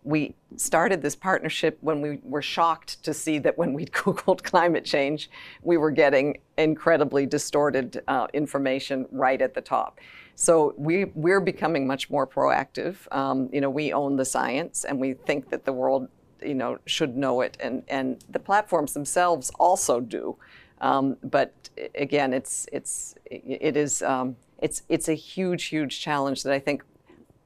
we 0.03 0.33
started 0.55 1.01
this 1.01 1.15
partnership 1.15 1.77
when 1.81 2.01
we 2.01 2.19
were 2.23 2.41
shocked 2.41 3.03
to 3.03 3.13
see 3.13 3.37
that 3.39 3.57
when 3.57 3.73
we 3.73 3.85
Googled 3.87 4.43
climate 4.43 4.85
change, 4.85 5.29
we 5.61 5.77
were 5.77 5.91
getting 5.91 6.39
incredibly 6.57 7.25
distorted 7.25 8.01
uh, 8.07 8.27
information 8.33 9.05
right 9.11 9.41
at 9.41 9.53
the 9.53 9.61
top. 9.61 9.99
So 10.35 10.73
we, 10.77 11.05
we're 11.05 11.39
becoming 11.39 11.85
much 11.85 12.09
more 12.09 12.25
proactive. 12.25 12.95
Um, 13.15 13.49
you 13.53 13.61
know, 13.61 13.69
we 13.69 13.93
own 13.93 14.15
the 14.15 14.25
science 14.25 14.85
and 14.85 14.99
we 14.99 15.13
think 15.13 15.49
that 15.49 15.65
the 15.65 15.73
world, 15.73 16.07
you 16.41 16.55
know, 16.55 16.79
should 16.85 17.15
know 17.15 17.41
it. 17.41 17.57
And, 17.59 17.83
and 17.87 18.23
the 18.29 18.39
platforms 18.39 18.93
themselves 18.93 19.51
also 19.59 19.99
do. 19.99 20.35
Um, 20.79 21.17
but 21.23 21.69
again, 21.93 22.33
it's, 22.33 22.67
it's, 22.71 23.13
it 23.25 23.77
is, 23.77 24.01
um, 24.01 24.35
it's, 24.57 24.81
it's 24.89 25.09
a 25.09 25.13
huge, 25.13 25.65
huge 25.65 25.99
challenge 25.99 26.41
that 26.41 26.53
I 26.53 26.59
think 26.59 26.83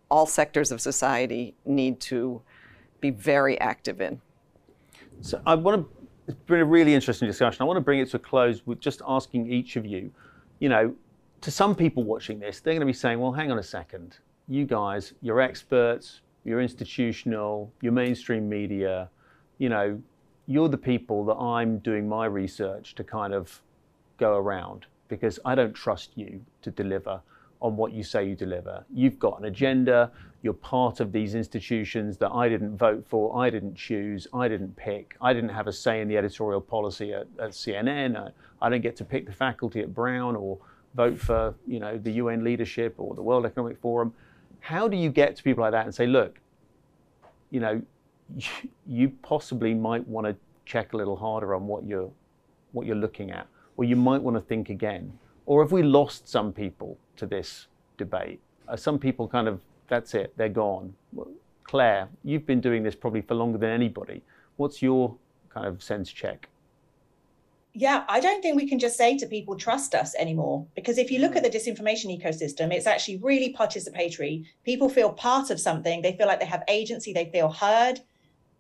all 0.10 0.26
sectors 0.26 0.72
of 0.72 0.82
society 0.82 1.56
need 1.66 2.00
to 2.00 2.42
be 3.02 3.10
very 3.10 3.60
active 3.60 4.02
in. 4.02 4.22
So 5.22 5.42
I 5.46 5.56
want 5.56 5.82
to, 5.82 6.06
it's 6.28 6.38
been 6.46 6.60
a 6.60 6.66
really 6.66 6.94
interesting 6.94 7.28
discussion. 7.28 7.62
I 7.62 7.66
want 7.66 7.78
to 7.78 7.82
bring 7.82 8.00
it 8.00 8.10
to 8.12 8.18
a 8.18 8.20
close 8.20 8.66
with 8.66 8.80
just 8.80 9.02
asking 9.08 9.52
each 9.52 9.76
of 9.76 9.86
you, 9.86 10.12
you 10.60 10.70
know, 10.70 10.94
to 11.42 11.52
some 11.52 11.76
people 11.76 12.04
watching 12.04 12.40
this, 12.40 12.60
they're 12.60 12.74
going 12.74 12.82
to 12.82 12.86
be 12.86 12.94
saying, 12.94 13.20
well, 13.20 13.32
hang 13.32 13.52
on 13.52 13.60
a 13.60 13.64
second. 13.64 14.18
You 14.48 14.66
guys, 14.66 15.14
you're 15.22 15.42
experts, 15.42 16.22
you're 16.44 16.62
institutional, 16.62 17.72
you're 17.82 17.92
mainstream 17.92 18.48
media, 18.48 19.10
you 19.58 19.70
know, 19.70 20.02
you're 20.48 20.70
the 20.70 20.78
people 20.78 21.26
that 21.26 21.36
I'm 21.36 21.80
doing 21.80 22.08
my 22.08 22.26
research 22.26 22.96
to 22.96 23.04
kind 23.04 23.34
of 23.34 23.62
go 24.18 24.36
around 24.38 24.86
because 25.08 25.40
I 25.46 25.56
don't 25.56 25.74
trust 25.74 26.12
you 26.16 26.44
to 26.62 26.72
deliver 26.72 27.22
on 27.66 27.76
what 27.76 27.92
you 27.92 28.04
say 28.04 28.24
you 28.24 28.36
deliver. 28.36 28.86
You've 28.94 29.18
got 29.18 29.40
an 29.40 29.46
agenda, 29.46 30.12
you're 30.44 30.54
part 30.54 31.00
of 31.00 31.12
these 31.12 31.34
institutions 31.34 32.16
that 32.18 32.32
I 32.32 32.48
didn't 32.48 32.78
vote 32.78 33.04
for, 33.08 33.36
I 33.36 33.50
didn't 33.50 33.74
choose, 33.74 34.28
I 34.36 34.48
didn't 34.48 34.76
pick, 34.76 35.18
I 35.20 35.34
didn't 35.34 35.50
have 35.50 35.66
a 35.66 35.74
say 35.74 36.00
in 36.00 36.08
the 36.08 36.16
editorial 36.16 36.62
policy 36.62 37.12
at, 37.12 37.26
at 37.40 37.50
CNN, 37.52 38.16
I, 38.16 38.30
I 38.64 38.70
didn't 38.70 38.84
get 38.84 38.96
to 38.98 39.04
pick 39.04 39.26
the 39.26 39.32
faculty 39.32 39.80
at 39.82 39.96
Brown 39.96 40.36
or 40.36 40.60
vote 40.94 41.18
for 41.18 41.56
you 41.66 41.80
know 41.80 41.98
the 41.98 42.12
UN 42.12 42.44
leadership 42.44 42.94
or 43.00 43.16
the 43.16 43.24
World 43.24 43.48
Economic 43.48 43.80
Forum. 43.80 44.14
How 44.60 44.88
do 44.88 44.96
you 44.96 45.10
get 45.10 45.36
to 45.38 45.44
people 45.44 45.64
like 45.64 45.72
that 45.72 45.86
and 45.86 45.94
say, 45.94 46.06
look, 46.06 46.40
you 47.50 47.60
know, 47.60 47.82
you 48.88 49.10
possibly 49.24 49.74
might 49.74 50.08
want 50.08 50.28
to 50.28 50.36
check 50.66 50.94
a 50.94 50.98
little 50.98 51.16
harder 51.16 51.56
on 51.56 51.66
what 51.66 51.84
you're 51.84 52.12
what 52.74 52.86
you're 52.86 52.96
looking 52.96 53.32
at, 53.32 53.48
or 53.76 53.86
you 53.86 53.96
might 53.96 54.22
want 54.22 54.38
to 54.38 54.42
think 54.42 54.70
again. 54.70 55.18
Or 55.48 55.64
have 55.64 55.72
we 55.72 55.82
lost 55.82 56.30
some 56.30 56.54
people 56.54 57.00
to 57.18 57.26
this 57.26 57.68
debate? 57.98 58.40
Are 58.68 58.78
some 58.78 59.00
people 59.00 59.28
kind 59.28 59.48
of 59.48 59.62
that's 59.88 60.14
it, 60.16 60.34
they're 60.36 60.50
gone. 60.50 60.94
Claire, 61.64 62.10
you've 62.24 62.46
been 62.46 62.62
doing 62.62 62.84
this 62.84 62.96
probably 62.96 63.22
for 63.22 63.36
longer 63.36 63.58
than 63.58 63.70
anybody. 63.70 64.24
What's 64.58 64.82
your 64.82 65.16
kind 65.50 65.68
of 65.68 65.84
sense 65.84 66.12
check? 66.12 66.50
yeah, 67.78 68.06
I 68.08 68.22
don't 68.22 68.42
think 68.42 68.56
we 68.56 68.70
can 68.70 68.80
just 68.80 68.96
say 68.96 69.18
to 69.18 69.28
people, 69.28 69.58
trust 69.58 69.94
us 69.96 70.16
anymore. 70.16 70.66
Because 70.76 70.98
if 70.98 71.12
you 71.12 71.20
look 71.20 71.36
at 71.36 71.44
the 71.44 71.50
disinformation 71.50 72.06
ecosystem, 72.08 72.72
it's 72.72 72.88
actually 72.88 73.18
really 73.18 73.54
participatory. 73.54 74.46
People 74.64 74.88
feel 74.88 75.12
part 75.12 75.50
of 75.50 75.60
something, 75.60 76.02
they 76.02 76.16
feel 76.16 76.26
like 76.26 76.40
they 76.40 76.46
have 76.46 76.64
agency, 76.70 77.12
they 77.12 77.30
feel 77.32 77.52
heard. 77.52 78.00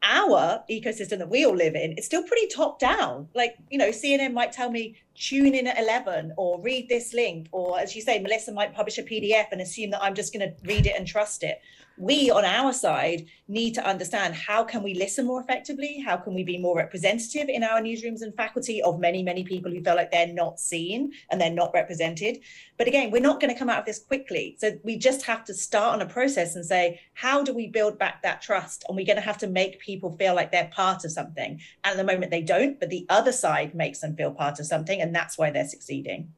Our 0.03 0.63
ecosystem 0.69 1.17
that 1.19 1.29
we 1.29 1.45
all 1.45 1.55
live 1.55 1.75
in, 1.75 1.93
it's 1.93 2.05
still 2.05 2.23
pretty 2.23 2.47
top 2.47 2.77
down. 2.77 3.29
Like, 3.33 3.55
you 3.71 3.77
know, 3.77 3.89
CNN 3.89 4.33
might 4.33 4.51
tell 4.51 4.69
me, 4.69 4.97
tune 5.15 5.55
in 5.55 5.67
at 5.67 5.79
11 5.79 6.33
or 6.37 6.61
read 6.61 6.89
this 6.89 7.13
link. 7.13 7.47
Or 7.51 7.79
as 7.79 7.95
you 7.95 8.01
say, 8.01 8.19
Melissa 8.19 8.51
might 8.51 8.73
publish 8.73 8.97
a 8.97 9.03
PDF 9.03 9.45
and 9.51 9.61
assume 9.61 9.91
that 9.91 10.03
I'm 10.03 10.15
just 10.15 10.33
going 10.33 10.47
to 10.47 10.55
read 10.67 10.85
it 10.85 10.95
and 10.97 11.07
trust 11.07 11.43
it. 11.43 11.61
We 11.97 12.29
on 12.29 12.43
our 12.43 12.73
side 12.73 13.25
need 13.47 13.73
to 13.75 13.87
understand 13.87 14.35
how 14.35 14.65
can 14.65 14.83
we 14.83 14.93
listen 14.95 15.25
more 15.25 15.39
effectively? 15.39 15.99
How 16.05 16.17
can 16.17 16.33
we 16.33 16.43
be 16.43 16.57
more 16.57 16.75
representative 16.75 17.47
in 17.47 17.63
our 17.63 17.79
newsrooms 17.79 18.21
and 18.21 18.35
faculty 18.35 18.81
of 18.81 18.99
many 18.99 19.23
many 19.23 19.43
people 19.45 19.71
who 19.71 19.81
feel 19.81 19.95
like 19.95 20.11
they're 20.11 20.27
not 20.27 20.59
seen 20.59 21.13
and 21.31 21.39
they're 21.39 21.51
not 21.51 21.71
represented? 21.73 22.39
But 22.77 22.87
again 22.87 23.11
we're 23.11 23.21
not 23.21 23.39
going 23.39 23.53
to 23.53 23.57
come 23.57 23.69
out 23.69 23.79
of 23.79 23.85
this 23.85 23.99
quickly. 23.99 24.57
So 24.59 24.77
we 24.83 24.97
just 24.97 25.25
have 25.25 25.45
to 25.45 25.53
start 25.53 25.93
on 25.93 26.01
a 26.01 26.05
process 26.05 26.55
and 26.55 26.65
say 26.65 26.99
how 27.13 27.43
do 27.43 27.53
we 27.53 27.67
build 27.67 27.97
back 27.97 28.21
that 28.23 28.41
trust? 28.41 28.83
And 28.89 28.97
we're 28.97 29.05
going 29.05 29.15
to 29.15 29.21
have 29.21 29.37
to 29.37 29.47
make 29.47 29.79
people 29.79 30.17
feel 30.17 30.35
like 30.35 30.51
they're 30.51 30.71
part 30.73 31.05
of 31.05 31.11
something. 31.11 31.61
At 31.85 31.95
the 31.95 32.03
moment 32.03 32.29
they 32.29 32.41
don't 32.41 32.77
but 32.77 32.89
the 32.89 33.05
other 33.07 33.31
side 33.31 33.73
makes 33.73 33.99
them 33.99 34.17
feel 34.17 34.31
part 34.31 34.59
of 34.59 34.65
something 34.65 35.01
and 35.05 35.15
that's 35.15 35.37
why 35.37 35.51
they're 35.51 35.67
succeeding 35.67 36.33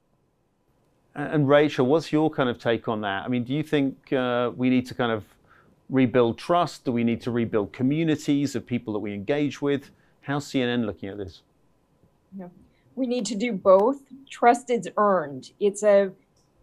and 1.17 1.49
Rachel, 1.49 1.87
what's 1.87 2.11
your 2.11 2.29
kind 2.29 2.47
of 2.47 2.59
take 2.59 2.87
on 2.87 3.01
that? 3.01 3.25
I 3.25 3.27
mean, 3.27 3.43
do 3.43 3.51
you 3.51 3.63
think 3.63 4.13
uh, 4.13 4.51
we 4.55 4.69
need 4.69 4.85
to 4.85 4.93
kind 4.93 5.11
of 5.11 5.25
rebuild 5.89 6.37
trust? 6.37 6.85
Do 6.85 6.91
we 6.91 7.03
need 7.03 7.21
to 7.21 7.31
rebuild 7.31 7.73
communities 7.73 8.55
of 8.55 8.67
people 8.67 8.93
that 8.93 8.99
we 8.99 9.13
engage 9.13 9.59
with? 9.59 9.89
How's 10.21 10.45
CNN 10.45 10.85
looking 10.85 11.09
at 11.09 11.17
this? 11.17 11.41
Yeah. 12.37 12.49
We 12.95 13.07
need 13.07 13.25
to 13.27 13.35
do 13.35 13.51
both. 13.51 14.01
Trust 14.29 14.69
is 14.69 14.87
earned. 14.95 15.51
It's 15.59 15.81
a, 15.81 16.11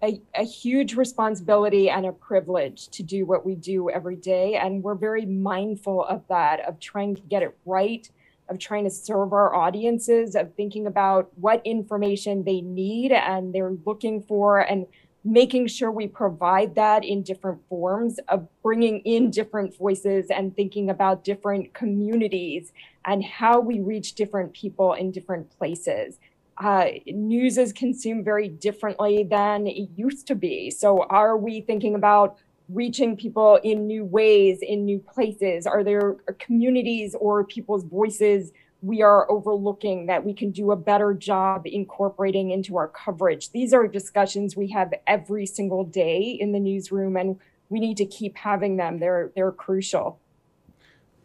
a, 0.02 0.20
a 0.36 0.44
huge 0.44 0.94
responsibility 0.94 1.90
and 1.90 2.06
a 2.06 2.12
privilege 2.12 2.88
to 2.90 3.02
do 3.02 3.26
what 3.26 3.44
we 3.44 3.56
do 3.56 3.90
every 3.90 4.16
day. 4.16 4.54
And 4.54 4.84
we're 4.84 4.94
very 4.94 5.26
mindful 5.26 6.04
of 6.04 6.22
that, 6.28 6.60
of 6.60 6.78
trying 6.78 7.16
to 7.16 7.22
get 7.22 7.42
it 7.42 7.56
right, 7.66 8.08
of 8.48 8.58
trying 8.58 8.84
to 8.84 8.90
serve 8.90 9.32
our 9.32 9.54
audiences, 9.54 10.34
of 10.34 10.54
thinking 10.54 10.86
about 10.86 11.30
what 11.36 11.62
information 11.64 12.44
they 12.44 12.60
need 12.60 13.12
and 13.12 13.54
they're 13.54 13.76
looking 13.84 14.22
for 14.22 14.60
and 14.60 14.86
making 15.24 15.66
sure 15.66 15.90
we 15.90 16.06
provide 16.06 16.74
that 16.74 17.02
in 17.02 17.22
different 17.22 17.58
forms 17.68 18.18
of 18.28 18.46
bringing 18.62 19.00
in 19.00 19.30
different 19.30 19.74
voices 19.76 20.26
and 20.30 20.54
thinking 20.54 20.90
about 20.90 21.24
different 21.24 21.72
communities 21.72 22.72
and 23.06 23.24
how 23.24 23.58
we 23.58 23.80
reach 23.80 24.14
different 24.14 24.52
people 24.52 24.92
in 24.92 25.10
different 25.10 25.50
places. 25.58 26.18
Uh, 26.58 26.86
news 27.06 27.56
is 27.56 27.72
consumed 27.72 28.24
very 28.24 28.48
differently 28.48 29.26
than 29.28 29.66
it 29.66 29.88
used 29.96 30.26
to 30.26 30.34
be. 30.34 30.70
So, 30.70 31.02
are 31.04 31.36
we 31.36 31.62
thinking 31.62 31.94
about 31.94 32.38
reaching 32.68 33.16
people 33.16 33.58
in 33.62 33.86
new 33.86 34.04
ways, 34.04 34.60
in 34.62 34.84
new 34.84 34.98
places? 34.98 35.66
Are 35.66 35.84
there 35.84 36.16
communities 36.38 37.14
or 37.18 37.44
people's 37.44 37.84
voices 37.84 38.52
we 38.84 39.00
are 39.00 39.30
overlooking 39.30 40.04
that 40.06 40.22
we 40.22 40.34
can 40.34 40.50
do 40.50 40.70
a 40.70 40.76
better 40.76 41.14
job 41.14 41.62
incorporating 41.64 42.50
into 42.50 42.76
our 42.76 42.88
coverage. 42.88 43.50
These 43.50 43.72
are 43.72 43.88
discussions 43.88 44.56
we 44.56 44.68
have 44.72 44.92
every 45.06 45.46
single 45.46 45.84
day 45.84 46.36
in 46.38 46.52
the 46.52 46.60
newsroom, 46.60 47.16
and 47.16 47.40
we 47.70 47.80
need 47.80 47.96
to 47.96 48.04
keep 48.04 48.36
having 48.36 48.76
them. 48.76 48.98
They're 48.98 49.32
they're 49.34 49.52
crucial. 49.52 50.20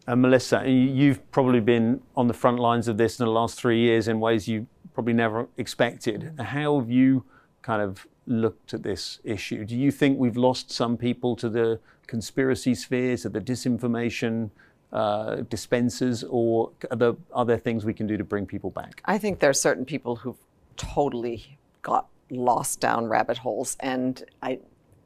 Uh, 0.06 0.16
Melissa, 0.16 0.66
you've 0.66 1.30
probably 1.30 1.60
been 1.60 2.00
on 2.16 2.28
the 2.28 2.34
front 2.34 2.58
lines 2.58 2.88
of 2.88 2.96
this 2.96 3.20
in 3.20 3.26
the 3.26 3.30
last 3.30 3.60
three 3.60 3.78
years 3.78 4.08
in 4.08 4.20
ways 4.20 4.48
you 4.48 4.66
probably 4.94 5.12
never 5.12 5.46
expected. 5.58 6.32
How 6.40 6.80
have 6.80 6.90
you 6.90 7.24
kind 7.60 7.82
of 7.82 8.06
looked 8.26 8.74
at 8.74 8.82
this 8.82 9.20
issue? 9.24 9.64
Do 9.64 9.76
you 9.76 9.90
think 9.90 10.18
we've 10.18 10.36
lost 10.36 10.70
some 10.70 10.96
people 10.96 11.36
to 11.36 11.48
the 11.48 11.80
conspiracy 12.06 12.74
spheres, 12.74 13.22
to 13.22 13.28
the 13.28 13.40
disinformation? 13.40 14.50
uh, 14.92 15.36
dispensers, 15.48 16.24
or 16.24 16.72
are 16.90 16.96
there, 16.96 17.12
are 17.32 17.44
there 17.44 17.58
things 17.58 17.84
we 17.84 17.94
can 17.94 18.06
do 18.06 18.16
to 18.16 18.24
bring 18.24 18.46
people 18.46 18.70
back? 18.70 19.02
I 19.04 19.18
think 19.18 19.38
there 19.38 19.50
are 19.50 19.54
certain 19.54 19.84
people 19.84 20.16
who've 20.16 20.38
totally 20.76 21.58
got 21.82 22.08
lost 22.30 22.80
down 22.80 23.06
rabbit 23.06 23.38
holes, 23.38 23.76
and 23.80 24.24
I, 24.42 24.58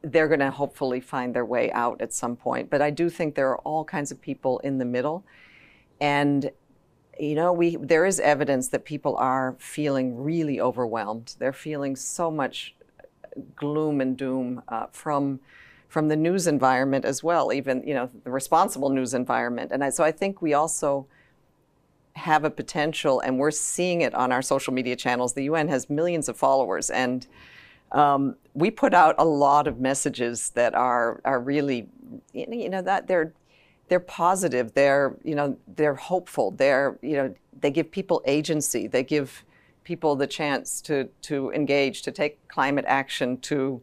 they're 0.02 0.28
going 0.28 0.40
to 0.40 0.50
hopefully 0.50 1.00
find 1.00 1.34
their 1.34 1.44
way 1.44 1.70
out 1.72 2.00
at 2.00 2.12
some 2.12 2.36
point. 2.36 2.70
But 2.70 2.82
I 2.82 2.90
do 2.90 3.10
think 3.10 3.34
there 3.34 3.50
are 3.50 3.58
all 3.58 3.84
kinds 3.84 4.10
of 4.10 4.20
people 4.20 4.58
in 4.60 4.78
the 4.78 4.84
middle, 4.84 5.24
and 6.00 6.50
you 7.20 7.36
know, 7.36 7.52
we 7.52 7.76
there 7.76 8.04
is 8.04 8.18
evidence 8.18 8.68
that 8.70 8.84
people 8.84 9.16
are 9.16 9.54
feeling 9.60 10.20
really 10.20 10.60
overwhelmed. 10.60 11.36
They're 11.38 11.52
feeling 11.52 11.94
so 11.94 12.28
much 12.28 12.74
gloom 13.56 14.00
and 14.00 14.16
doom 14.16 14.62
uh, 14.68 14.86
from 14.92 15.40
from 15.88 16.08
the 16.08 16.16
news 16.16 16.48
environment 16.48 17.04
as 17.04 17.22
well, 17.22 17.52
even 17.52 17.86
you 17.86 17.94
know 17.94 18.10
the 18.24 18.30
responsible 18.30 18.90
news 18.90 19.14
environment. 19.14 19.70
And 19.72 19.84
I, 19.84 19.90
so 19.90 20.02
I 20.02 20.10
think 20.10 20.42
we 20.42 20.52
also 20.52 21.06
have 22.14 22.44
a 22.44 22.50
potential, 22.50 23.20
and 23.20 23.38
we're 23.38 23.50
seeing 23.50 24.00
it 24.00 24.14
on 24.14 24.32
our 24.32 24.42
social 24.42 24.72
media 24.72 24.96
channels. 24.96 25.34
The 25.34 25.44
UN 25.44 25.68
has 25.68 25.88
millions 25.88 26.28
of 26.28 26.36
followers, 26.36 26.90
and 26.90 27.26
um, 27.92 28.36
we 28.54 28.70
put 28.70 28.92
out 28.92 29.14
a 29.18 29.24
lot 29.24 29.66
of 29.68 29.80
messages 29.80 30.50
that 30.50 30.74
are 30.74 31.20
are 31.24 31.40
really, 31.40 31.88
you 32.32 32.68
know, 32.68 32.82
that 32.82 33.06
they're 33.06 33.32
they're 33.88 34.00
positive. 34.00 34.74
They're 34.74 35.16
you 35.22 35.34
know 35.34 35.56
they're 35.76 35.94
hopeful. 35.94 36.50
They're 36.50 36.98
you 37.02 37.16
know 37.16 37.34
they 37.60 37.70
give 37.70 37.90
people 37.90 38.22
agency. 38.26 38.86
They 38.86 39.04
give 39.04 39.44
people 39.84 40.16
the 40.16 40.26
chance 40.26 40.80
to 40.82 41.08
to 41.22 41.52
engage, 41.52 42.02
to 42.02 42.10
take 42.10 42.46
climate 42.48 42.84
action, 42.88 43.38
to 43.38 43.82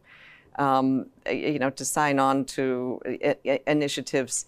um, 0.58 1.06
you 1.30 1.58
know, 1.58 1.70
to 1.70 1.84
sign 1.84 2.18
on 2.18 2.44
to 2.44 3.00
initiatives, 3.66 4.46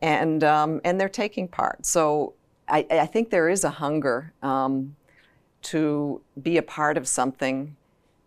and 0.00 0.44
um, 0.44 0.80
and 0.84 1.00
they're 1.00 1.08
taking 1.08 1.48
part. 1.48 1.84
So 1.84 2.34
I, 2.68 2.86
I, 2.90 3.06
think 3.06 3.30
there 3.30 3.48
is 3.48 3.64
a 3.64 3.70
hunger 3.70 4.32
um, 4.42 4.94
to 5.62 6.20
be 6.40 6.56
a 6.56 6.62
part 6.62 6.96
of 6.96 7.08
something 7.08 7.76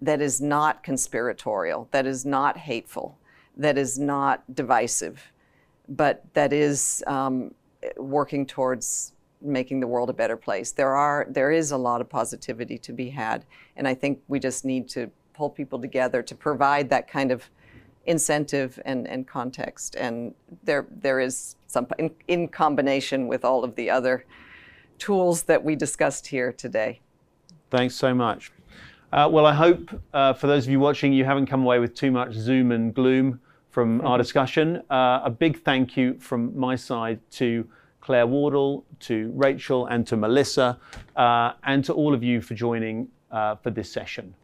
that 0.02 0.22
is 0.22 0.42
not 0.42 0.84
conspiratorial, 0.84 1.88
that 1.92 2.06
is 2.06 2.26
not 2.26 2.58
hateful, 2.58 3.18
that 3.56 3.78
is 3.78 3.98
not 3.98 4.44
divisive, 4.54 5.32
but 5.88 6.26
that 6.34 6.52
is 6.52 7.04
um, 7.08 7.54
working 7.98 8.46
towards 8.46 9.13
making 9.44 9.80
the 9.80 9.88
world 9.88 10.10
a 10.10 10.14
better 10.14 10.38
place. 10.38 10.72
There 10.72 10.96
are 10.96 11.28
there 11.30 11.52
is 11.52 11.72
a 11.72 11.78
lot 11.78 12.02
of 12.02 12.10
positivity 12.10 12.78
to 12.80 12.94
be 12.94 13.10
had, 13.10 13.46
and 13.76 13.88
I 13.88 13.94
think 13.94 14.22
we 14.28 14.40
just 14.40 14.66
need 14.66 14.90
to 14.90 15.12
pull 15.34 15.50
people 15.50 15.80
together 15.80 16.22
to 16.24 16.36
provide 16.36 16.90
that 16.90 17.08
kind 17.08 17.32
of 17.32 17.50
incentive 18.06 18.80
and, 18.86 19.08
and 19.08 19.28
context. 19.28 19.96
And 19.96 20.34
there, 20.64 20.88
there 20.90 21.20
is 21.20 21.56
some, 21.68 21.88
in, 21.98 22.12
in 22.28 22.48
combination 22.48 23.28
with 23.28 23.46
all 23.46 23.64
of 23.64 23.76
the 23.76 23.90
other 23.90 24.26
tools 24.98 25.44
that 25.44 25.64
we 25.64 25.76
discussed 25.76 26.28
here 26.28 26.52
today. 26.52 27.00
Thanks 27.72 27.96
so 27.96 28.14
much. 28.14 28.52
Uh, 29.12 29.30
well, 29.32 29.46
I 29.46 29.54
hope 29.54 29.90
uh, 30.14 30.34
for 30.34 30.48
those 30.48 30.66
of 30.66 30.72
you 30.72 30.80
watching, 30.80 31.14
you 31.14 31.26
haven't 31.26 31.46
come 31.46 31.64
away 31.64 31.80
with 31.80 31.94
too 31.94 32.12
much 32.12 32.34
zoom 32.34 32.72
and 32.72 32.94
gloom 32.94 33.40
from 33.70 34.02
our 34.02 34.18
discussion. 34.26 34.82
Uh, 34.90 35.22
a 35.24 35.30
big 35.30 35.64
thank 35.64 35.96
you 35.96 36.16
from 36.20 36.58
my 36.58 36.76
side 36.76 37.20
to 37.32 37.68
Claire 38.04 38.28
Wardle, 38.28 38.84
to 39.00 39.32
Rachel, 39.34 39.86
and 39.86 40.06
to 40.08 40.18
Melissa, 40.18 40.78
uh, 41.16 41.54
and 41.64 41.86
to 41.86 41.94
all 41.94 42.14
of 42.14 42.22
you 42.22 42.42
for 42.42 42.54
joining 42.54 43.08
uh, 43.32 43.56
for 43.56 43.70
this 43.70 43.90
session. 43.90 44.36